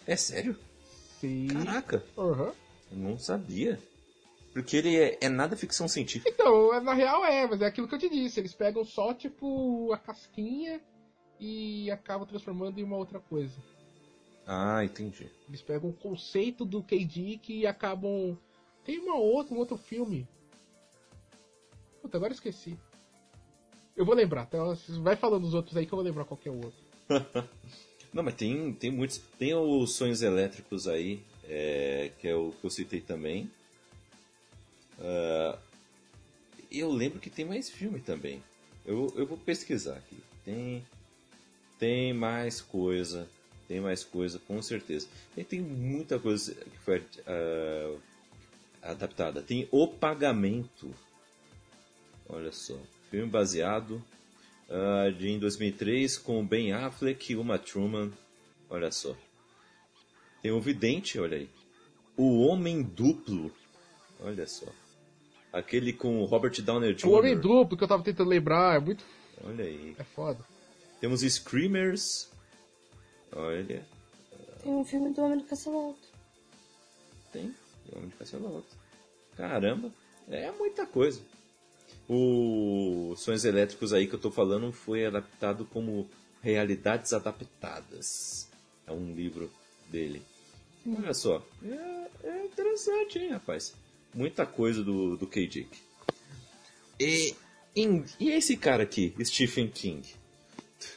[0.06, 0.58] É sério?
[1.20, 1.48] Sim.
[1.48, 2.54] Caraca, Aham.
[2.92, 3.80] eu não sabia.
[4.52, 6.30] Porque ele é, é nada ficção científica.
[6.30, 8.40] Então, é- na real é, mas é aquilo que eu te disse.
[8.40, 10.80] Eles pegam só, tipo, a casquinha
[11.40, 13.56] e acabam transformando em uma outra coisa.
[14.46, 15.28] Ah, entendi.
[15.48, 18.38] Eles pegam o conceito do K-Dick e acabam.
[18.84, 20.28] Tem uma outra, um outro filme.
[22.04, 22.78] Puta, agora esqueci.
[23.96, 26.50] Eu vou lembrar, então vai falando os outros aí que eu vou lembrar qual é
[26.50, 26.84] o outro.
[28.14, 29.20] Não, mas tem, tem muitos.
[29.40, 33.50] Tem os sonhos elétricos aí, é, que é o que eu citei também.
[35.00, 35.58] Uh,
[36.70, 38.44] eu lembro que tem mais filme também.
[38.86, 40.18] Eu, eu vou pesquisar aqui.
[40.44, 40.86] Tem,
[41.80, 43.30] tem mais coisa.
[43.66, 45.08] Tem mais coisa, com certeza.
[45.38, 47.98] E tem muita coisa que foi uh,
[48.82, 49.42] adaptada.
[49.42, 50.94] Tem O Pagamento.
[52.28, 52.78] Olha só.
[53.10, 54.04] Filme baseado
[54.70, 58.12] uh, de em 2003 com Ben Affleck e Uma Truman.
[58.70, 59.16] Olha só.
[60.41, 61.50] Tem o Vidente, olha aí.
[62.18, 63.52] O Homem Duplo.
[64.20, 64.68] Olha só.
[65.52, 67.08] Aquele com Robert Downey Jr.
[67.08, 69.06] O Homem Duplo que eu tava tentando lembrar, é muito.
[69.44, 69.95] Olha aí.
[69.98, 70.44] É foda.
[71.00, 72.32] Temos Screamers.
[73.32, 73.86] Olha.
[74.62, 76.08] Tem um filme do Homem do Castelo Alto.
[77.32, 77.54] Tem.
[77.91, 78.78] O Homem do Castelo Alto.
[79.36, 79.91] Caramba.
[80.30, 81.22] É muita coisa.
[82.10, 86.10] O Sonhos Elétricos aí que eu tô falando foi adaptado como
[86.42, 88.50] Realidades Adaptadas.
[88.86, 89.50] É um livro
[89.90, 90.22] dele.
[90.86, 90.98] Hum.
[91.00, 91.46] Olha só.
[91.64, 93.74] É, é, interessante, hein, rapaz.
[94.14, 95.68] Muita coisa do, do K.
[97.00, 97.36] E,
[98.20, 100.08] e esse cara aqui, Stephen King?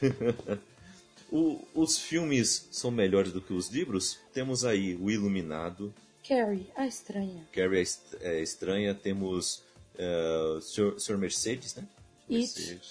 [1.31, 4.19] o, os filmes são melhores do que os livros?
[4.33, 5.93] Temos aí O Iluminado.
[6.27, 7.47] Carrie, a Estranha.
[7.53, 7.83] Carrie,
[8.21, 8.93] a é, Estranha.
[8.93, 9.63] Temos
[9.97, 10.99] uh, Sr.
[10.99, 11.17] Sr.
[11.17, 11.87] Mercedes, né?
[12.29, 12.81] It.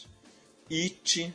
[0.70, 1.34] It.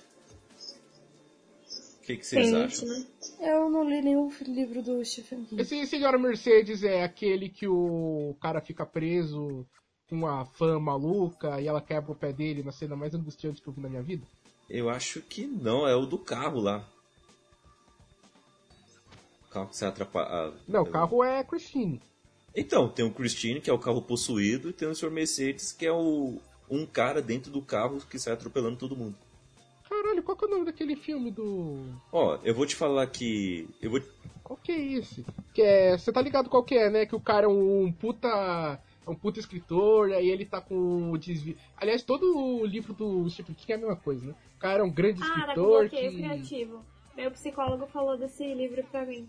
[2.02, 2.88] O que, que vocês Tem acham?
[2.88, 3.06] Né?
[3.40, 5.62] Eu não li nenhum livro do Stephen King.
[5.62, 9.66] Esse Senhora Mercedes é aquele que o cara fica preso
[10.10, 13.68] com uma fã maluca e ela quebra o pé dele na cena mais angustiante que
[13.68, 14.26] eu vi na minha vida?
[14.70, 16.86] Eu acho que não, é o do carro lá.
[19.46, 20.28] O carro que você atrapalha.
[20.28, 22.02] Ah, não, o carro é Christine.
[22.56, 25.10] Então, tem o Christine, que é o carro possuído, e tem o Sr.
[25.10, 29.16] Mercedes, que é o um cara dentro do carro que sai atropelando todo mundo.
[29.90, 31.84] Caralho, qual que é o nome daquele filme do.
[32.14, 33.68] Ó, eu vou te falar que.
[33.82, 34.02] Eu vou.
[34.42, 35.26] Qual que é esse?
[35.54, 35.98] Que é.
[35.98, 37.06] Você tá ligado qual que é, né?
[37.06, 38.80] Que o cara é um puta.
[39.06, 41.58] É um puta escritor, e aí ele tá com o desvio.
[41.76, 44.36] Aliás, todo o livro do Stephen King é a mesma coisa, né?
[44.56, 45.86] O cara é um grande ah, escritor.
[45.86, 46.12] Ah, que...
[46.12, 46.86] criativo.
[47.18, 49.28] Meu psicólogo falou desse livro pra mim.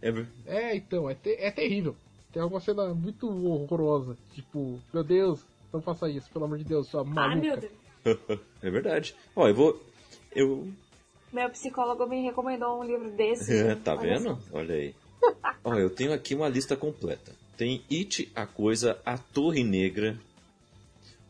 [0.00, 0.08] É,
[0.46, 1.34] é então, é, te...
[1.34, 1.96] é terrível.
[2.32, 4.16] Tem alguma cena muito horrorosa.
[4.34, 7.32] Tipo, meu Deus, não faça isso, pelo amor de Deus, sua maluca.
[7.32, 7.72] Ah, meu Deus.
[8.62, 9.14] é verdade.
[9.34, 9.82] Ó, eu vou.
[10.34, 10.70] Eu.
[11.32, 13.54] Meu psicólogo me recomendou um livro desse.
[13.54, 14.40] É, tá Olha vendo?
[14.42, 14.58] Só.
[14.58, 14.94] Olha aí.
[15.64, 17.32] Ó, eu tenho aqui uma lista completa.
[17.56, 20.18] Tem It, a Coisa, A Torre Negra.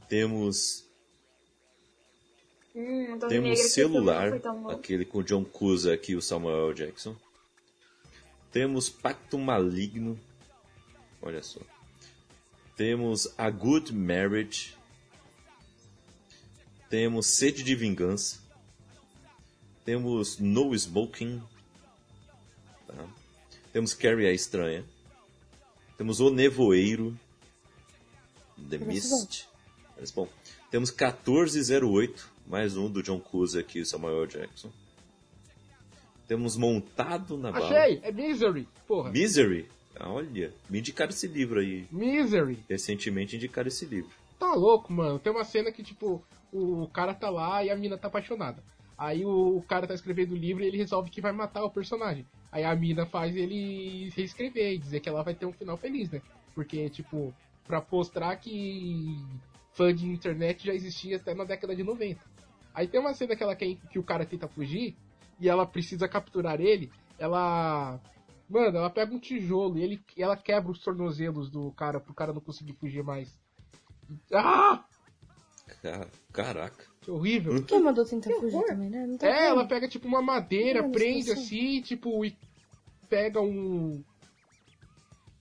[0.09, 0.87] Temos.
[2.75, 4.33] Hum, Temos Celular,
[4.71, 7.17] aquele com John Cusack e o Samuel Jackson.
[8.53, 10.19] Temos Pacto Maligno.
[11.21, 11.61] Olha só.
[12.77, 14.77] Temos A Good Marriage.
[16.89, 18.41] Temos Sede de Vingança.
[19.85, 21.43] Temos No Smoking.
[22.87, 23.07] Tá?
[23.73, 24.85] Temos Carrie a Estranha.
[25.97, 27.19] Temos O Nevoeiro.
[28.71, 29.47] The Mist.
[29.95, 30.29] Parece bom.
[30.71, 32.31] Temos 1408.
[32.47, 34.71] Mais um do John Cusack e Samuel Jackson.
[36.27, 37.67] Temos Montado na Bala.
[37.67, 38.01] Achei!
[38.03, 38.69] É Misery!
[38.87, 39.11] Porra.
[39.11, 39.69] Misery?
[40.01, 41.87] Olha, me indicaram esse livro aí.
[41.91, 42.59] Misery.
[42.69, 44.11] Recentemente indicaram esse livro.
[44.39, 45.19] Tá louco, mano.
[45.19, 46.23] Tem uma cena que, tipo,
[46.53, 48.63] o cara tá lá e a mina tá apaixonada.
[48.97, 52.27] Aí o cara tá escrevendo o livro e ele resolve que vai matar o personagem.
[52.51, 56.11] Aí a mina faz ele reescrever e dizer que ela vai ter um final feliz,
[56.11, 56.21] né?
[56.55, 57.33] Porque, tipo,
[57.65, 59.17] pra mostrar que
[59.73, 62.21] fã de internet já existia até na década de 90.
[62.75, 64.97] Aí tem uma cena que ela quer que o cara tenta fugir
[65.41, 66.91] e ela precisa capturar ele.
[67.19, 68.01] Ela
[68.49, 72.33] Mano, ela pega um tijolo e ele, ela quebra os tornozelos do cara pro cara
[72.33, 73.39] não conseguir fugir mais.
[74.33, 74.85] Ah!
[76.33, 76.87] Caraca.
[77.03, 77.63] Que horrível.
[77.65, 79.17] Quem mandou tentar que fugir também, né?
[79.19, 82.37] Tá é, ela pega tipo uma madeira, não, prende assim, tipo, e
[83.09, 84.03] pega um.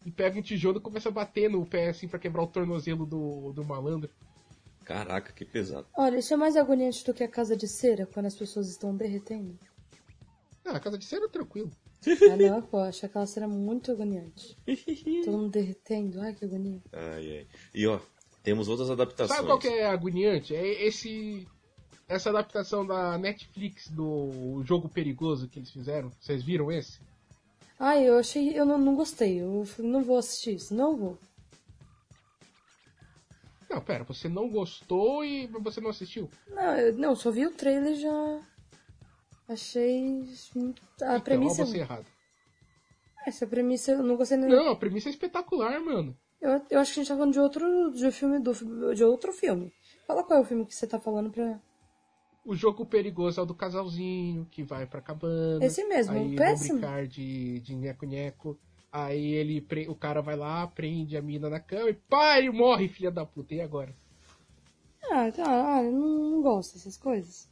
[0.05, 3.05] E pega um tijolo e começa a bater no pé assim pra quebrar o tornozelo
[3.05, 4.09] do, do malandro.
[4.83, 5.85] Caraca, que pesado.
[5.97, 8.95] Olha, isso é mais agoniante do que a casa de cera quando as pessoas estão
[8.95, 9.59] derretendo.
[10.63, 11.71] Ah, a casa de cera é tranquilo.
[12.05, 14.57] Ah, não, pô, acho aquela cena muito agoniante.
[15.25, 16.81] Todo mundo derretendo, ai que agonia.
[16.93, 17.47] Ai, ai.
[17.73, 17.99] E ó,
[18.43, 19.35] temos outras adaptações.
[19.35, 20.55] Sabe qual que é agoniante?
[20.55, 21.47] É esse.
[22.07, 26.09] Essa adaptação da Netflix do jogo perigoso que eles fizeram.
[26.21, 27.01] Vocês viram esse?
[27.77, 28.57] Ai, eu achei.
[28.57, 29.41] Eu não, não gostei.
[29.41, 30.73] Eu não vou assistir isso.
[30.73, 31.17] Não vou.
[33.69, 36.29] Não, pera, você não gostou e você não assistiu?
[36.47, 38.41] Não, eu não, só vi o trailer e já.
[39.47, 40.23] Achei.
[40.55, 41.65] A então, premissa.
[41.65, 42.05] Você errado.
[43.25, 44.49] Essa premissa eu não gostei nem.
[44.49, 46.15] Não, a premissa é espetacular, mano.
[46.41, 49.33] Eu, eu acho que a gente tá falando de outro de filme do, de outro
[49.33, 49.71] filme.
[50.05, 51.59] Fala qual é o filme que você tá falando pra.
[52.45, 55.65] O jogo perigoso é o do casalzinho que vai pra cabana.
[55.65, 56.79] Esse mesmo, aí péssimo.
[56.79, 58.57] brincar de, de nheco-nheco.
[58.89, 62.87] Aí ele, o cara vai lá, prende a mina na cama e pá, ele morre,
[62.87, 63.53] filha da puta.
[63.53, 63.93] E agora?
[65.11, 67.49] Ah, tá, ah, eu não, não gosto dessas coisas.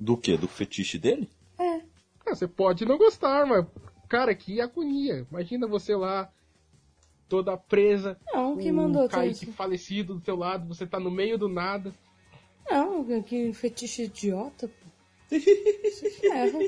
[0.00, 0.36] Do que?
[0.36, 1.28] Do fetiche dele?
[1.58, 1.82] É.
[2.26, 3.66] Ah, você pode não gostar, mas,
[4.08, 5.26] cara, que agonia.
[5.30, 6.32] Imagina você lá,
[7.28, 9.52] toda presa, Não, quem o mandou ter Kaique isso?
[9.52, 11.94] falecido do seu lado, você tá no meio do nada.
[12.70, 14.86] Não, que fetiche idiota, pô.
[15.28, 15.40] Se
[16.20, 16.58] ferra.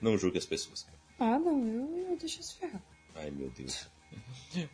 [0.00, 0.86] Não julgue as pessoas.
[1.18, 2.82] Ah, não, eu, eu deixo se ferrar.
[3.14, 3.88] Ai, meu Deus.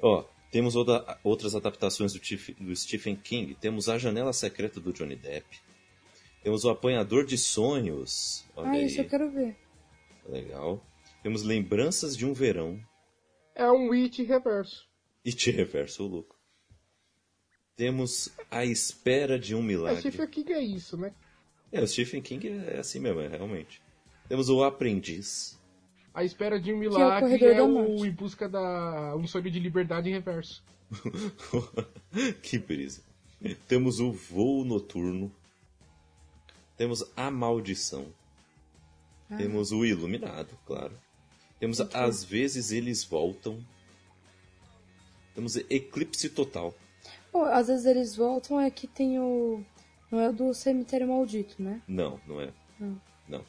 [0.01, 3.55] Ó, temos outra- outras adaptações do, Tif- do Stephen King.
[3.55, 5.61] Temos A Janela Secreta do Johnny Depp.
[6.47, 8.45] Temos O Apanhador de Sonhos.
[8.55, 9.57] Olha ah, aí, isso eu quero ver.
[10.29, 10.81] legal.
[11.21, 12.81] Temos Lembranças de um Verão.
[13.53, 14.89] É um Witch reverso.
[15.25, 16.37] E te reverso, ô louco.
[17.75, 19.99] Temos A Espera de um É, Milagre.
[19.99, 21.13] Stephen King é isso, né?
[21.73, 23.83] É, o Stephen King é assim mesmo, é, realmente.
[24.29, 25.61] Temos O Aprendiz.
[26.15, 28.07] A espera de um é o milagre Corredor é, o Morte.
[28.07, 30.63] em busca da um sonho de liberdade em reverso.
[32.41, 33.03] que brisa.
[33.67, 35.35] Temos o Voo Noturno.
[36.77, 38.07] Temos A Maldição.
[39.31, 39.37] Ah.
[39.37, 40.93] Temos o Iluminado, claro.
[41.59, 43.59] Temos Às vezes Eles Voltam.
[45.35, 46.75] Temos Eclipse Total.
[47.31, 49.63] Pô, às vezes eles voltam, é que tem o.
[50.11, 51.83] Não é o do cemitério maldito, né?
[51.87, 52.51] Não, não é.
[52.81, 53.01] Não.
[53.29, 53.45] Não.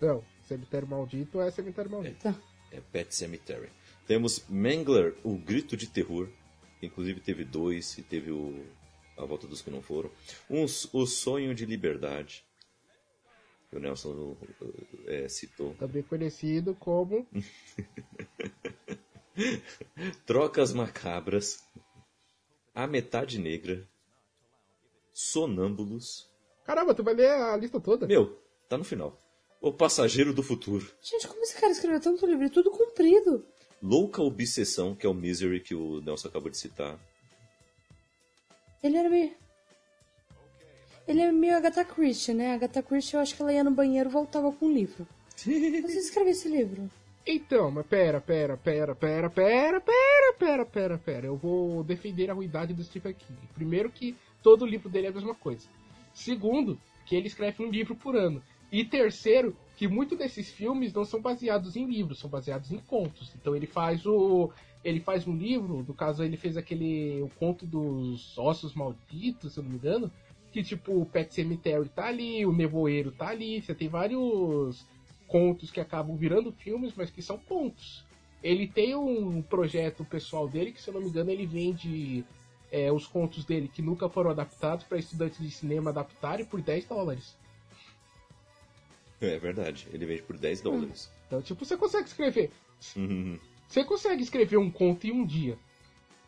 [0.00, 2.22] Não, cemitério maldito é cemitério maldito.
[2.22, 2.34] Tá.
[2.72, 3.68] É Pet Cemetery.
[4.06, 6.28] Temos Mangler, o Grito de Terror.
[6.80, 8.64] Inclusive teve dois e teve o
[9.18, 10.10] A Volta dos que não foram.
[10.48, 12.44] Um, o Sonho de Liberdade.
[13.68, 14.36] Que o Nelson
[15.06, 15.74] é, citou.
[15.74, 17.26] Também conhecido como
[20.24, 21.62] Trocas Macabras.
[22.74, 23.86] A Metade Negra.
[25.12, 26.30] Sonâmbulos.
[26.64, 28.06] Caramba, tu vai ler a lista toda?
[28.06, 29.20] Meu, tá no final.
[29.60, 30.88] O Passageiro do Futuro.
[31.02, 32.44] Gente, como esse cara escreveu tanto livro?
[32.44, 33.44] E Tudo comprido.
[33.82, 36.98] Louca Obsessão, que é o Misery que o Nelson acabou de citar.
[38.82, 39.32] Ele era meio.
[41.06, 42.54] Ele é meio Agatha Christie, né?
[42.54, 45.06] Agatha Christie, eu acho que ela ia no banheiro e voltava com um livro.
[45.36, 46.90] Você escreveu esse livro?
[47.26, 51.26] Então, mas pera, pera, pera, pera, pera, pera, pera, pera, pera.
[51.26, 53.38] Eu vou defender a ruidade do Stephen King.
[53.54, 55.66] Primeiro que todo livro dele é a mesma coisa.
[56.14, 58.42] Segundo, que ele escreve um livro por ano.
[58.70, 63.32] E terceiro, que muitos desses filmes não são baseados em livros, são baseados em contos.
[63.34, 64.50] Então ele faz o
[64.88, 69.60] ele faz um livro, no caso ele fez aquele o conto dos ossos malditos, se
[69.60, 70.10] eu não me engano,
[70.50, 74.86] que tipo o Pet Cemetery tá ali, o Nevoeiro tá ali, você tem vários
[75.26, 78.04] contos que acabam virando filmes, mas que são contos.
[78.42, 82.24] Ele tem um projeto pessoal dele que, se eu não me engano, ele vende
[82.70, 86.86] é, os contos dele que nunca foram adaptados para estudantes de cinema adaptarem por 10
[86.86, 87.36] dólares.
[89.20, 91.10] É verdade, ele vende por 10 dólares.
[91.26, 92.50] Então, tipo, você consegue escrever.
[92.96, 93.38] Uhum.
[93.68, 95.58] Você consegue escrever um conto em um dia.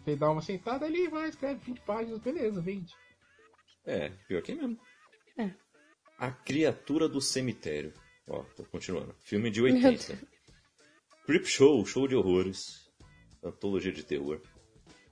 [0.05, 2.95] Você dá uma sentada ali, vai, escreve 20 páginas, beleza, vende.
[3.85, 4.79] É, pior que mesmo.
[5.39, 5.51] É.
[6.19, 7.95] A Criatura do Cemitério.
[8.29, 9.15] Ó, tô continuando.
[9.21, 10.19] Filme de Meu 80.
[11.25, 12.91] Creep Show, show de horrores.
[13.43, 14.41] Antologia de terror.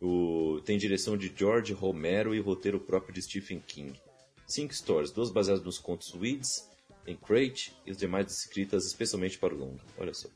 [0.01, 0.61] O...
[0.65, 3.99] Tem direção de George Romero e roteiro próprio de Stephen King.
[4.47, 6.69] Cinco histórias, duas baseadas nos contos Weeds,
[7.07, 9.81] em Crate e as demais escritas especialmente para o longo.
[9.97, 10.29] Olha só.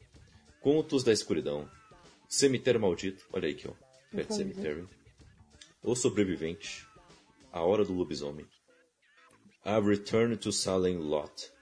[0.61, 1.69] Contos da Escuridão.
[2.33, 3.27] Cemitério Maldito.
[3.31, 3.75] Olha aí aqui, ó.
[4.11, 4.33] Pet.
[4.33, 4.89] Cemetery.
[5.83, 6.89] O Sobrevivente.
[7.53, 8.47] A Hora do Lobisomem.
[9.63, 11.53] A Return to Salem Lot.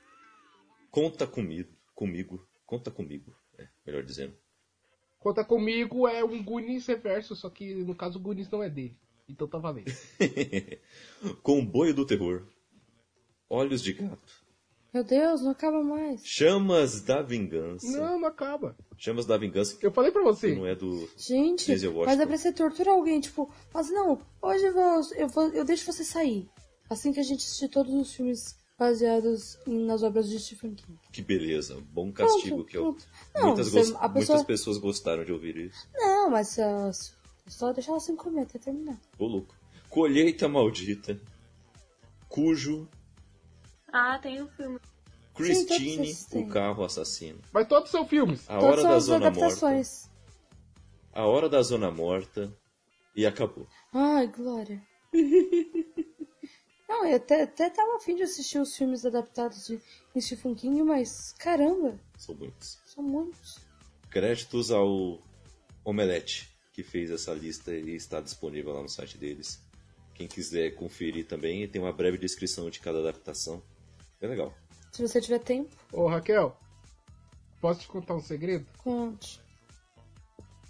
[0.88, 1.74] Conta comigo.
[1.92, 2.48] Comigo.
[2.64, 3.34] Conta comigo.
[3.58, 4.32] É, melhor dizendo.
[5.18, 8.96] Conta comigo é um Goonies reverso, só que no caso o Goonies não é dele.
[9.28, 9.90] Então tá valendo.
[11.42, 12.46] Comboio do Terror.
[13.48, 14.39] Olhos de Gato.
[14.92, 16.20] Meu Deus, não acaba mais.
[16.26, 17.86] Chamas da Vingança.
[17.96, 18.76] Não, não acaba.
[18.98, 20.54] Chamas da Vingança, que Eu falei pra você.
[20.54, 21.08] não é do.
[21.16, 25.28] Gente, Denzel mas é pra você torturar alguém, tipo, mas não, hoje eu vou, eu
[25.28, 26.48] vou, eu deixo você sair.
[26.88, 30.98] Assim que a gente assistir todos os filmes baseados nas obras de Stephen King.
[31.12, 31.80] Que beleza.
[31.92, 32.96] Bom castigo Pronto, que eu.
[33.34, 35.86] Não, muitas, você- pessoa- muitas pessoas gostaram de ouvir isso.
[35.94, 36.90] Não, mas uh,
[37.46, 38.98] só deixar ela sem comer até terminar.
[39.18, 39.54] Ô louco.
[39.88, 41.20] Colheita Maldita.
[42.28, 42.88] Cujo.
[43.92, 44.78] Ah, tem um filme.
[45.34, 46.42] Christine, todos têm.
[46.44, 47.40] o carro assassino.
[47.52, 48.48] Mas todos são filmes.
[48.48, 49.38] A Todas hora são da as zona morta.
[49.38, 50.10] adaptações.
[51.12, 52.56] A hora da zona morta.
[53.16, 53.66] E acabou.
[53.92, 54.80] Ai, Glória.
[56.88, 59.80] Não, eu até, até tava afim de assistir os filmes adaptados de
[60.20, 62.78] Stephen King, mas caramba, São muitos.
[62.84, 63.58] são muitos.
[64.10, 65.20] Créditos ao
[65.84, 69.62] Omelete, que fez essa lista e está disponível lá no site deles.
[70.14, 73.62] Quem quiser conferir também, tem uma breve descrição de cada adaptação.
[74.20, 74.52] É legal.
[74.92, 76.56] Se você tiver tempo, Ô Raquel,
[77.60, 78.66] posso te contar um segredo?
[78.78, 79.40] conte.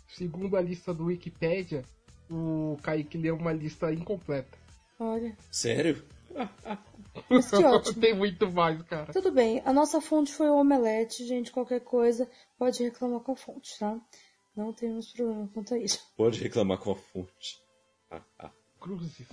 [0.08, 1.84] Segundo a lista do Wikipedia,
[2.30, 4.58] o Kaique leu uma lista incompleta.
[4.98, 5.36] Olha.
[5.50, 6.04] Sério?
[7.28, 8.00] Mas que ótimo.
[8.00, 9.12] Tem muito mais, cara.
[9.12, 11.50] Tudo bem, a nossa fonte foi o Omelete, gente.
[11.50, 12.28] Qualquer coisa
[12.58, 13.98] pode reclamar com a fonte, tá?
[14.54, 16.00] Não temos problema quanto a isso.
[16.16, 17.58] Pode reclamar com a fonte.
[18.10, 18.50] Ah, ah,
[18.80, 19.26] Cruzes.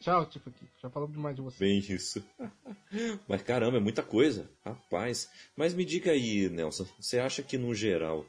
[0.00, 0.66] Tchau, tipo aqui.
[0.82, 1.58] Já falamos demais de você.
[1.58, 2.24] bem isso.
[3.28, 4.50] Mas caramba, é muita coisa.
[4.64, 5.30] Rapaz.
[5.54, 8.24] Mas me diga aí, Nelson, você acha que no geral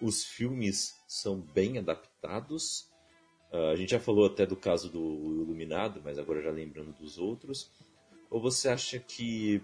[0.00, 2.88] os filmes são bem adaptados?
[3.52, 7.18] Ah, a gente já falou até do caso do Iluminado, mas agora já lembrando dos
[7.18, 7.68] outros.
[8.30, 9.60] Ou você acha que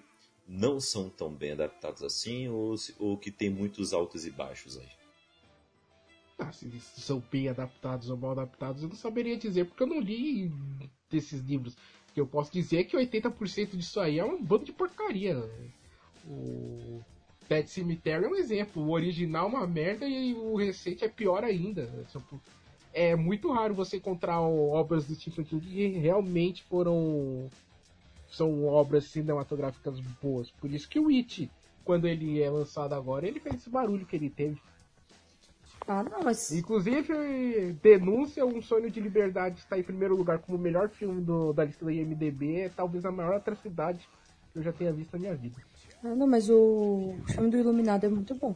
[0.49, 5.04] não são tão bem adaptados assim, ou, ou que tem muitos altos e baixos aí?
[6.39, 10.53] Ah, são bem adaptados ou mal adaptados, eu não saberia dizer, porque eu não li
[11.09, 11.77] desses livros.
[12.13, 15.37] Que eu posso dizer que 80% disso aí é um bando de porcaria.
[16.27, 17.03] O
[17.49, 18.83] Pet Cemetery é um exemplo.
[18.83, 21.87] O original é uma merda e o recente é pior ainda.
[22.11, 22.41] Tipo,
[22.93, 27.51] É muito raro você encontrar obras do Stephen King que realmente foram.
[28.29, 30.51] São obras cinematográficas boas.
[30.53, 31.51] Por isso que o It,
[31.85, 34.61] quando ele é lançado agora, ele fez esse barulho que ele teve.
[35.87, 36.51] Ah, não, mas.
[36.51, 41.53] Inclusive, Denúncia, Um Sonho de Liberdade está em primeiro lugar como o melhor filme do-
[41.53, 42.61] da lista da IMDB.
[42.61, 44.09] É talvez a maior atrocidade
[44.53, 45.57] que eu já tenha visto na minha vida.
[46.03, 48.55] Ah, não, mas o filme do Iluminado é muito bom.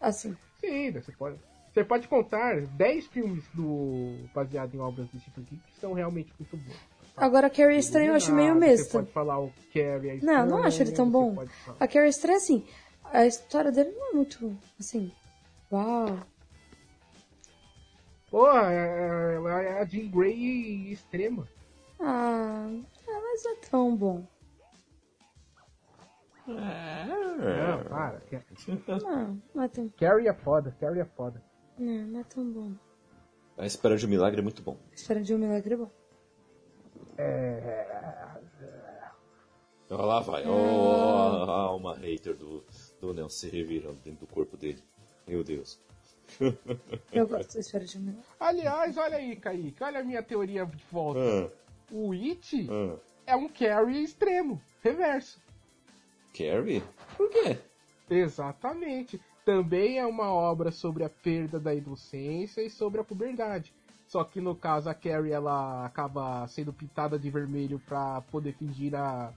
[0.00, 1.36] Assim, Sim, você pode,
[1.72, 6.32] você pode contar 10 filmes do, baseados em obras do Stephen King que são realmente
[6.38, 6.76] muito bons.
[7.16, 10.64] agora Carrie Estranho eu acho meio Iluminado, Você pode falar o Carrie, a Não, não
[10.64, 11.36] acho ele tão bom.
[11.78, 12.64] A Carrie Estranho, assim,
[13.04, 15.12] a história dele não é muito, assim,
[15.70, 16.18] uau.
[18.30, 21.48] Porra, é- ela é a Jean Grey extrema.
[22.00, 22.66] Ah,
[23.08, 24.26] ah, mas não é tão bom.
[26.46, 28.22] Não, para.
[29.02, 31.42] Não, não é tão, Carrie é foda, Carrie é foda.
[31.78, 32.72] não, não é tão bom.
[33.58, 34.76] A Espera de um Milagre é muito bom.
[34.92, 35.90] História de um milagre é bom.
[39.90, 40.46] Olha lá vai.
[40.46, 42.64] Oh, a alma hater do,
[43.00, 44.82] do Nelson se revirando dentro do corpo dele.
[45.26, 45.78] Meu Deus.
[47.12, 48.22] Eu gosto da história de milagre.
[48.38, 51.20] Aliás, olha aí, Kaique, olha a minha teoria de volta.
[51.20, 51.50] Ah,
[51.90, 52.96] O It ah.
[53.26, 55.40] é um Carrie extremo, reverso.
[56.36, 56.82] Carrie?
[57.16, 57.58] Por quê?
[58.08, 59.20] Exatamente.
[59.44, 63.72] Também é uma obra sobre a perda da inocência e sobre a puberdade.
[64.06, 68.94] Só que no caso a Carrie ela acaba sendo pintada de vermelho pra poder fingir
[68.94, 69.32] a...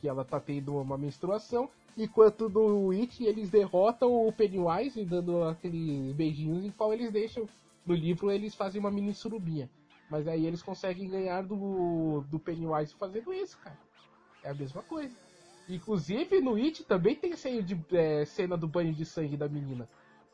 [0.00, 1.70] que ela tá tendo uma menstruação.
[1.96, 7.48] Enquanto no It eles derrotam o Pennywise dando aqueles beijinhos em qual eles deixam.
[7.84, 9.68] No livro eles fazem uma mini surubinha.
[10.08, 13.78] Mas aí eles conseguem ganhar do, do Pennywise fazendo isso, cara.
[14.42, 15.14] É a mesma coisa.
[15.68, 19.88] Inclusive no It também tem cena, de, é, cena do banho de sangue da menina.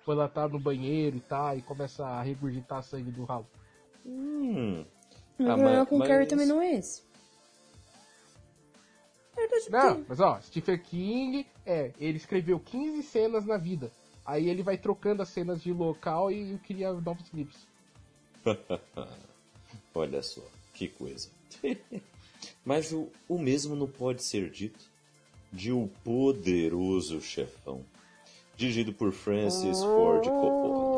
[0.04, 3.46] Quando ela tá no banheiro e tá, e começa a regurgitar sangue do ralo.
[4.04, 4.84] Hum.
[5.38, 7.02] O Ah, problema mas- com mas- Carrie também não é esse.
[9.70, 10.04] Não, tem.
[10.08, 13.90] mas ó, Stephen King, é, ele escreveu 15 cenas na vida.
[14.24, 17.66] Aí ele vai trocando as cenas de local e cria novos livros.
[19.94, 20.42] Olha só,
[20.74, 21.28] que coisa.
[22.64, 24.84] Mas o, o mesmo não pode ser dito
[25.52, 27.84] de O Poderoso Chefão,
[28.56, 30.95] dirigido por Francis Ford Coppola.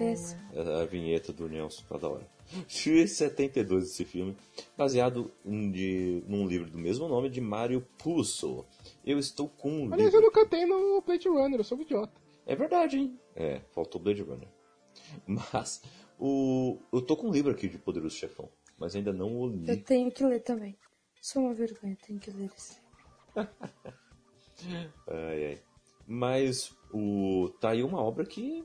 [0.00, 0.40] Péssimo.
[0.54, 2.26] É A vinheta do Nelson tá da hora.
[2.66, 4.34] De 72 esse filme,
[4.76, 8.66] baseado em, de, num livro do mesmo nome de Mario Puzo.
[9.04, 10.22] Eu estou com um Aliás, eu livro...
[10.22, 12.18] não cantei no Blade Runner, eu sou um idiota.
[12.46, 13.20] É verdade, hein?
[13.36, 14.48] É, faltou Blade Runner.
[15.26, 15.82] Mas
[16.18, 19.68] o, eu tô com um livro aqui de Poderoso Chefão, mas ainda não o li.
[19.68, 20.76] Eu tenho que ler também.
[21.20, 22.78] Sou uma vergonha, tenho que ler esse.
[25.08, 25.62] Ai, ai.
[26.06, 28.62] Mas o tá aí uma obra que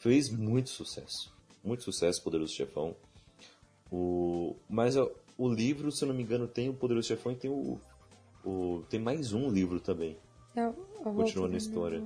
[0.00, 1.32] fez muito sucesso.
[1.62, 2.96] Muito sucesso, Poderoso Chefão.
[3.92, 5.08] O, mas ó,
[5.38, 7.78] o livro, se eu não me engano, tem o Poderoso Chefão e tem o,
[8.44, 10.16] o tem mais um livro também.
[10.56, 12.02] É, a- a volta Continuando a história.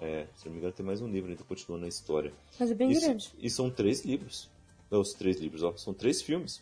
[0.00, 2.32] É, se eu não me engano, tem mais um livro, então continuando a história.
[2.58, 3.32] Mas é bem e, grande.
[3.38, 4.50] e são três livros.
[4.90, 5.76] Não, os três livros, ó.
[5.76, 6.60] São três filmes.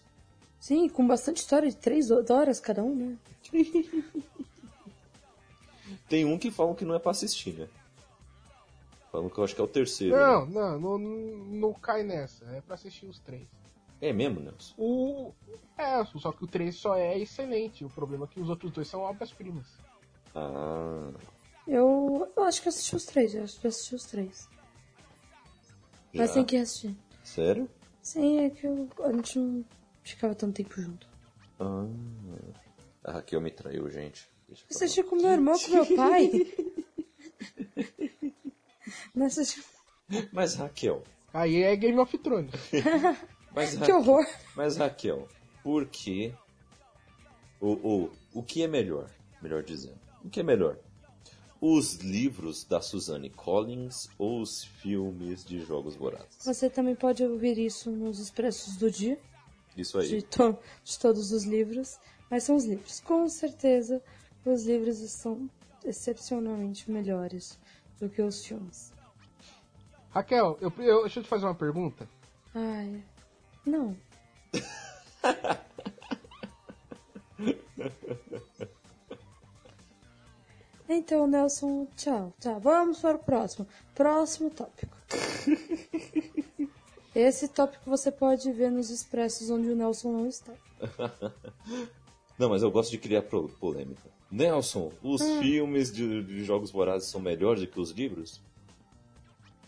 [0.60, 3.18] Sim, com bastante história de três horas cada um, né?
[6.08, 7.68] Tem um que falam que não é pra assistir, né?
[9.12, 10.16] Falam que eu acho que é o terceiro.
[10.16, 10.52] Não, né?
[10.54, 12.44] não, não, não cai nessa.
[12.46, 13.46] É pra assistir os três.
[14.00, 14.74] É mesmo, Nelson?
[14.78, 15.32] O.
[15.76, 17.84] É, só que o 3 só é excelente.
[17.84, 19.66] O problema é que os outros dois são obras-primas.
[20.34, 21.10] Ah.
[21.68, 24.48] Eu, eu acho que eu assisti os três, eu acho que eu assisti os três.
[26.14, 26.34] Mas Já?
[26.34, 26.96] tem que assistir.
[27.22, 27.68] Sério?
[28.02, 29.64] Sim, é que eu- a gente não
[30.02, 31.06] ficava tanto tempo junto.
[31.60, 31.86] Ah,
[33.04, 34.28] a Raquel me traiu, gente.
[34.48, 34.84] Eu Você falar.
[34.84, 36.30] assistiu com meu irmão, com meu pai?
[39.20, 39.62] Assistiu.
[40.32, 41.02] Mas Raquel,
[41.32, 42.52] Aí é Game of Thrones.
[43.54, 44.26] mas Que horror.
[44.54, 45.26] mas Raquel,
[45.62, 46.34] por que
[47.60, 49.08] o, o, o que é melhor?
[49.40, 50.78] Melhor dizendo, o que é melhor?
[51.60, 56.36] Os livros da Suzanne Collins ou os filmes de Jogos Vorazes?
[56.44, 59.16] Você também pode ouvir isso nos expressos do dia,
[59.76, 60.08] Isso aí.
[60.08, 61.98] de, to- de todos os livros.
[62.28, 62.98] Mas são os livros.
[63.00, 64.02] Com certeza,
[64.44, 65.48] os livros são
[65.84, 67.56] excepcionalmente melhores
[68.02, 68.92] do que os filmes.
[70.10, 72.08] Raquel, eu, eu- deixa eu te fazer uma pergunta.
[72.52, 73.00] Ai,
[73.64, 73.96] não.
[80.88, 82.34] Então, Nelson, tchau.
[82.40, 83.66] Tá, vamos para o próximo.
[83.94, 84.96] Próximo tópico.
[87.14, 90.52] Esse tópico você pode ver nos expressos onde o Nelson não está.
[92.38, 94.10] Não, mas eu gosto de criar polêmica.
[94.32, 98.40] Nelson, os filmes de, de Jogos Vorazes são melhores do que os livros?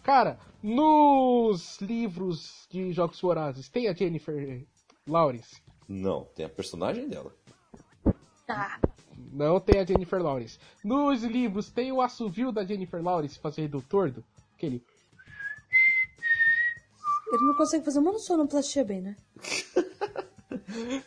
[0.03, 4.67] Cara, nos livros de Jogos Vorazes tem a Jennifer
[5.07, 5.61] Lawrence?
[5.87, 7.31] Não, tem a personagem dela.
[8.49, 8.79] Ah,
[9.33, 10.59] Não tem a Jennifer Lawrence.
[10.83, 14.25] Nos livros tem o assovio da Jennifer Lawrence fazendo o tordo?
[14.55, 14.83] Aquele.
[17.33, 19.17] Ele não consegue fazer uma sonoplastia bem, né?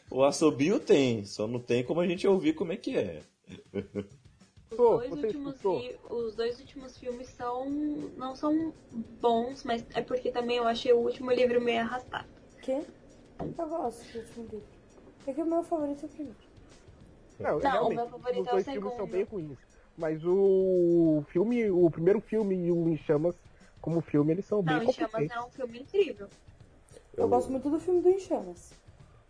[0.10, 3.22] O assobio tem, só não tem como a gente ouvir como é que é.
[4.72, 7.70] Os, Pô, dois últimos fi- os dois últimos filmes são.
[8.18, 8.74] não são
[9.22, 12.28] bons, mas é porque também eu achei o último livro meio arrastado.
[12.62, 12.86] Que?
[13.58, 14.68] Eu gosto do último livro.
[15.26, 16.38] É que o meu favorito é o primeiro.
[17.40, 19.12] Não, o realmente, meu favorito os é o dois filmes são segundo.
[19.12, 19.60] bem ruins.
[19.98, 23.36] Mas o filme, o primeiro filme e o Em Chamas,
[23.82, 26.30] como filme, eles são Não, bem Em Chamas é um filme incrível.
[27.16, 28.74] Eu, gosto muito do filme do Em Chamas.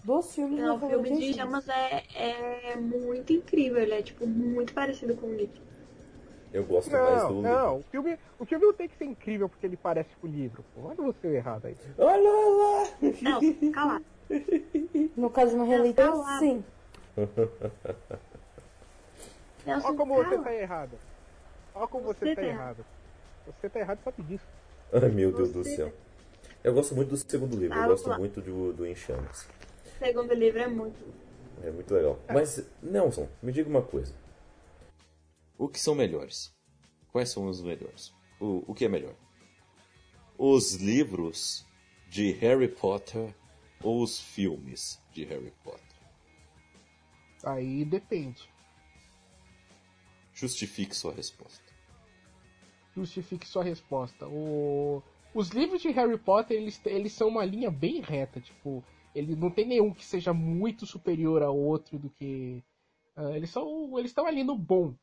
[0.08, 1.68] Dos filmes, Não, meu o filme é de Chamas.
[1.68, 3.78] É, é muito incrível.
[3.78, 5.62] Ele é, tipo, muito parecido com o livro.
[6.54, 7.80] Eu gosto mais Não, do não, livro.
[7.80, 10.64] o filme, o filme não tem que ser incrível porque ele parece com o livro.
[10.74, 11.76] Pô, olha você errado aí.
[11.98, 12.90] Olha lá!
[13.22, 14.02] Não, cala.
[15.18, 16.64] No caso de uma releitura, Não, sim.
[19.66, 20.44] Nelson, Olha como você cala.
[20.44, 20.92] tá errado.
[21.76, 22.86] Olha como você, Você tá tá errado.
[23.46, 24.46] Você tá errado sabe disso.
[24.94, 25.92] Ai meu Deus do Você- céu.
[26.64, 29.48] Eu gosto muito do segundo livro, Ah, eu gosto muito do, do Em Chamas.
[29.57, 29.57] O
[30.00, 30.98] segundo livro é muito.
[31.64, 32.20] É muito legal.
[32.32, 34.14] Mas, Nelson, me diga uma coisa.
[35.58, 36.54] O que são melhores?
[37.12, 38.14] Quais são os melhores?
[38.40, 39.16] O, o que é melhor?
[40.38, 41.66] Os livros
[42.10, 43.34] de Harry Potter
[43.84, 45.82] ou os filmes de Harry Potter?
[47.44, 48.48] Aí depende.
[50.34, 51.64] Justifique sua resposta.
[52.96, 54.28] Justifique sua resposta.
[54.28, 55.02] O-
[55.34, 58.40] Os livros de Harry Potter, eles, eles são uma linha bem reta.
[58.40, 58.84] Tipo,
[59.18, 62.64] ele não tem nenhum que seja muito superior ao outro do que.
[63.16, 63.98] ah, eles são.
[63.98, 64.94] Eles estão ali no bom.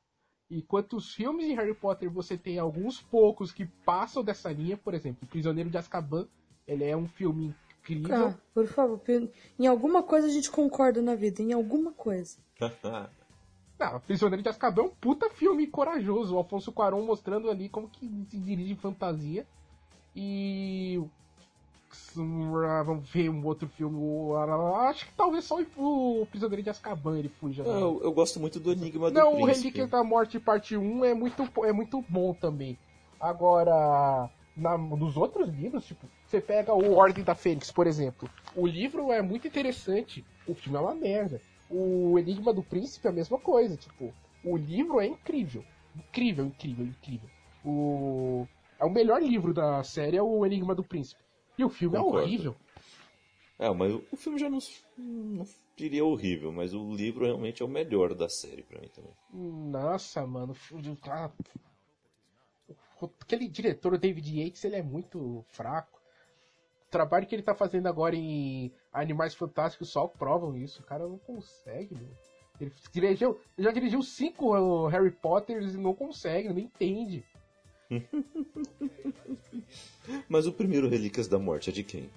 [0.50, 4.94] Enquanto os filmes de Harry Potter você tem alguns poucos que passam dessa linha, por
[4.94, 6.28] exemplo, Prisioneiro de Azkaban,
[6.66, 8.28] ele é um filme incrível.
[8.28, 9.00] Ah, por favor.
[9.58, 11.42] Em alguma coisa a gente concorda na vida.
[11.42, 12.38] Em alguma coisa.
[13.76, 16.34] Não, Prisioneiro de Azkaban é um puta filme corajoso.
[16.34, 19.44] O Alfonso Cuarón mostrando ali como que se dirige fantasia.
[20.14, 21.02] E.
[22.14, 23.96] Vamos ver um outro filme.
[23.98, 24.36] o-
[24.88, 27.62] Acho que talvez só o Prisioneiro de Azkaban ele fuja.
[27.62, 27.70] né?
[27.70, 29.60] eu, eu gosto muito do Enigma do Não, o Príncipe.
[29.68, 32.78] Relíquia da Morte parte 1 é muito, é muito bom também.
[33.20, 38.28] Agora, na, nos outros livros, tipo, você pega o Ordem da Fênix, por exemplo.
[38.54, 41.40] O livro é muito interessante, o filme é uma merda.
[41.70, 44.12] O Enigma do Príncipe é a mesma coisa, tipo,
[44.44, 45.64] o livro é incrível.
[45.96, 47.28] Incrível, incrível, incrível.
[47.64, 48.46] O,
[48.78, 51.23] é o melhor livro da série, é o Enigma do Príncipe.
[51.56, 52.18] E o filme Concordo.
[52.18, 52.56] é horrível.
[53.58, 54.58] É, mas o filme já não,
[54.98, 59.12] não diria horrível, mas o livro realmente é o melhor da série pra mim também.
[59.32, 60.56] Nossa, mano.
[61.08, 61.30] ah,
[63.20, 66.00] Aquele diretor, o David Yates, ele é muito fraco.
[66.86, 70.80] O trabalho que ele tá fazendo agora em Animais Fantásticos só provam isso.
[70.82, 72.10] O cara não consegue, meu.
[72.60, 77.24] Ele dirigiu, já dirigiu cinco uh, Harry Potters e não consegue, não entende.
[80.28, 82.10] Mas o primeiro Relíquias da Morte é de quem?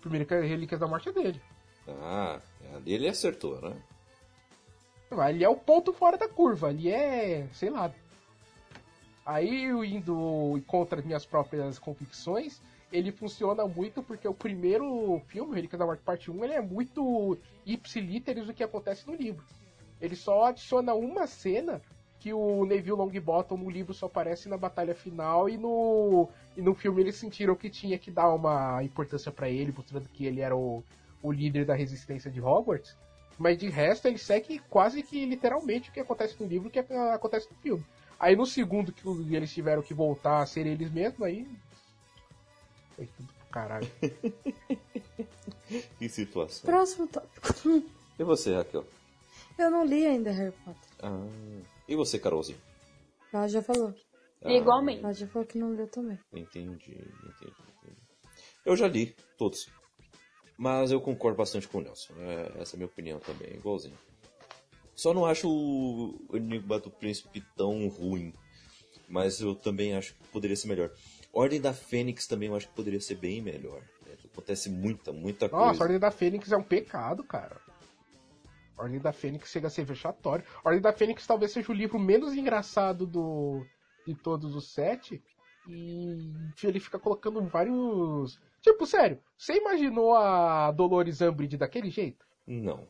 [0.00, 1.40] Primeiro que a Relíquias da Morte é dele.
[1.88, 2.40] Ah,
[2.86, 3.76] ele acertou, né?
[5.10, 7.92] Ali é o ponto fora da curva, ali é, sei lá.
[9.26, 12.60] Aí eu indo contra as minhas próprias convicções,
[12.92, 17.36] ele funciona muito porque o primeiro filme, Relíquias da Morte Parte 1, ele é muito
[17.66, 19.44] ipsilíteres do que acontece no livro.
[20.00, 21.82] Ele só adiciona uma cena
[22.20, 26.74] que o Neville Longbottom no livro só aparece na batalha final e no, e no
[26.74, 30.54] filme eles sentiram que tinha que dar uma importância para ele, mostrando que ele era
[30.54, 30.84] o,
[31.22, 32.94] o líder da resistência de Hogwarts.
[33.38, 36.70] Mas de resto ele segue quase que literalmente o que acontece no livro e o
[36.70, 37.84] que acontece no filme.
[38.18, 41.48] Aí no segundo que eles tiveram que voltar a ser eles mesmos, aí.
[42.96, 43.90] Foi tudo pro caralho.
[45.98, 46.70] que situação.
[46.70, 47.82] Próximo tópico.
[48.18, 48.84] E você, Raquel?
[49.56, 50.90] Eu não li ainda Harry Potter.
[51.02, 51.26] Ah.
[51.90, 52.56] E você, Carolzinha?
[53.32, 53.92] Ela já falou.
[54.44, 55.02] Ah, Igualmente.
[55.02, 56.16] Ela já falou que não leu também.
[56.32, 57.52] Entendi, entendi,
[57.82, 58.00] entendi.
[58.64, 59.68] Eu já li todos.
[60.56, 62.14] Mas eu concordo bastante com o Nelson.
[62.16, 63.98] É, essa é a minha opinião também, igualzinho.
[64.94, 68.32] Só não acho o Enigma do Príncipe tão ruim.
[69.08, 70.92] Mas eu também acho que poderia ser melhor.
[71.32, 73.82] Ordem da Fênix também eu acho que poderia ser bem melhor.
[74.06, 75.66] É, acontece muita, muita coisa.
[75.66, 77.60] Nossa, Ordem da Fênix é um pecado, cara.
[78.80, 80.44] Ordem da Fênix chega a ser vexatório.
[80.64, 83.64] Ordem da Fênix talvez seja o livro menos engraçado do
[84.06, 85.22] de todos os sete.
[85.68, 86.32] E
[86.64, 88.40] ele fica colocando vários.
[88.60, 92.26] Tipo, sério, você imaginou a Dolores Umbridge daquele jeito?
[92.46, 92.88] Não.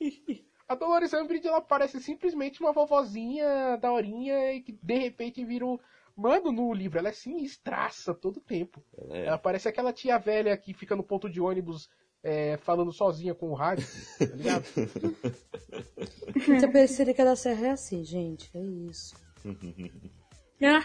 [0.68, 5.78] A Dolores Umbridge ela parece simplesmente uma vovozinha daorinha e que de repente vira um.
[6.16, 8.82] Mano, no livro ela é sinistraça todo tempo.
[9.10, 9.26] É.
[9.26, 11.88] Ela parece aquela tia velha que fica no ponto de ônibus
[12.26, 13.86] é, falando sozinha com o rádio,
[14.18, 14.64] tá ligado?
[16.34, 18.50] Então, Periférica da Serra é assim, gente.
[18.52, 19.14] É isso.
[20.60, 20.84] Ah,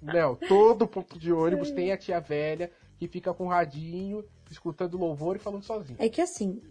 [0.00, 4.96] Não, todo ponto de ônibus tem a tia velha que fica com o radinho, escutando
[4.96, 5.98] louvor e falando sozinha.
[6.00, 6.62] É que assim,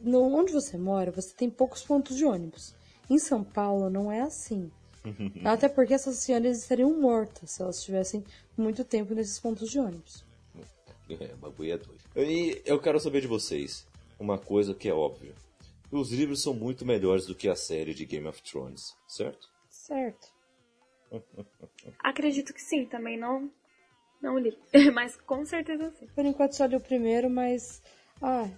[0.00, 2.74] no, onde você mora, você tem poucos pontos de ônibus.
[3.10, 4.70] Em São Paulo não é assim.
[5.44, 8.24] Até porque essas senhoras estariam mortas se elas estivessem
[8.56, 10.24] muito tempo nesses pontos de ônibus.
[11.20, 12.00] É, o bagulho é doido.
[12.16, 13.86] E eu quero saber de vocês
[14.18, 15.34] uma coisa que é óbvia.
[15.90, 19.48] Os livros são muito melhores do que a série de Game of Thrones, certo?
[19.68, 20.28] Certo.
[21.98, 23.50] acredito que sim, também não,
[24.22, 24.56] não li.
[24.94, 26.06] Mas com certeza sim.
[26.14, 27.82] Por enquanto só li o primeiro, mas.
[28.22, 28.48] Ah,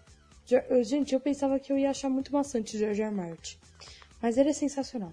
[0.82, 3.08] gente, eu pensava que eu ia achar muito maçante o George R.
[3.08, 3.16] R.
[3.16, 3.56] Martin.
[4.20, 5.12] Mas ele é sensacional.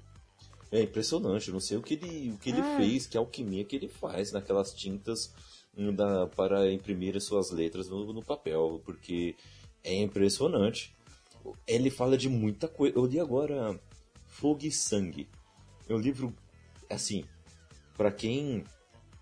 [0.71, 2.77] É impressionante, eu não sei o que ele, o que ele Ah.
[2.77, 5.33] fez, que alquimia que ele faz naquelas tintas
[5.95, 9.35] da, para imprimir as suas letras no, no papel, porque
[9.83, 10.95] é impressionante.
[11.67, 12.97] Ele fala de muita coisa.
[12.97, 13.79] Eu li agora
[14.27, 15.27] Fogo e Sangue.
[15.87, 16.33] É um livro,
[16.89, 17.23] assim,
[17.95, 18.63] para quem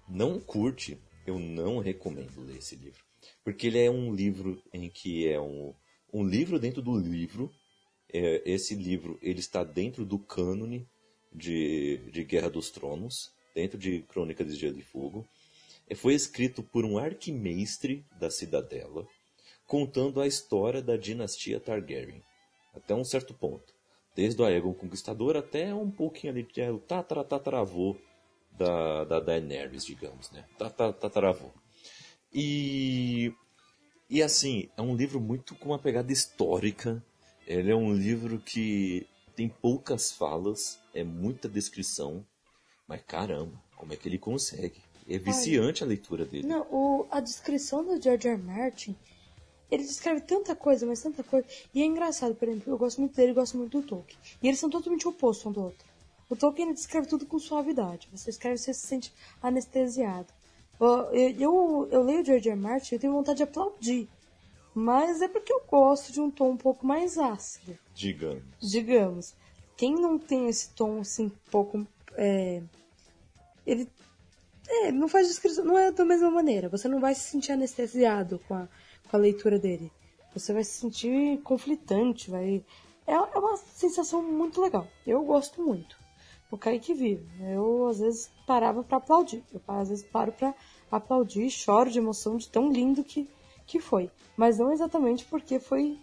[0.08, 3.06] não curte, eu não recomendo ler esse livro.
[3.44, 5.74] Porque ele é um livro em que é um,
[6.14, 7.52] um livro dentro do livro.
[8.12, 10.88] É, esse livro ele está dentro do cânone
[11.34, 15.28] de, de Guerra dos Tronos, dentro de Crônica de Gelo e Fogo.
[15.90, 19.08] É, foi escrito por um arquimestre da Cidadela,
[19.66, 22.24] contando a história da dinastia Targaryen,
[22.74, 23.74] até um certo ponto.
[24.16, 26.80] Desde o Aegon Conquistador até um pouquinho ali, é, o
[28.58, 30.46] da, da Daenerys, digamos, né?
[30.58, 31.52] Tata- Tataravô.
[32.34, 33.32] E,
[34.10, 37.04] e assim, é um livro muito com uma pegada histórica.
[37.46, 42.26] Ele é um livro que tem poucas falas, é muita descrição,
[42.88, 44.82] mas caramba, como é que ele consegue?
[45.08, 46.48] É viciante a leitura dele.
[46.48, 48.38] Não, o, a descrição do George R.
[48.38, 48.96] Martin,
[49.72, 51.48] ele descreve tanta coisa, mas tanta coisa.
[51.74, 54.20] E é engraçado, por exemplo, eu gosto muito dele gosto muito do Tolkien.
[54.42, 55.86] E eles são totalmente opostos um do outro.
[56.30, 58.10] O Tolkien ele descreve tudo com suavidade.
[58.12, 60.28] Você escreve, você se sente anestesiado.
[60.80, 62.56] Eu, eu, eu leio o George R.
[62.56, 64.10] Martin e eu tenho vontade de aplaudir.
[64.76, 68.44] Mas é porque eu gosto de um tom um pouco mais ácido Digamos.
[68.62, 69.34] digamos,
[69.76, 71.88] quem não tem esse tom assim, um pouco.
[72.14, 72.62] É,
[73.66, 73.90] ele,
[74.68, 76.70] é, não faz descrição, não é da mesma maneira.
[76.70, 78.68] Você não vai se sentir anestesiado com a,
[79.10, 79.92] com a leitura dele.
[80.34, 82.64] Você vai se sentir conflitante, vai.
[83.06, 84.88] É, é uma sensação muito legal.
[85.06, 85.98] Eu gosto muito.
[86.52, 87.26] O Kaique vive.
[87.42, 89.44] Eu às vezes parava pra aplaudir.
[89.54, 90.54] Eu às vezes paro pra
[90.92, 93.30] aplaudir e choro de emoção de tão lindo que,
[93.66, 94.12] que foi.
[94.36, 95.98] Mas não exatamente porque foi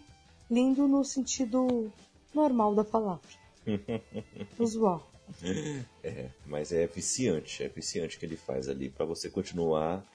[0.49, 1.91] lindo no sentido
[2.33, 3.29] normal da palavra.
[4.59, 5.14] Usual.
[6.03, 10.05] É, mas é viciante, é viciante que ele faz ali pra você continuar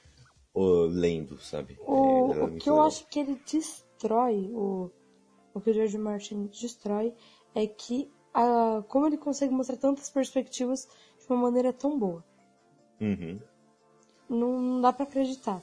[0.55, 1.78] lendo, sabe?
[1.87, 2.87] O, É, é o muito que eu legal.
[2.87, 4.91] acho que ele destrói, o,
[5.55, 7.12] o que o George Martin destrói,
[7.55, 10.89] é que a, como ele consegue mostrar tantas perspectivas
[11.19, 12.24] de uma maneira tão boa.
[13.01, 13.41] Uhum.
[14.28, 15.61] Não, não dá pra acreditar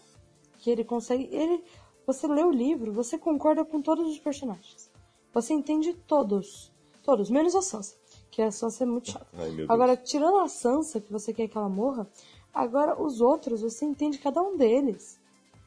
[0.59, 1.29] que ele consegue.
[1.31, 1.63] Ele,
[2.05, 4.91] você lê o livro, você concorda com todos os personagens.
[5.33, 6.71] Você entende todos.
[7.03, 7.95] Todos, menos a Sansa.
[8.37, 9.25] Que a Sansa é muito chata.
[9.35, 9.65] Ai.
[9.67, 12.05] Agora, tirando a Sansa, que você quer que ela morra,
[12.53, 15.19] agora os outros, você entende cada um deles.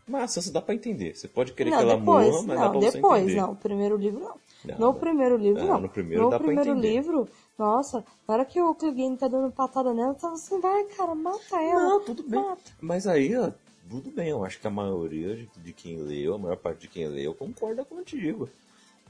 [0.07, 1.17] Mas Sansa dá pra entender.
[1.17, 3.41] Você pode querer não, que ela depois, morra, mas dá não, pra você depois, entender.
[3.41, 3.51] não.
[3.51, 4.37] O primeiro livro não.
[4.65, 5.81] Não, No primeiro livro, Ah, não.
[5.81, 7.29] no primeiro dá pra primeiro livro,
[7.59, 11.57] nossa, na hora que o Clegane tá dando patada nela, tá assim, vai, cara, mata
[11.61, 11.83] ela.
[11.89, 12.41] Não, tudo bem.
[12.41, 12.71] Mata.
[12.81, 13.51] Mas aí, ó,
[13.91, 14.29] tudo bem.
[14.29, 17.35] Eu acho que a maioria de, de quem leu, a maior parte de quem leu,
[17.35, 18.49] concorda contigo.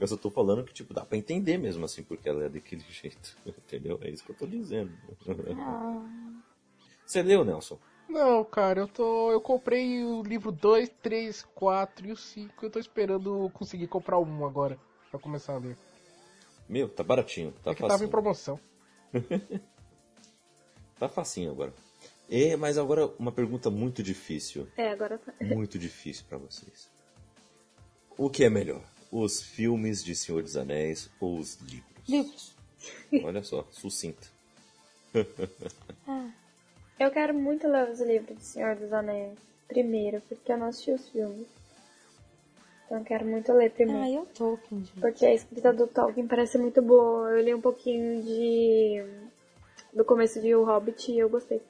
[0.01, 2.83] Eu só tô falando que, tipo, dá pra entender mesmo, assim, porque ela é daquele
[2.91, 3.37] jeito.
[3.47, 3.99] Entendeu?
[4.03, 4.91] É isso que eu tô dizendo.
[5.59, 6.03] Ah,
[7.05, 7.79] Você leu, Nelson?
[8.09, 9.31] Não, cara, eu tô.
[9.31, 12.65] Eu comprei o livro 2, 3, 4 e o 5.
[12.67, 14.77] Eu tô esperando conseguir comprar um agora.
[15.11, 15.77] Pra começar a ler.
[16.69, 17.53] Meu, tá baratinho.
[17.63, 18.59] Tá é que tava em promoção.
[20.99, 21.73] Tá facinho agora.
[22.29, 24.69] E, mas agora uma pergunta muito difícil.
[24.77, 25.33] É, agora tá.
[25.41, 26.91] Muito difícil pra vocês.
[28.19, 28.83] O que é melhor?
[29.11, 32.09] Os filmes de Senhor dos Anéis ou os livros?
[32.09, 32.55] livros.
[33.25, 34.29] Olha só, sucinta.
[36.99, 40.91] Eu quero muito ler os livros de Senhor dos Anéis primeiro, porque eu não assisti
[40.91, 41.47] os filmes.
[42.85, 44.03] Então eu quero muito ler primeiro.
[44.03, 45.01] Ah, eu Tolkien, gente.
[45.01, 47.31] Porque a escrita do Tolkien parece muito boa.
[47.31, 49.03] Eu li um pouquinho de.
[49.95, 51.63] do começo de O Hobbit e eu gostei.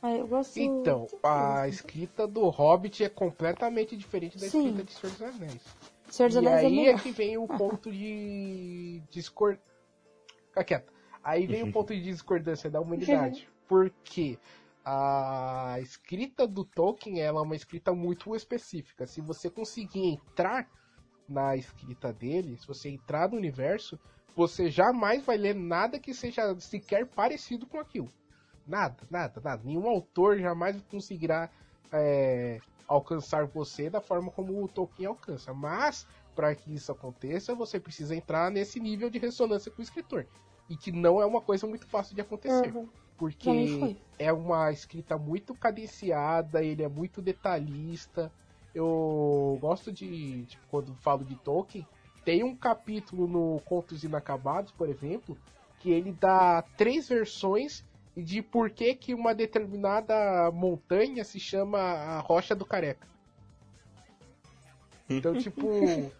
[0.00, 4.68] Ah, eu gosto Então, a escrita do Hobbit é completamente diferente da Sim.
[4.68, 5.62] escrita de Senhor dos Anéis.
[6.08, 7.02] Senhor dos E Anéis é aí é melhor.
[7.02, 9.64] que vem o ponto de discordância.
[10.48, 10.92] Fica quieto.
[11.22, 13.48] Aí vem o ponto de discordância da humanidade.
[13.68, 14.38] Porque
[14.84, 19.06] a escrita do Tolkien ela é uma escrita muito específica.
[19.06, 20.68] Se você conseguir entrar
[21.28, 23.98] na escrita dele, se você entrar no universo,
[24.34, 28.08] você jamais vai ler nada que seja sequer parecido com aquilo.
[28.66, 29.62] Nada, nada, nada.
[29.64, 31.50] Nenhum autor jamais conseguirá
[31.92, 32.58] é,
[32.88, 35.52] alcançar você da forma como o Tolkien alcança.
[35.52, 40.26] Mas, para que isso aconteça, você precisa entrar nesse nível de ressonância com o escritor.
[40.68, 42.74] E que não é uma coisa muito fácil de acontecer.
[42.74, 42.88] Uhum.
[43.16, 48.32] Porque é uma escrita muito cadenciada, ele é muito detalhista.
[48.74, 51.86] Eu gosto de, tipo, quando falo de Tolkien,
[52.24, 55.36] tem um capítulo no Contos Inacabados, por exemplo,
[55.80, 57.84] que ele dá três versões
[58.22, 63.06] de por que, que uma determinada montanha se chama a Rocha do Careca.
[65.10, 66.12] Então, tipo,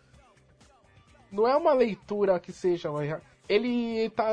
[1.31, 2.89] não é uma leitura que seja.
[3.47, 4.31] Ele tá,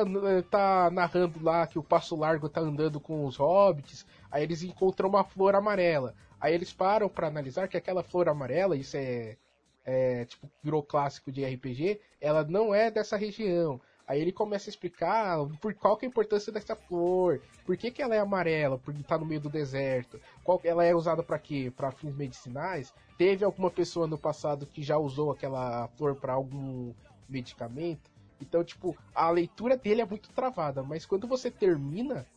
[0.50, 5.10] tá narrando lá que o Passo Largo tá andando com os hobbits, aí eles encontram
[5.10, 6.16] uma flor amarela.
[6.40, 9.36] Aí eles param pra analisar que aquela flor amarela, isso é,
[9.84, 13.82] é tipo, virou clássico de RPG, ela não é dessa região.
[14.08, 17.90] Aí ele começa a explicar por qual que é a importância dessa flor, por que,
[17.90, 21.40] que ela é amarela, porque tá no meio do deserto, qual ela é usada para
[21.40, 21.72] quê?
[21.76, 22.94] Para fins medicinais?
[23.18, 26.94] Teve alguma pessoa no passado que já usou aquela flor para algum
[27.28, 28.10] medicamento?
[28.40, 32.28] Então, tipo, a leitura dele é muito travada, mas quando você termina,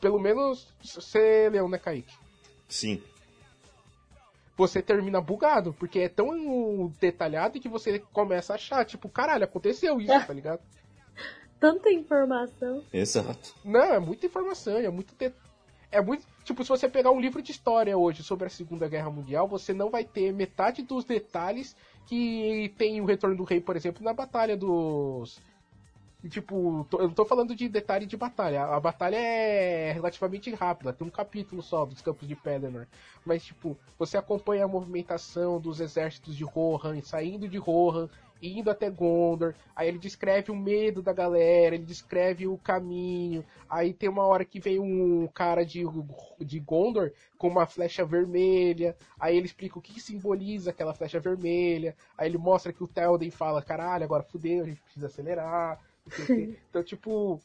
[0.00, 2.14] pelo menos você leu, né, Kaique?
[2.68, 3.02] Sim.
[4.58, 9.98] Você termina bugado, porque é tão detalhado que você começa a achar, tipo, caralho, aconteceu
[10.00, 10.60] isso, tá ligado?
[11.60, 12.82] Tanta informação.
[12.92, 13.54] Exato.
[13.64, 15.14] Não, é muita informação, é muito.
[15.16, 15.32] de-
[15.90, 16.26] É muito.
[16.44, 19.72] Tipo, se você pegar um livro de história hoje sobre a Segunda Guerra Mundial, você
[19.72, 21.74] não vai ter metade dos detalhes
[22.06, 25.40] que tem o Retorno do Rei, por exemplo, na Batalha dos.
[26.28, 28.64] Tipo, tô- eu não tô falando de detalhe de batalha.
[28.64, 32.86] A batalha é relativamente rápida, tem um capítulo só dos campos de Pelennor.
[33.24, 38.08] Mas, tipo, você acompanha a movimentação dos exércitos de Rohan, saindo de Rohan,
[38.42, 39.54] indo até Gondor.
[39.74, 43.44] Aí ele descreve o medo da galera, ele descreve o caminho.
[43.68, 45.84] Aí tem uma hora que vem um cara de,
[46.40, 48.96] de Gondor com uma flecha vermelha.
[49.18, 51.96] Aí ele explica o que, que simboliza aquela flecha vermelha.
[52.16, 55.80] Aí ele mostra que o Telden fala: caralho, agora fudeu, a gente precisa acelerar.
[56.68, 57.40] Então, tipo.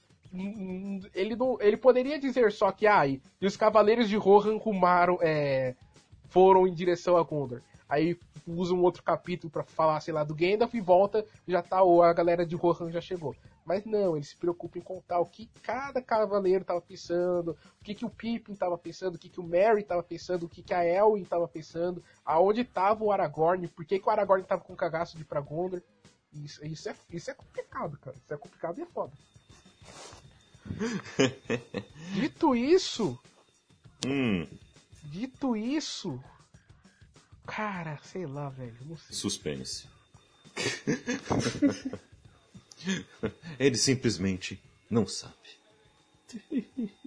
[1.13, 5.75] Ele, não, ele poderia dizer só que, ai, e os cavaleiros de Rohan rumaram, é,
[6.29, 7.61] foram em direção a Gondor.
[7.87, 8.17] Aí
[8.47, 12.01] usa um outro capítulo pra falar, sei lá, do Gandalf e volta, já tá, ou
[12.01, 13.35] a galera de Rohan já chegou.
[13.65, 17.95] Mas não, ele se preocupa em contar o que cada cavaleiro tava pensando, o que,
[17.95, 20.73] que o Pippin tava pensando, o que, que o Merry tava pensando, o que, que
[20.73, 24.75] a Elwin tava pensando, aonde tava o Aragorn, por que, que o Aragorn tava com
[24.75, 25.81] cagaço de ir pra Gondor.
[26.35, 28.17] Isso, isso, é, isso é complicado, cara.
[28.17, 29.13] Isso é complicado e é foda.
[32.13, 33.19] Dito isso,
[34.05, 34.45] Hum,
[35.03, 36.21] dito isso.
[37.45, 38.75] Cara, sei lá, velho.
[38.85, 39.15] Não sei.
[39.15, 39.87] suspense.
[43.57, 45.33] Ele simplesmente não sabe.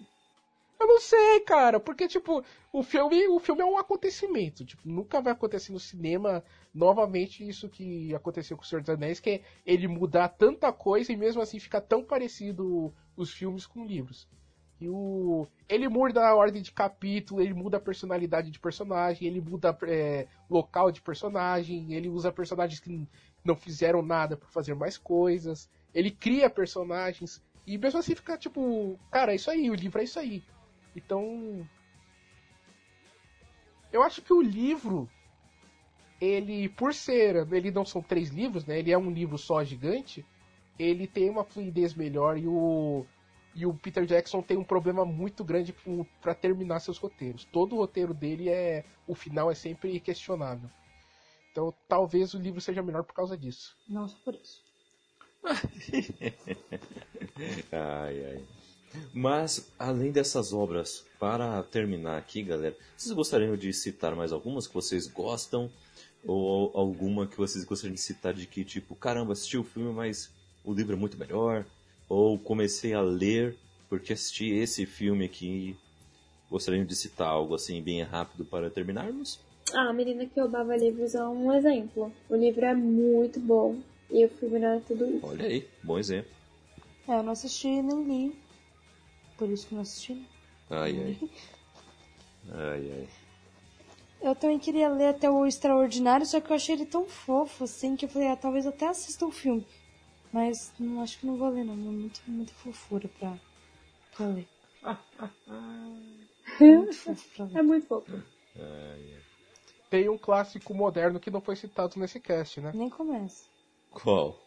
[0.86, 4.64] Eu não sei, cara, porque, tipo, o filme, o filme é um acontecimento.
[4.64, 9.18] Tipo, nunca vai acontecer no cinema novamente isso que aconteceu com o Senhor dos Anéis,
[9.18, 13.84] que é ele mudar tanta coisa e mesmo assim ficar tão parecido os filmes com
[13.84, 14.28] livros.
[14.80, 15.48] E o.
[15.68, 20.28] Ele muda a ordem de capítulo, ele muda a personalidade de personagem, ele muda é,
[20.48, 23.08] local de personagem, ele usa personagens que
[23.44, 28.96] não fizeram nada para fazer mais coisas, ele cria personagens, e mesmo assim fica tipo,
[29.10, 30.44] cara, é isso aí, o livro é isso aí.
[30.97, 31.68] Então.
[33.93, 35.09] Eu acho que o livro,
[36.20, 37.47] ele, por ser.
[37.52, 38.78] Ele não são três livros, né?
[38.78, 40.24] Ele é um livro só gigante.
[40.78, 43.06] Ele tem uma fluidez melhor e o
[43.56, 45.74] e o Peter Jackson tem um problema muito grande
[46.20, 47.47] para terminar seus roteiros.
[47.47, 48.85] Todo o roteiro dele é.
[49.06, 50.68] O final é sempre questionável.
[51.51, 53.74] Então talvez o livro seja melhor por causa disso.
[53.89, 54.62] Não só por isso.
[57.73, 58.44] ai, ai.
[59.12, 64.74] Mas, além dessas obras, para terminar aqui, galera, vocês gostariam de citar mais algumas que
[64.74, 65.70] vocês gostam?
[66.24, 70.31] Ou alguma que vocês gostariam de citar de que, tipo, caramba, assisti o filme, mas
[70.64, 71.64] o livro é muito melhor?
[72.09, 73.56] ou comecei a ler
[73.89, 75.77] porque assisti esse filme aqui.
[76.51, 79.40] Gostaria de citar algo assim bem rápido para terminarmos?
[79.74, 82.12] Ah, a Menina que Roubava Livros é um exemplo.
[82.28, 85.27] O livro é muito bom e o filme não é tudo isso.
[85.27, 86.31] Olha aí, bom exemplo.
[87.09, 88.45] É, eu não assisti nem li.
[89.36, 90.14] Por isso que não assisti.
[90.14, 90.26] Né?
[90.70, 91.30] Ai, ai.
[92.52, 93.08] ai, ai.
[94.20, 97.96] Eu também queria ler até o Extraordinário, só que eu achei ele tão fofo, assim,
[97.96, 99.66] que eu falei, ah, talvez até assista o filme.
[100.32, 101.74] Mas não, acho que não vou ler, não.
[101.74, 103.38] É muito, muita fofura pra,
[104.16, 104.48] pra ler.
[104.82, 107.58] é muito fofo pra ler.
[107.58, 108.22] É muito fofo.
[109.88, 112.72] Tem um clássico moderno que não foi citado nesse cast, né?
[112.74, 113.44] Nem começa.
[113.90, 114.45] Qual?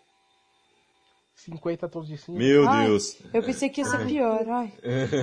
[1.40, 2.38] 50 tons de cinza.
[2.38, 3.18] Meu Ai, Deus!
[3.34, 4.50] Eu pensei que ia ser pior.
[4.50, 4.74] Ai,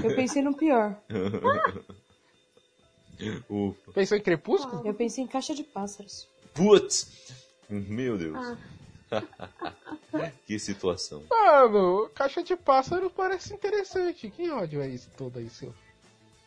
[0.04, 0.98] eu pensei no pior.
[3.48, 3.92] Ufa.
[3.92, 4.86] Pensou em Crepúsculo?
[4.86, 6.28] Eu pensei em Caixa de Pássaros.
[6.54, 7.34] Putz!
[7.68, 8.36] Meu Deus.
[8.36, 8.56] Ah.
[10.46, 11.22] que situação.
[11.30, 14.30] Mano, caixa de pássaro parece interessante.
[14.30, 15.74] Que ódio é esse todo aí, seu?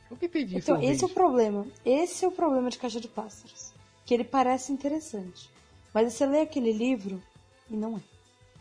[0.10, 0.72] Nunca entendi isso.
[0.72, 1.66] Então, esse é o problema.
[1.86, 3.72] Esse é o problema de Caixa de Pássaros.
[4.06, 5.50] Que ele parece interessante.
[5.94, 7.22] Mas você lê aquele livro
[7.70, 8.02] e não é.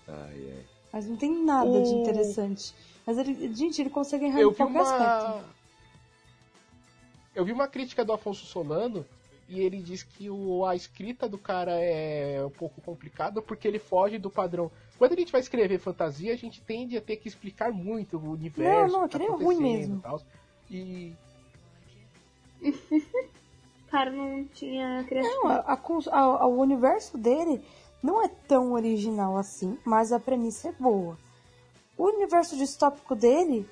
[0.07, 0.67] Ai, ai.
[0.99, 1.81] Mas não tem nada o...
[1.81, 2.75] de interessante.
[3.07, 4.83] Mas ele, gente, ele consegue errar em qualquer uma...
[4.83, 5.49] aspecto.
[7.37, 9.07] Eu vi uma crítica do Afonso Solano
[9.49, 13.79] e ele diz que o, a escrita do cara é um pouco complicada porque ele
[13.79, 14.73] foge do padrão.
[14.99, 18.33] Quando a gente vai escrever fantasia, a gente tende a ter que explicar muito o
[18.33, 18.93] universo.
[18.93, 20.03] Não, não, que tá ruim mesmo.
[20.69, 21.15] E.
[23.89, 25.45] cara não tinha criatividade.
[25.45, 27.63] Não, a, a, a, o universo dele
[28.03, 31.19] não é tão original assim, mas a premissa é boa.
[31.97, 33.69] O universo distópico dele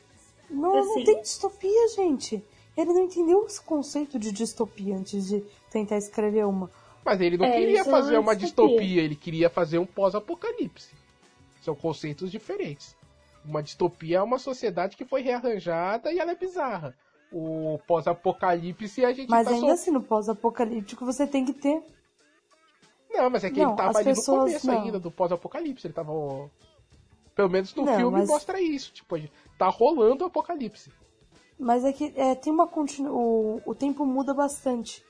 [0.50, 0.88] não, assim.
[0.88, 2.42] não tem distopia, gente.
[2.76, 6.70] Ele não entendeu esse conceito de distopia antes de tentar escrever uma.
[7.04, 10.92] Mas ele não é, queria fazer uma distopia, ele queria fazer um pós-apocalipse.
[11.62, 12.96] São conceitos diferentes.
[13.44, 16.94] Uma distopia é uma sociedade que foi rearranjada e ela é bizarra.
[17.32, 21.82] O pós-apocalipse a gente Mas tá ainda assim, no pós-apocalíptico você tem que ter.
[23.16, 24.82] Não, mas é que não, ele tava ali pessoas, no começo não.
[24.82, 25.86] ainda do pós-apocalipse.
[25.86, 26.12] Ele tava.
[27.34, 28.28] Pelo menos no não, filme mas...
[28.28, 28.92] mostra isso.
[28.92, 29.16] Tipo,
[29.58, 30.90] tá rolando o apocalipse.
[31.58, 33.12] Mas é que é, tem uma continu...
[33.14, 35.04] o, o tempo muda bastante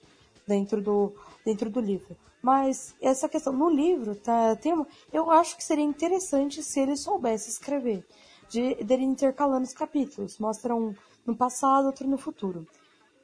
[0.46, 1.12] dentro do,
[1.44, 2.16] dentro do livro.
[2.40, 6.96] Mas essa questão, no livro, tá, tem uma, eu acho que seria interessante se ele
[6.96, 8.06] soubesse escrever,
[8.48, 10.38] de dele intercalando os capítulos.
[10.38, 10.94] Mostra um
[11.26, 12.66] no passado, outro no futuro.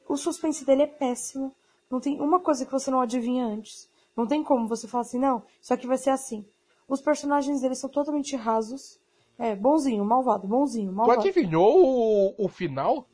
[0.07, 1.53] O suspense dele é péssimo.
[1.89, 3.89] Não tem uma coisa que você não adivinha antes.
[4.15, 6.45] Não tem como você falar assim, não, isso aqui vai ser assim.
[6.87, 8.99] Os personagens dele são totalmente rasos.
[9.37, 11.21] É, bonzinho, malvado, bonzinho, malvado.
[11.21, 13.07] Tu adivinhou o, o final?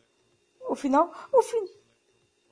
[0.67, 1.11] O final.
[1.31, 1.65] O fin...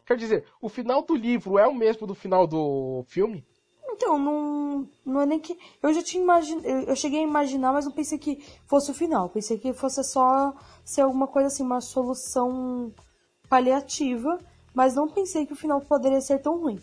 [0.06, 3.46] Quer dizer, o final do livro é o mesmo do final do filme?
[3.90, 5.58] Então, não, não é nem que.
[5.82, 6.66] Eu já tinha imaginado.
[6.66, 9.28] Eu cheguei a imaginar, mas não pensei que fosse o final.
[9.28, 10.54] Pensei que fosse só
[10.86, 12.94] ser alguma coisa assim, uma solução
[13.50, 14.40] paliativa.
[14.74, 16.80] Mas não pensei que o final poderia ser tão ruim.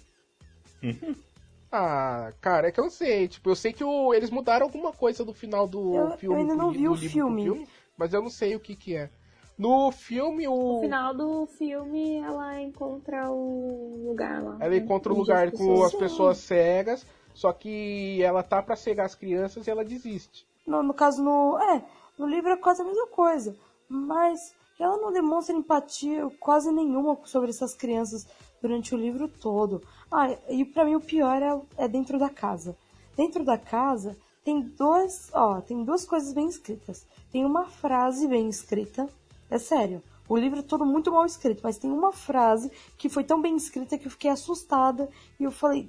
[1.74, 3.26] Ah, cara, é que eu sei.
[3.26, 6.36] Tipo, eu sei que o, eles mudaram alguma coisa do final do eu, filme.
[6.36, 7.42] Eu ainda não vi o filme.
[7.42, 7.68] filme.
[7.96, 9.10] Mas eu não sei o que que é.
[9.58, 10.74] No filme, o.
[10.74, 14.56] No final do filme, ela encontra o lugar lá.
[14.60, 19.14] Ela encontra o lugar com as pessoas cegas, só que ela tá para cegar as
[19.14, 20.46] crianças e ela desiste.
[20.66, 21.58] No, no caso, no.
[21.58, 21.84] É,
[22.16, 23.56] no livro é quase a mesma coisa.
[23.88, 28.26] Mas ela não demonstra empatia quase nenhuma sobre essas crianças
[28.60, 29.82] durante o livro todo.
[30.10, 32.76] Ah, e para mim o pior é, é dentro da casa.
[33.16, 37.06] Dentro da casa tem dois, ó, tem duas coisas bem escritas.
[37.30, 39.08] Tem uma frase bem escrita
[39.50, 40.02] é sério.
[40.28, 43.56] O livro é todo muito mal escrito, mas tem uma frase que foi tão bem
[43.56, 45.88] escrita que eu fiquei assustada e eu falei,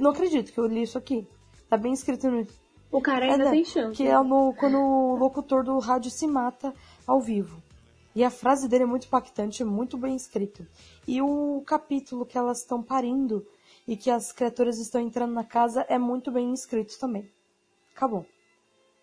[0.00, 1.26] não acredito que eu li isso aqui.
[1.68, 2.46] Tá bem escrito no.
[2.90, 3.96] O cara ainda é, tem chance.
[3.96, 6.74] Que é no, quando o locutor do rádio se mata
[7.06, 7.62] ao vivo.
[8.16, 10.66] E a frase dele é muito impactante, muito bem escrito.
[11.06, 13.46] E o capítulo que elas estão parindo
[13.86, 17.30] e que as criaturas estão entrando na casa é muito bem escrito também.
[17.94, 18.24] Acabou.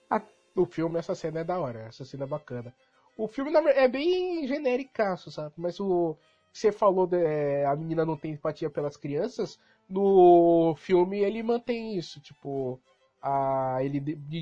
[0.10, 0.20] A...
[0.56, 2.74] No filme essa cena é da hora, essa cena é bacana.
[3.16, 5.54] O filme é bem genéricaço, sabe?
[5.58, 6.18] Mas o
[6.52, 11.98] você falou de, é, a menina não tem empatia pelas crianças, no filme ele mantém
[11.98, 12.80] isso, tipo,
[13.22, 14.00] a, ele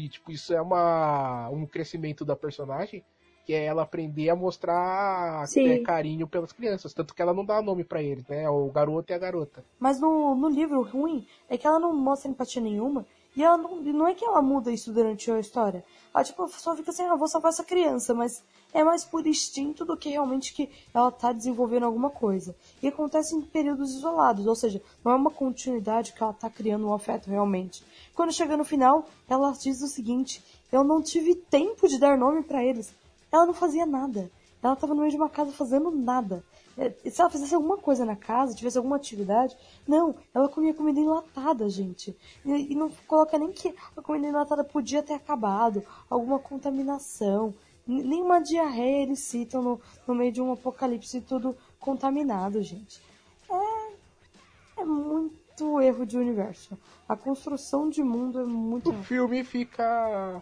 [0.08, 3.04] tipo, isso é uma, um crescimento da personagem,
[3.46, 7.62] que é ela aprender a mostrar é, carinho pelas crianças, tanto que ela não dá
[7.62, 8.50] nome para eles, né?
[8.50, 9.64] O garoto e a garota.
[9.80, 13.06] Mas no, no livro ruim é que ela não mostra empatia nenhuma
[13.36, 15.84] e ela não, não é que ela muda isso durante a história.
[16.14, 18.44] Ela tipo, só fica assim, ah, vou salvar essa criança, mas
[18.74, 22.56] é mais por instinto do que realmente que ela está desenvolvendo alguma coisa.
[22.82, 26.88] E acontece em períodos isolados, ou seja, não é uma continuidade que ela está criando
[26.88, 27.84] um afeto realmente.
[28.14, 32.44] Quando chega no final, ela diz o seguinte: eu não tive tempo de dar nome
[32.44, 32.94] para eles.
[33.32, 34.32] Ela não fazia nada.
[34.62, 36.44] Ela estava no meio de uma casa fazendo nada.
[36.78, 41.00] É, se ela fizesse alguma coisa na casa, tivesse alguma atividade, não, ela comia comida
[41.00, 42.16] enlatada, gente.
[42.46, 47.54] E, e não coloca nem que a comida enlatada podia ter acabado, alguma contaminação.
[47.86, 53.02] Nenhuma diarreia eles citam no, no meio de um apocalipse tudo contaminado, gente.
[53.50, 56.78] É, é muito erro de universo.
[57.10, 58.92] A construção de mundo é muito.
[58.92, 60.42] O filme fica.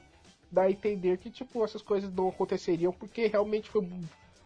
[0.51, 3.87] Dá a entender que, tipo, essas coisas não aconteceriam porque realmente foi.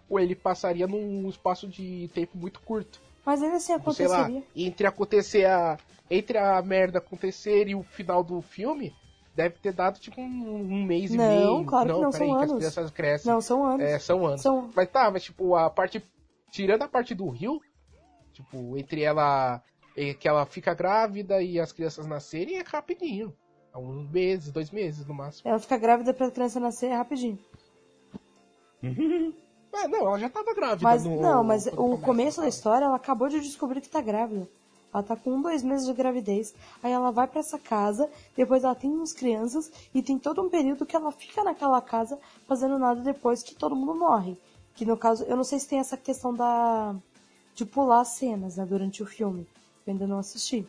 [0.09, 3.01] Ou ele passaria num espaço de tempo muito curto.
[3.25, 4.25] Mas ainda assim aconteceria.
[4.25, 5.77] Sei lá, entre acontecer a.
[6.11, 8.93] Entre a merda acontecer e o final do filme,
[9.33, 11.45] deve ter dado tipo um, um mês não, e meio.
[11.45, 12.51] Não, claro que não, são anos.
[12.51, 13.31] as crianças crescem.
[13.31, 13.81] Não, são anos.
[13.81, 14.41] É, são anos.
[14.41, 14.69] São...
[14.75, 16.03] Mas tá, mas tipo, a parte.
[16.51, 17.59] Tirando a parte do rio,
[18.33, 19.61] tipo, entre ela.
[20.19, 23.31] Que ela fica grávida e as crianças nascerem é rapidinho.
[23.75, 25.49] Uns meses, dois meses no máximo.
[25.49, 27.39] Ela fica grávida pra criança nascer rapidinho.
[28.83, 30.83] é, não, ela já tava grávida.
[30.83, 34.47] Mas, no, não, mas o começo da história, ela acabou de descobrir que tá grávida.
[34.93, 36.53] Ela tá com um, dois meses de gravidez.
[36.83, 40.49] Aí ela vai para essa casa, depois ela tem uns crianças e tem todo um
[40.49, 44.37] período que ela fica naquela casa fazendo nada depois que todo mundo morre.
[44.75, 46.95] Que no caso, eu não sei se tem essa questão da
[47.55, 49.47] de pular cenas, né, durante o filme.
[49.85, 50.65] Eu ainda não assisti.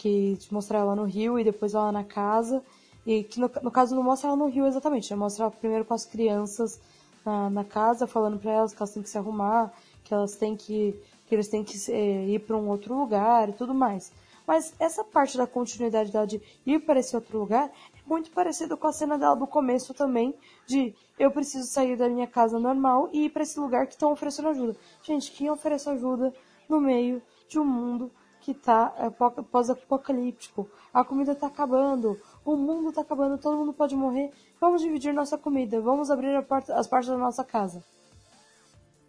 [0.00, 2.62] Que te mostra ela no rio e depois ela na casa.
[3.04, 5.16] E que no, no caso não mostra ela no rio exatamente, né?
[5.16, 6.80] mostra ela primeiro com as crianças
[7.24, 9.72] na, na casa, falando para elas que elas têm que se arrumar,
[10.04, 13.52] que elas têm que que eles têm que é, ir para um outro lugar e
[13.52, 14.12] tudo mais.
[14.44, 18.76] Mas essa parte da continuidade dela de ir para esse outro lugar é muito parecido
[18.76, 20.34] com a cena dela do começo também,
[20.66, 24.10] de eu preciso sair da minha casa normal e ir para esse lugar que estão
[24.10, 24.76] oferecendo ajuda.
[25.04, 26.34] Gente, quem oferece ajuda
[26.68, 28.10] no meio de um mundo
[28.40, 29.10] que tá é,
[29.42, 30.68] pós-apocalíptico?
[30.92, 34.32] A comida tá acabando, o mundo tá acabando, todo mundo pode morrer.
[34.60, 37.84] Vamos dividir nossa comida, vamos abrir porta, as portas da nossa casa.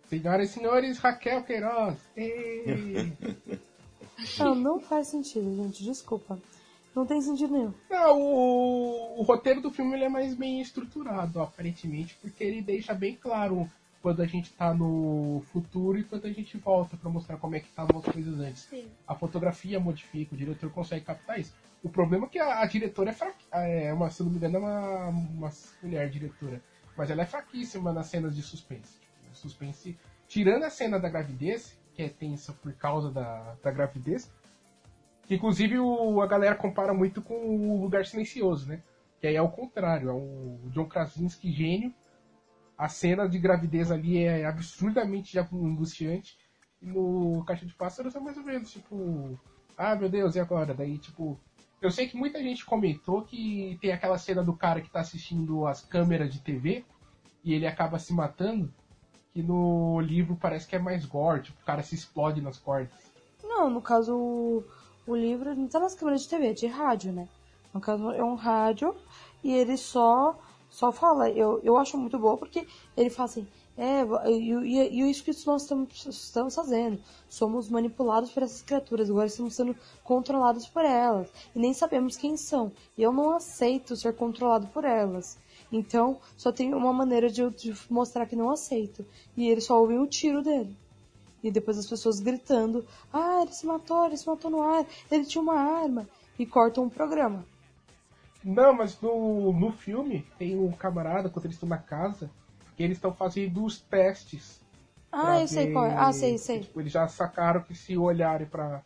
[0.09, 1.97] Senhoras e senhores, Raquel Queiroz.
[4.37, 5.83] Não, não faz sentido, gente.
[5.83, 6.37] Desculpa.
[6.95, 7.73] Não tem sentido nenhum.
[7.89, 13.15] Não, o, o roteiro do filme é mais bem estruturado, aparentemente, porque ele deixa bem
[13.15, 13.67] claro
[14.01, 17.59] quando a gente tá no futuro e quando a gente volta para mostrar como é
[17.59, 18.63] que estavam as coisas antes.
[18.63, 18.87] Sim.
[19.07, 21.53] A fotografia modifica, o diretor consegue captar isso.
[21.83, 23.57] O problema é que a, a diretora é fraquíssima.
[23.57, 25.51] É uma, se não me engano, é uma, uma
[25.81, 26.61] mulher diretora.
[26.97, 29.01] Mas ela é fraquíssima nas cenas de suspense
[29.33, 29.97] suspense.
[30.27, 34.31] Tirando a cena da gravidez, que é tensa por causa da, da gravidez,
[35.25, 38.81] que inclusive o, a galera compara muito com o Lugar Silencioso, né?
[39.19, 41.93] Que aí é o contrário, é o John Krasinski gênio.
[42.81, 46.35] A cena de gravidez ali é absurdamente angustiante.
[46.81, 49.39] E no Caixa de Pássaros é mais ou menos, tipo...
[49.77, 50.73] Ah, meu Deus, e agora?
[50.73, 51.39] Daí, tipo...
[51.79, 55.67] Eu sei que muita gente comentou que tem aquela cena do cara que tá assistindo
[55.67, 56.83] as câmeras de TV
[57.43, 58.73] e ele acaba se matando
[59.31, 62.89] que no livro parece que é mais gore, tipo, o cara se explode nas cordas.
[63.43, 64.63] Não, no caso, o,
[65.05, 67.29] o livro não tá nas câmeras de TV, é de rádio, né?
[67.71, 68.95] No caso, é um rádio
[69.43, 70.35] e ele só
[70.71, 71.29] só fala.
[71.29, 72.65] Eu, eu acho muito bom porque
[72.97, 76.99] ele fala assim, é, e, e isso que nós estamos, estamos fazendo.
[77.29, 81.29] Somos manipulados por essas criaturas, agora estamos sendo controlados por elas.
[81.53, 82.71] E nem sabemos quem são.
[82.97, 85.37] E eu não aceito ser controlado por elas.
[85.71, 89.05] Então, só tem uma maneira de de mostrar que não aceito.
[89.35, 90.75] E ele só ouve o tiro dele.
[91.43, 95.25] E depois as pessoas gritando: Ah, ele se matou, ele se matou no ar, ele
[95.25, 96.07] tinha uma arma.
[96.37, 97.45] E cortam um programa.
[98.43, 102.29] Não, mas no, no filme tem um camarada, quando eles estão na casa,
[102.75, 104.59] que eles estão fazendo os testes.
[105.11, 105.47] Ah, eu ver...
[105.47, 105.95] sei qual é.
[105.95, 106.61] Ah, sei, sei.
[106.61, 108.83] Tipo, eles já sacaram que se olharem pra.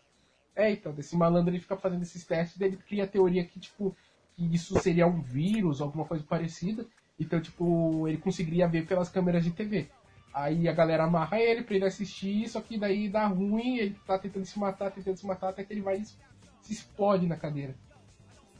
[0.55, 3.59] É, então, desse malandro ele fica fazendo esses testes, daí ele cria a teoria que,
[3.59, 3.95] tipo,
[4.35, 6.85] que isso seria um vírus, alguma coisa parecida.
[7.19, 9.87] Então, tipo, ele conseguiria ver pelas câmeras de TV.
[10.33, 14.19] Aí a galera amarra ele pra ele assistir, só que daí dá ruim, ele tá
[14.19, 17.73] tentando se matar, tentando se matar, até que ele vai e se explode na cadeira.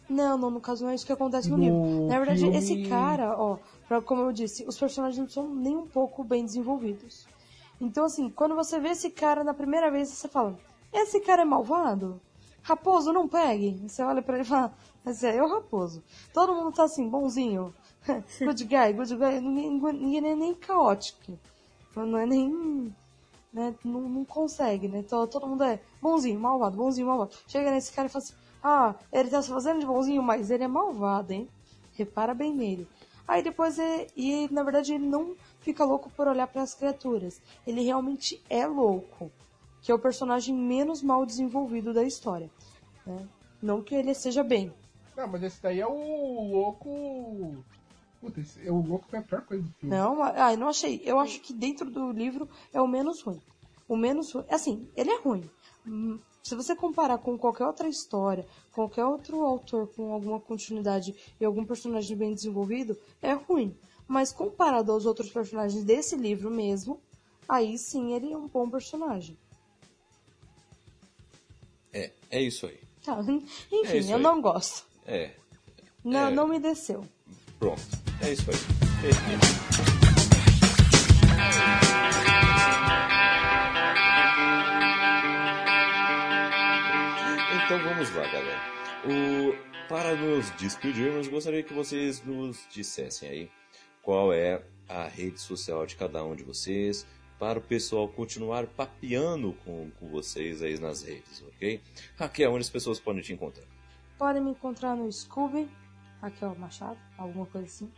[0.09, 2.07] Não, não, no caso não é isso que acontece no, No livro.
[2.07, 3.57] Na verdade, filme- esse cara, ó,
[3.87, 7.27] pra- como eu disse, os personagens não são nem um pouco bem desenvolvidos.
[7.81, 10.57] Então, assim, quando você vê esse cara na primeira vez, você fala,
[10.93, 12.21] esse cara é malvado?
[12.61, 13.79] Raposo, não pegue.
[13.87, 14.73] Você olha pra ele e fala,
[15.05, 16.03] esse é eu, Raposo.
[16.33, 17.73] Todo mundo tá assim, bonzinho.
[18.39, 19.39] good guy, good guy.
[19.41, 21.37] Ninguém, ninguém é nem caótico.
[21.95, 22.93] Não é nem.
[23.53, 25.01] Né, não, não consegue, né?
[25.07, 27.31] Todo, todo mundo é bonzinho, malvado, bonzinho, malvado.
[27.47, 28.33] Chega nesse cara e fala assim:
[28.67, 31.47] Ah, ele tá se fazendo de bonzinho, mas ele é malvado, hein?
[31.93, 32.87] Repara bem nele.
[33.27, 34.07] Aí depois é.
[34.15, 37.39] E na verdade ele não fica louco por olhar para as criaturas.
[37.67, 39.31] Ele realmente é louco.
[39.83, 42.49] Que é o personagem menos mal desenvolvido da história.
[43.05, 43.27] Né?
[43.61, 44.73] Não que ele seja bem.
[45.15, 47.63] Não, mas esse daí é o louco.
[48.19, 49.95] Puta, esse, é o louco foi a pior coisa do filme.
[49.95, 51.03] Não, ah, eu não achei.
[51.05, 53.39] Eu acho que dentro do livro é o menos ruim.
[53.87, 54.45] O menos ruim.
[54.49, 55.47] Assim, ele é ruim.
[56.45, 61.65] Se você comparar com qualquer outra história, qualquer outro autor com alguma continuidade e algum
[61.65, 63.75] personagem bem desenvolvido, é ruim.
[64.07, 67.01] Mas comparado aos outros personagens desse livro mesmo,
[67.49, 69.35] aí sim ele é um bom personagem.
[71.91, 72.79] É, é isso aí.
[73.03, 73.19] Tá,
[73.71, 74.21] Enfim, É eu aí.
[74.21, 74.85] não gosto.
[75.03, 75.31] É,
[76.03, 76.29] Não, É.
[76.29, 77.03] não me desceu.
[77.57, 77.81] pronto.
[78.21, 78.57] É isso aí.
[79.33, 79.94] Então
[87.95, 88.61] vamos lá, galera.
[89.05, 93.51] O- para nos despedirmos, gostaria que vocês nos dissessem aí
[94.01, 97.05] qual é a rede social de cada um de vocês,
[97.39, 101.81] para o pessoal continuar papeando com, com vocês aí nas redes, ok?
[102.17, 103.65] Raquel, onde as pessoas podem te encontrar?
[104.17, 105.69] Podem me encontrar no Scooby,
[106.21, 107.91] Raquel Machado, alguma coisa assim.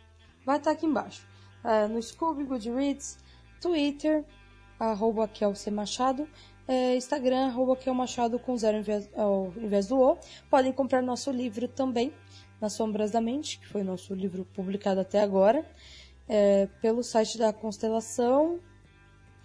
[0.44, 1.26] Vai estar aqui embaixo.
[1.64, 3.18] É, no Scooby, Goodreads,
[3.60, 4.24] Twitter,
[4.78, 5.70] arroba Raquel C.
[5.70, 6.28] Machado,
[6.68, 8.84] é, Instagram, arroba Raquel Machado com zero
[9.16, 10.18] ao invés do O.
[10.50, 12.12] Podem comprar nosso livro também,
[12.60, 15.64] Nas Sombras da Mente, que foi nosso livro publicado até agora,
[16.28, 18.60] é, pelo site da Constelação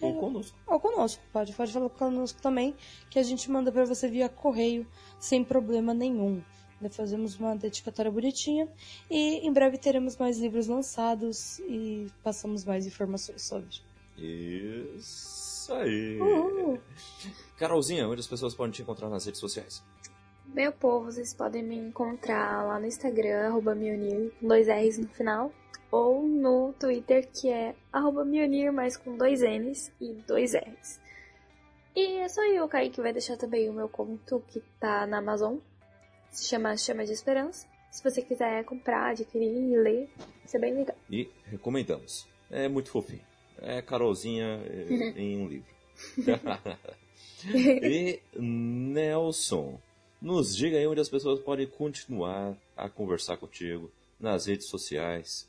[0.02, 0.58] Ou conosco.
[0.68, 1.24] ou conosco.
[1.32, 2.76] Pode, pode falar conosco também,
[3.10, 4.86] que a gente manda para você via correio,
[5.18, 6.44] sem problema nenhum.
[6.92, 8.68] Fazemos uma dedicatória bonitinha
[9.10, 13.70] e em breve teremos mais livros lançados e passamos mais informações sobre.
[14.18, 16.20] Isso aí.
[16.20, 16.80] Uhul.
[17.58, 19.84] Carolzinha, onde as pessoas podem te encontrar nas redes sociais?
[20.46, 25.08] Meu povo, vocês podem me encontrar lá no Instagram, arroba Mionir, com dois R's no
[25.08, 25.52] final,
[25.90, 31.00] ou no Twitter, que é arroba Mionir, mas com dois N's e dois R's.
[31.96, 35.58] E é só eu, Kaique, vai deixar também o meu conto que tá na Amazon,
[36.32, 37.68] se chama Chama de Esperança.
[37.92, 40.10] Se você quiser comprar, adquirir e ler,
[40.44, 40.98] isso é bem legal.
[41.10, 42.28] E recomendamos.
[42.50, 43.22] É muito fofinho.
[43.64, 45.74] É Carolzinha é, em um livro.
[47.46, 49.80] e Nelson,
[50.22, 55.48] nos diga aí onde as pessoas podem continuar a conversar contigo nas redes sociais,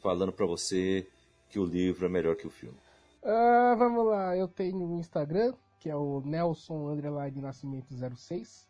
[0.00, 1.06] falando pra você
[1.50, 2.76] que o livro é melhor que o filme.
[3.24, 8.68] Ah, vamos lá, eu tenho o Instagram, que é o Nelson Underline Nascimento 06.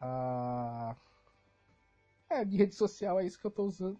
[0.00, 0.96] Ah,
[2.28, 3.98] é, de rede social é isso que eu tô usando.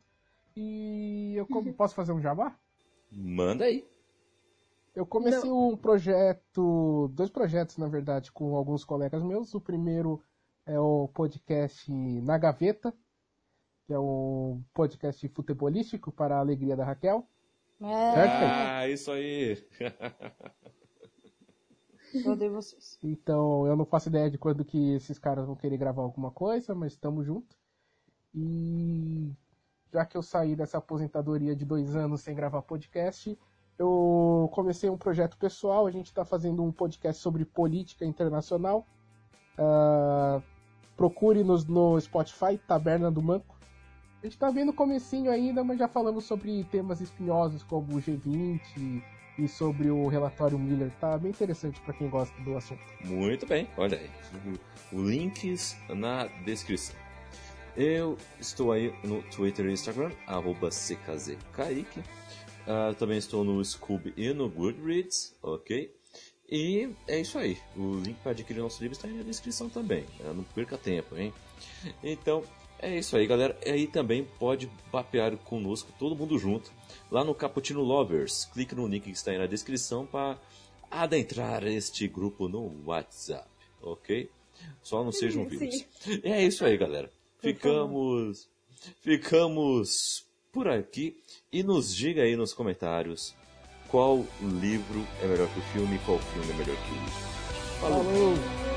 [0.57, 2.57] E eu como- posso fazer um jabá?
[3.11, 3.87] Manda aí.
[4.95, 9.55] Eu comecei um projeto, dois projetos na verdade, com alguns colegas meus.
[9.55, 10.23] O primeiro
[10.65, 12.95] é o podcast Na Gaveta,
[13.87, 17.29] que é um podcast futebolístico para a alegria da Raquel.
[17.79, 18.55] É, Perfeito.
[18.55, 19.63] Ah, isso aí.
[22.25, 22.99] eu odeio vocês.
[23.03, 26.75] Então, eu não faço ideia de quando que esses caras vão querer gravar alguma coisa,
[26.75, 27.55] mas estamos juntos.
[28.35, 29.31] E
[29.93, 33.39] já que eu saí dessa aposentadoria de dois anos sem gravar podcast,
[33.79, 35.87] eu comecei um projeto pessoal.
[35.87, 38.87] A gente está fazendo um podcast sobre política internacional.
[39.59, 40.41] Ah,
[40.97, 43.55] Procure-nos no Spotify, Taberna do Manco.
[44.23, 48.01] A gente tá vendo o comecinho ainda, mas já falamos sobre temas espinhosos como o
[48.01, 49.03] G20
[49.39, 50.91] e sobre o relatório Miller.
[50.99, 52.81] Tá bem interessante para quem gosta do assunto.
[53.05, 54.11] Muito bem, olha aí.
[54.91, 57.06] Links na descrição.
[57.77, 62.03] Eu estou aí no Twitter e Instagram, arroba CKZKaique.
[62.67, 65.95] Ah, também estou no Scoob e no Goodreads, ok?
[66.51, 67.59] E é isso aí.
[67.77, 70.05] O link para adquirir nosso livro está aí na descrição também.
[70.25, 71.35] Ah, Não perca tempo, hein?
[72.03, 72.43] Então,
[72.79, 73.59] é isso aí, galera.
[73.65, 76.73] E aí também pode papear conosco, todo mundo junto,
[77.11, 78.47] lá no Cappuccino Lovers.
[78.47, 80.39] Clique no link que está aí na descrição para
[80.91, 83.49] adentrar este grupo no WhatsApp,
[83.83, 84.31] ok?
[84.83, 85.47] Só não sejam.
[86.25, 87.11] E é isso aí, galera.
[87.41, 88.49] Ficamos,
[89.01, 91.17] ficamos por aqui
[91.53, 93.35] e nos diga aí nos comentários
[93.89, 94.25] qual
[94.61, 97.37] livro é melhor que o filme qual filme é melhor que o livro.
[97.81, 98.76] Falou.